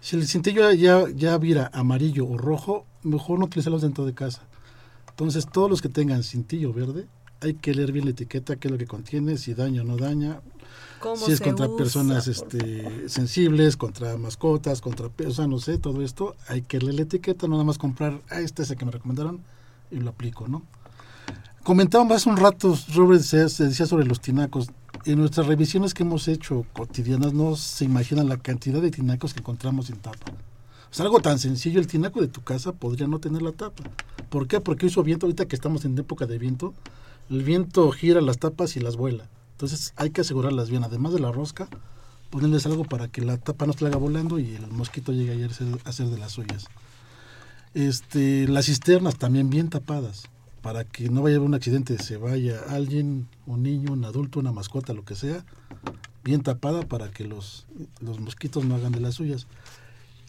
Si 0.01 0.17
el 0.17 0.27
cintillo 0.27 0.71
ya, 0.73 1.09
ya 1.15 1.39
vira 1.39 1.71
amarillo 1.73 2.27
o 2.27 2.37
rojo, 2.37 2.85
mejor 3.03 3.39
no 3.39 3.47
utilizarlos 3.47 3.83
dentro 3.83 4.05
de 4.05 4.15
casa. 4.15 4.43
Entonces, 5.11 5.47
todos 5.47 5.71
los 5.71 5.81
que 5.81 5.89
tengan 5.89 6.23
cintillo 6.25 6.73
verde, 6.73 7.07
hay 7.41 7.55
que 7.55 7.75
leer 7.75 7.93
bien 7.93 8.05
la 8.07 8.11
etiqueta, 8.11 8.57
qué 8.57 8.69
es 8.69 8.73
lo 8.73 8.79
que 8.79 8.87
contiene, 8.87 9.37
si 9.37 9.55
daña 9.55 9.83
o 9.83 9.85
no 9.85 9.97
daña, 9.97 10.41
¿Cómo 11.01 11.17
si 11.17 11.33
es 11.33 11.41
contra 11.41 11.67
usa, 11.67 11.77
personas 11.77 12.29
este, 12.29 13.09
sensibles, 13.09 13.77
contra 13.77 14.17
mascotas, 14.17 14.81
contra 14.81 15.09
personas, 15.09 15.51
no 15.51 15.59
sé, 15.59 15.79
todo 15.79 16.03
esto, 16.03 16.37
hay 16.49 16.63
que 16.63 16.79
leer 16.79 16.95
la 16.95 17.03
etiqueta, 17.03 17.47
no 17.47 17.55
nada 17.55 17.65
más 17.65 17.79
comprar, 17.79 18.21
ah, 18.31 18.41
este 18.41 18.63
es 18.63 18.71
el 18.71 18.77
que 18.77 18.85
me 18.85 18.93
recomendaron 18.93 19.41
y 19.93 20.01
lo 20.01 20.11
aplico, 20.11 20.49
¿no? 20.49 20.63
Comentábamos 21.63 22.17
hace 22.17 22.29
un 22.29 22.37
rato, 22.37 22.77
Robert 22.93 23.23
se, 23.23 23.39
decía 23.39 23.87
sobre 23.87 24.05
los 24.05 24.21
tinacos. 24.21 24.69
En 25.05 25.19
nuestras 25.19 25.47
revisiones 25.47 25.95
que 25.95 26.03
hemos 26.03 26.27
hecho 26.27 26.67
cotidianas 26.73 27.33
no 27.33 27.55
se 27.55 27.85
imaginan 27.85 28.29
la 28.29 28.37
cantidad 28.37 28.83
de 28.83 28.91
tinacos 28.91 29.33
que 29.33 29.41
encontramos 29.41 29.87
sin 29.87 29.97
tapa. 29.97 30.33
Es 30.91 31.01
algo 31.01 31.21
tan 31.21 31.39
sencillo, 31.39 31.79
el 31.79 31.87
tinaco 31.87 32.21
de 32.21 32.29
tu 32.29 32.43
casa 32.43 32.73
podría 32.73 33.07
no 33.07 33.21
tener 33.21 33.43
la 33.43 33.53
tapa. 33.53 33.85
¿Por 34.29 34.49
qué? 34.49 34.61
Porque 34.61 34.87
hizo 34.87 35.03
viento, 35.03 35.27
ahorita 35.27 35.47
que 35.47 35.55
estamos 35.55 35.85
en 35.85 35.97
época 35.97 36.27
de 36.27 36.39
viento, 36.39 36.75
el 37.31 37.45
viento 37.45 37.91
gira 37.93 38.21
las 38.21 38.39
tapas 38.39 38.77
y 38.77 38.81
las 38.81 38.97
vuela. 38.97 39.29
Entonces 39.53 39.93
hay 39.97 40.11
que 40.11 40.23
asegurarlas 40.23 40.69
bien, 40.69 40.83
además 40.83 41.13
de 41.13 41.21
la 41.21 41.31
rosca, 41.31 41.69
ponerles 42.31 42.67
algo 42.67 42.85
para 42.85 43.07
que 43.07 43.21
la 43.21 43.37
tapa 43.37 43.67
no 43.67 43.73
se 43.73 43.87
haga 43.87 43.99
volando 43.99 44.41
y 44.41 44.55
el 44.57 44.67
mosquito 44.69 45.13
llegue 45.13 45.45
a 45.45 45.89
hacer 45.89 46.07
de 46.07 46.19
las 46.19 46.33
suyas. 46.33 46.67
Este, 47.75 48.47
las 48.49 48.67
cisternas 48.67 49.17
también 49.17 49.51
bien 49.51 49.71
tapadas, 49.71 50.25
para 50.61 50.85
que 50.85 51.09
no 51.09 51.23
vaya 51.23 51.37
a 51.37 51.39
haber 51.39 51.49
un 51.49 51.55
accidente, 51.55 51.99
se 51.99 52.17
vaya 52.17 52.61
alguien, 52.69 53.29
un 53.47 53.63
niño, 53.63 53.93
un 53.93 54.05
adulto, 54.05 54.41
una 54.41 54.53
mascota, 54.53 54.93
lo 54.93 55.05
que 55.05 55.15
sea, 55.15 55.45
bien 56.23 56.43
tapada 56.43 56.83
para 56.83 57.11
que 57.11 57.25
los, 57.25 57.67
los 58.01 58.21
mosquitos 58.21 58.65
no 58.65 58.75
hagan 58.77 58.93
de 58.93 59.01
las 59.01 59.15
suyas. 59.15 59.47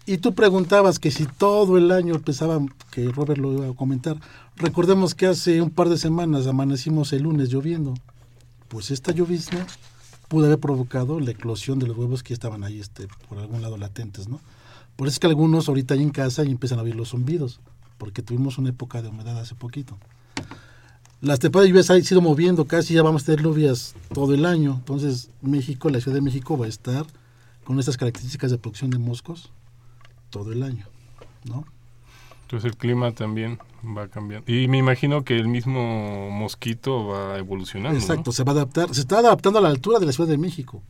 Y 0.06 0.18
tú 0.18 0.34
preguntabas 0.34 1.00
que 1.00 1.12
si 1.12 1.26
todo 1.26 1.78
el 1.78 1.92
año 1.92 2.20
pensaban 2.20 2.74
que 2.92 3.10
Robert 3.10 3.40
lo 3.40 3.54
iba 3.54 3.70
a 3.70 3.74
comentar. 3.74 4.18
Recordemos 4.58 5.16
que 5.16 5.28
hace 5.28 5.62
un 5.62 5.70
par 5.70 5.88
de 5.88 5.98
semanas 5.98 6.46
amanecimos 6.46 7.14
el 7.14 7.24
lunes 7.24 7.50
lloviendo. 7.50 7.94
Pues 8.68 8.92
esta 8.92 9.14
llovizna 9.14 9.66
pudo 10.28 10.48
haber 10.48 10.60
provocado 10.60 11.22
la 11.22 11.32
eclosión 11.32 11.80
de 11.80 11.88
los 11.88 11.98
huevos 11.98 12.22
que 12.22 12.34
estaban 12.34 12.66
ahí 12.66 12.82
este, 12.82 13.08
por 13.30 13.40
algún 13.40 13.62
lado 13.62 13.78
latentes, 13.78 14.28
¿no? 14.28 14.42
Por 14.96 15.08
eso 15.08 15.16
es 15.16 15.20
que 15.20 15.28
algunos 15.28 15.68
ahorita 15.70 15.94
ahí 15.94 16.04
en 16.04 16.12
casa 16.12 16.44
y 16.44 16.52
empiezan 16.52 16.80
a 16.80 16.84
oír 16.84 16.96
los 16.96 17.10
zumbidos, 17.10 17.60
porque 17.98 18.22
tuvimos 18.22 18.58
una 18.58 18.70
época 18.70 19.02
de 19.02 19.10
humedad 19.10 19.40
hace 19.40 19.56
poquito. 19.56 19.98
Las 21.22 21.40
temporadas 21.40 21.68
de 21.68 21.70
lluvias 21.70 21.90
han 21.90 22.04
sido 22.04 22.22
moviendo, 22.22 22.66
casi 22.66 22.94
ya 22.94 23.02
vamos 23.02 23.24
a 23.24 23.26
tener 23.28 23.44
lluvias 23.44 23.96
todo 24.14 24.34
el 24.34 24.46
año. 24.46 24.76
Entonces, 24.80 25.32
México, 25.42 25.90
la 25.90 26.02
Ciudad 26.02 26.16
de 26.16 26.22
México 26.22 26.58
va 26.58 26.66
a 26.66 26.70
estar 26.70 27.06
con 27.64 27.80
estas 27.80 27.98
características 27.98 28.52
de 28.52 28.58
producción 28.58 28.92
de 28.92 28.98
moscos 28.98 29.52
todo 30.30 30.52
el 30.52 30.64
año, 30.64 30.86
¿no? 31.46 31.66
Entonces 32.42 32.70
el 32.70 32.78
clima 32.78 33.12
también 33.14 33.58
va 33.98 34.08
cambiando. 34.10 34.52
Y 34.52 34.68
me 34.68 34.78
imagino 34.78 35.24
que 35.24 35.38
el 35.38 35.48
mismo 35.48 36.30
mosquito 36.30 37.08
va 37.08 37.38
evolucionando. 37.38 37.98
¿no? 37.98 38.04
Exacto, 38.04 38.32
se 38.32 38.44
va 38.44 38.52
a 38.52 38.56
adaptar, 38.56 38.94
se 38.94 39.02
está 39.02 39.20
adaptando 39.20 39.60
a 39.60 39.62
la 39.62 39.70
altura 39.70 40.00
de 40.00 40.06
la 40.06 40.12
Ciudad 40.12 40.30
de 40.30 40.38
México. 40.38 40.84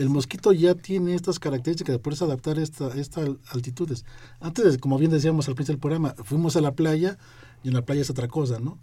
El 0.00 0.08
mosquito 0.08 0.52
ya 0.54 0.74
tiene 0.74 1.14
estas 1.14 1.38
características 1.38 1.92
de 1.92 1.98
poderse 1.98 2.24
adaptar 2.24 2.58
a 2.58 2.62
esta, 2.62 2.88
estas 2.98 3.28
altitudes. 3.52 4.06
Antes, 4.40 4.78
como 4.78 4.96
bien 4.96 5.10
decíamos 5.10 5.46
al 5.48 5.54
principio 5.54 5.74
del 5.74 5.80
programa, 5.80 6.14
fuimos 6.24 6.56
a 6.56 6.62
la 6.62 6.72
playa 6.72 7.18
y 7.62 7.68
en 7.68 7.74
la 7.74 7.82
playa 7.82 8.00
es 8.00 8.08
otra 8.08 8.26
cosa, 8.26 8.58
¿no? 8.60 8.78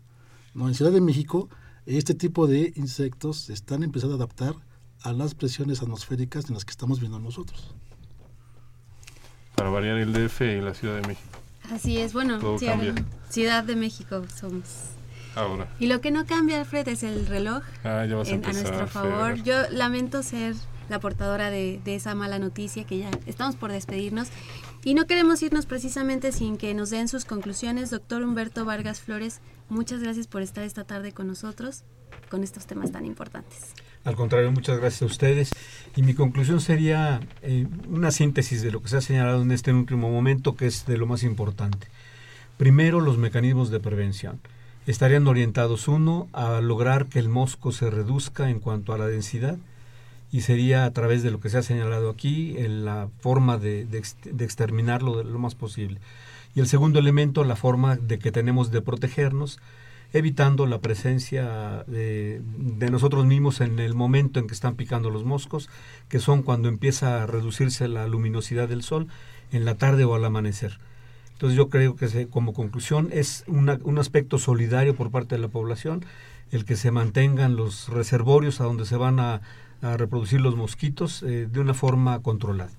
No, 0.53 0.68
en 0.68 0.76
Ciudad 0.76 0.91
de 0.91 1.01
México, 1.01 1.49
este 1.88 2.13
tipo 2.13 2.45
de 2.45 2.72
insectos 2.76 3.38
se 3.38 3.53
están 3.53 3.82
empezando 3.82 4.13
a 4.13 4.18
adaptar 4.18 4.53
a 5.01 5.11
las 5.11 5.34
presiones 5.34 5.82
atmosféricas 5.82 6.49
en 6.49 6.53
las 6.53 6.65
que 6.65 6.72
estamos 6.72 6.99
viendo 6.99 7.18
nosotros. 7.20 7.74
Para 9.55 9.70
variar 9.72 9.97
el 9.97 10.13
DF 10.13 10.41
y 10.41 10.61
la 10.61 10.76
Ciudad 10.76 11.01
de 11.01 11.07
México. 11.07 11.30
Así 11.72 11.97
es, 11.97 12.13
bueno, 12.13 12.38
Todo 12.38 12.59
Ciudad, 12.59 12.74
cambia. 12.80 13.05
Ciudad 13.30 13.63
de 13.63 13.76
México 13.76 14.24
somos. 14.39 14.65
Ahora. 15.36 15.68
Y 15.80 15.88
lo 15.88 15.99
que 15.99 16.11
no 16.11 16.26
cambia, 16.28 16.59
Alfred, 16.59 16.88
es 16.88 17.01
el 17.03 17.26
reloj 17.28 17.63
Ah, 17.84 18.05
ya 18.07 18.15
vas 18.15 18.28
a 18.28 18.32
en- 18.32 18.43
a 18.45 18.49
empezar. 18.49 18.63
nuestro 18.76 18.88
favor. 18.88 19.36
Fer. 19.38 19.43
Yo 19.43 19.55
lamento 19.72 20.22
ser 20.24 20.55
la 20.89 20.99
portadora 20.99 21.49
de, 21.49 21.81
esa 21.85 22.15
mala 22.15 22.39
noticia 22.39 22.85
que 22.85 22.99
ya 22.99 23.11
estamos 23.25 23.55
por 23.55 23.71
despedirnos. 23.71 24.29
Y 24.83 24.93
no 24.93 25.05
queremos 25.05 25.41
irnos 25.41 25.65
precisamente 25.65 26.31
sin 26.31 26.57
que 26.57 26.73
nos 26.73 26.89
den 26.89 27.07
sus 27.07 27.25
conclusiones. 27.25 27.89
Doctor 27.89 28.23
Humberto 28.23 28.65
Vargas 28.65 29.01
Flores, 29.01 29.41
muchas 29.69 30.01
gracias 30.01 30.27
por 30.27 30.41
estar 30.41 30.63
esta 30.63 30.83
tarde 30.83 31.11
con 31.11 31.27
nosotros 31.27 31.83
con 32.29 32.43
estos 32.43 32.65
temas 32.65 32.91
tan 32.91 33.05
importantes. 33.05 33.73
Al 34.03 34.15
contrario, 34.15 34.51
muchas 34.51 34.79
gracias 34.79 35.01
a 35.01 35.05
ustedes. 35.05 35.51
Y 35.95 36.03
mi 36.03 36.13
conclusión 36.13 36.61
sería 36.61 37.19
eh, 37.41 37.67
una 37.89 38.11
síntesis 38.11 38.61
de 38.61 38.71
lo 38.71 38.81
que 38.81 38.89
se 38.89 38.97
ha 38.97 39.01
señalado 39.01 39.41
en 39.41 39.51
este 39.51 39.73
último 39.73 40.09
momento, 40.09 40.55
que 40.55 40.67
es 40.67 40.85
de 40.85 40.97
lo 40.97 41.07
más 41.07 41.23
importante. 41.23 41.88
Primero, 42.57 43.01
los 43.01 43.17
mecanismos 43.17 43.69
de 43.69 43.79
prevención. 43.79 44.39
estarían 44.85 45.27
orientados 45.27 45.89
uno 45.89 46.29
a 46.31 46.61
lograr 46.61 47.07
que 47.07 47.19
el 47.19 47.27
mosco 47.27 47.73
se 47.73 47.89
reduzca 47.89 48.49
en 48.49 48.59
cuanto 48.59 48.93
a 48.93 48.97
la 48.97 49.07
densidad 49.07 49.57
y 50.32 50.41
sería 50.41 50.86
a 50.86 50.91
través 50.91 51.23
de 51.23 51.32
lo 51.32 51.39
que 51.39 51.49
se 51.49 51.57
ha 51.57 51.63
señalado 51.63 52.09
aquí 52.09 52.55
en 52.57 52.86
la 52.86 53.09
forma 53.19 53.57
de, 53.57 53.86
de 53.86 53.97
ex- 53.99 54.17
de 54.23 54.43
exterminarlo 54.45 55.23
lo 55.23 55.39
más 55.39 55.55
posible. 55.55 55.99
Y 56.55 56.59
el 56.59 56.67
segundo 56.67 56.99
elemento, 56.99 57.43
la 57.43 57.55
forma 57.55 57.95
de 57.95 58.19
que 58.19 58.32
tenemos 58.32 58.71
de 58.71 58.82
protegernos, 58.82 59.59
evitando 60.13 60.65
la 60.65 60.80
presencia 60.80 61.84
de, 61.88 62.41
nosotros 62.89 63.25
mismos 63.25 63.61
en 63.61 63.80
el 63.80 63.93
momento 63.93 64.39
en 64.39 64.47
que 64.47 64.53
están 64.53 64.75
picando 64.75 65.09
los 65.09 65.25
moscos, 65.25 65.69
que 66.07 66.19
son 66.19 66.43
cuando 66.43 66.69
empieza 66.69 67.23
a 67.23 67.28
reducirse 67.28 67.88
la 67.88 68.07
luminosidad 68.07 68.69
del 68.69 68.84
sol 68.84 69.07
en 69.51 69.65
la 69.65 69.75
tarde 69.75 70.05
o 70.05 70.15
al 70.15 70.25
amanecer. 70.25 70.80
Entonces 71.34 71.57
yo 71.57 71.69
creo 71.69 71.95
que 71.95 72.28
como 72.28 72.53
conclusión 72.53 73.09
es 73.11 73.43
un 73.47 73.97
aspecto 73.99 74.39
solidario 74.39 74.95
por 74.95 75.11
parte 75.11 75.36
de 75.36 75.41
la 75.41 75.49
población 75.49 76.05
el 76.51 76.63
que 76.63 76.78
se 76.78 76.91
mantengan 76.91 77.55
los 77.57 77.89
reservorios 77.89 78.61
a 78.61 78.63
donde 78.63 78.86
se 78.86 78.95
van 78.95 79.19
a, 79.19 79.41
a 79.82 79.97
reproducir 79.97 80.41
los 80.41 80.55
mosquitos 80.55 81.23
eh, 81.23 81.47
de 81.51 81.59
una 81.59 81.73
forma 81.73 82.19
controlada. 82.21 82.71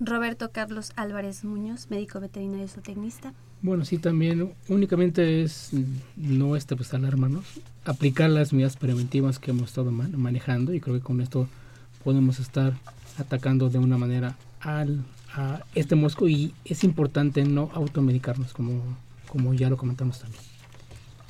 Roberto 0.00 0.50
Carlos 0.50 0.92
Álvarez 0.96 1.44
Muñoz, 1.44 1.88
médico 1.90 2.20
veterinario 2.20 2.68
zootecnista. 2.68 3.34
Bueno, 3.62 3.84
sí, 3.84 3.98
también 3.98 4.54
únicamente 4.68 5.42
es 5.42 5.70
mm, 5.72 5.84
no 6.38 6.56
este, 6.56 6.74
pues, 6.76 6.94
alarmarnos, 6.94 7.44
aplicar 7.84 8.30
las 8.30 8.52
medidas 8.54 8.76
preventivas 8.76 9.38
que 9.38 9.50
hemos 9.50 9.68
estado 9.68 9.90
man- 9.90 10.18
manejando 10.18 10.72
y 10.72 10.80
creo 10.80 10.96
que 10.96 11.02
con 11.02 11.20
esto 11.20 11.46
podemos 12.02 12.38
estar 12.40 12.72
atacando 13.18 13.68
de 13.68 13.78
una 13.78 13.98
manera 13.98 14.36
al, 14.60 15.04
a 15.34 15.60
este 15.74 15.96
mosco 15.96 16.28
y 16.28 16.54
es 16.64 16.82
importante 16.84 17.44
no 17.44 17.70
automedicarnos 17.74 18.54
como, 18.54 18.80
como 19.28 19.52
ya 19.52 19.68
lo 19.68 19.76
comentamos 19.76 20.20
también. 20.20 20.42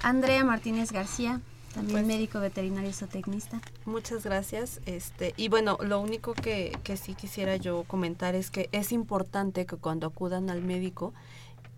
Andrea 0.02 0.44
Martínez 0.44 0.92
García, 0.92 1.40
también 1.74 1.98
Pues- 1.98 2.06
médico 2.06 2.40
veterinario 2.40 2.92
zootecnista. 2.92 3.60
Muchas 3.84 4.24
gracias. 4.24 4.80
Este, 4.86 5.34
y 5.36 5.48
bueno, 5.48 5.78
lo 5.80 6.00
único 6.00 6.32
que, 6.34 6.76
que 6.84 6.96
sí 6.96 7.14
quisiera 7.14 7.56
yo 7.56 7.84
comentar 7.84 8.34
es 8.34 8.50
que 8.50 8.68
es 8.72 8.92
importante 8.92 9.66
que 9.66 9.76
cuando 9.76 10.06
acudan 10.06 10.50
al 10.50 10.62
médico 10.62 11.12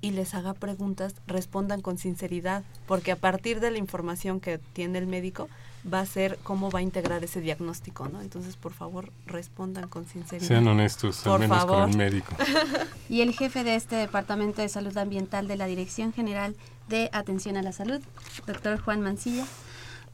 y 0.00 0.10
les 0.10 0.34
haga 0.34 0.52
preguntas, 0.54 1.14
respondan 1.28 1.80
con 1.80 1.96
sinceridad, 1.96 2.64
porque 2.86 3.12
a 3.12 3.16
partir 3.16 3.60
de 3.60 3.70
la 3.70 3.78
información 3.78 4.40
que 4.40 4.58
tiene 4.58 4.98
el 4.98 5.06
médico 5.06 5.48
va 5.92 6.00
a 6.00 6.06
ser 6.06 6.38
cómo 6.42 6.70
va 6.72 6.80
a 6.80 6.82
integrar 6.82 7.22
ese 7.22 7.40
diagnóstico, 7.40 8.08
¿no? 8.08 8.20
Entonces, 8.20 8.56
por 8.56 8.72
favor, 8.72 9.12
respondan 9.26 9.88
con 9.88 10.04
sinceridad. 10.06 10.48
Sean 10.48 10.66
honestos, 10.66 11.18
Por 11.22 11.34
al 11.34 11.40
menos 11.40 11.58
favor. 11.58 11.82
con 11.82 11.90
el 11.92 11.96
médico. 11.96 12.34
Y 13.08 13.20
el 13.20 13.32
jefe 13.34 13.62
de 13.62 13.74
este 13.76 13.94
Departamento 13.96 14.62
de 14.62 14.68
Salud 14.68 14.96
Ambiental 14.96 15.46
de 15.46 15.56
la 15.56 15.66
Dirección 15.66 16.12
General 16.12 16.56
de 16.88 17.10
Atención 17.12 17.56
a 17.56 17.62
la 17.62 17.72
Salud, 17.72 18.00
doctor 18.46 18.80
Juan 18.80 19.02
Mancilla. 19.02 19.44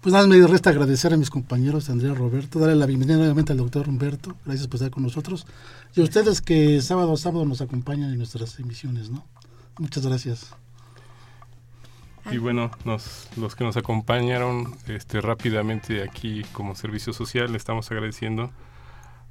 Pues 0.00 0.12
nada, 0.12 0.28
me 0.28 0.46
resta 0.46 0.70
agradecer 0.70 1.12
a 1.12 1.16
mis 1.16 1.28
compañeros, 1.28 1.90
Andrea 1.90 2.14
Roberto, 2.14 2.60
darle 2.60 2.76
la 2.76 2.86
bienvenida 2.86 3.16
nuevamente 3.16 3.50
al 3.50 3.58
doctor 3.58 3.88
Humberto, 3.88 4.36
gracias 4.44 4.68
por 4.68 4.76
estar 4.76 4.92
con 4.92 5.02
nosotros, 5.02 5.44
y 5.96 6.00
a 6.00 6.04
ustedes 6.04 6.40
que 6.40 6.80
sábado 6.80 7.14
a 7.14 7.16
sábado 7.16 7.44
nos 7.44 7.60
acompañan 7.62 8.12
en 8.12 8.18
nuestras 8.18 8.60
emisiones, 8.60 9.10
¿no? 9.10 9.26
Muchas 9.76 10.06
gracias. 10.06 10.54
Y 12.30 12.38
bueno, 12.38 12.70
nos, 12.84 13.28
los 13.36 13.56
que 13.56 13.64
nos 13.64 13.76
acompañaron 13.76 14.76
este, 14.86 15.20
rápidamente 15.20 16.04
aquí 16.04 16.44
como 16.52 16.76
servicio 16.76 17.12
social, 17.12 17.50
le 17.50 17.58
estamos 17.58 17.90
agradeciendo 17.90 18.52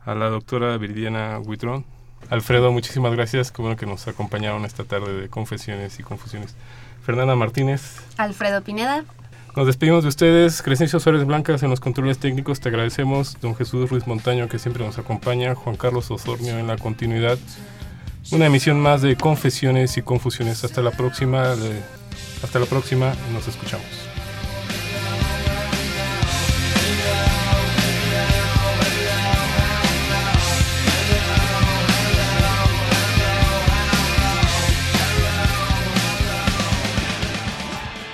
a 0.04 0.16
la 0.16 0.30
doctora 0.30 0.78
Viridiana 0.78 1.40
Huitrón. 1.40 1.86
Alfredo, 2.30 2.74
muchísimas 2.74 3.14
gracias, 3.14 3.54
qué 3.54 3.62
bueno 3.62 3.78
que 3.78 3.86
nos 3.86 4.06
acompañaron 4.10 4.66
esta 4.66 4.84
tarde 4.84 5.14
de 5.14 5.30
confesiones 5.30 5.98
y 6.00 6.04
confusiones. 6.04 6.56
Fernanda 7.04 7.38
Martínez, 7.38 8.02
Alfredo 8.18 8.62
Pineda. 8.62 9.06
Nos 9.58 9.66
despedimos 9.66 10.04
de 10.04 10.10
ustedes. 10.10 10.62
Crescencio 10.62 11.00
Suárez 11.00 11.26
Blancas 11.26 11.64
en 11.64 11.72
los 11.72 11.80
controles 11.80 12.20
técnicos, 12.20 12.60
te 12.60 12.70
agradecemos. 12.70 13.42
Don 13.42 13.56
Jesús 13.56 13.90
Ruiz 13.90 14.06
Montaño, 14.06 14.48
que 14.48 14.60
siempre 14.60 14.86
nos 14.86 15.00
acompaña. 15.00 15.56
Juan 15.56 15.76
Carlos 15.76 16.12
Osornio 16.12 16.60
en 16.60 16.68
la 16.68 16.78
continuidad. 16.78 17.40
Una 18.32 18.46
emisión 18.46 18.80
más 18.80 19.02
de 19.02 19.16
confesiones 19.16 19.98
y 19.98 20.04
confusiones. 20.04 20.64
Hasta 20.64 20.84
la 20.84 20.92
próxima. 20.92 21.56
hasta 22.44 22.60
la 22.60 22.68
próxima 22.68 23.16
nos 23.34 23.48
escuchamos. 23.48 23.88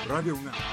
Radio 0.08 0.36
UNAM. 0.36 0.73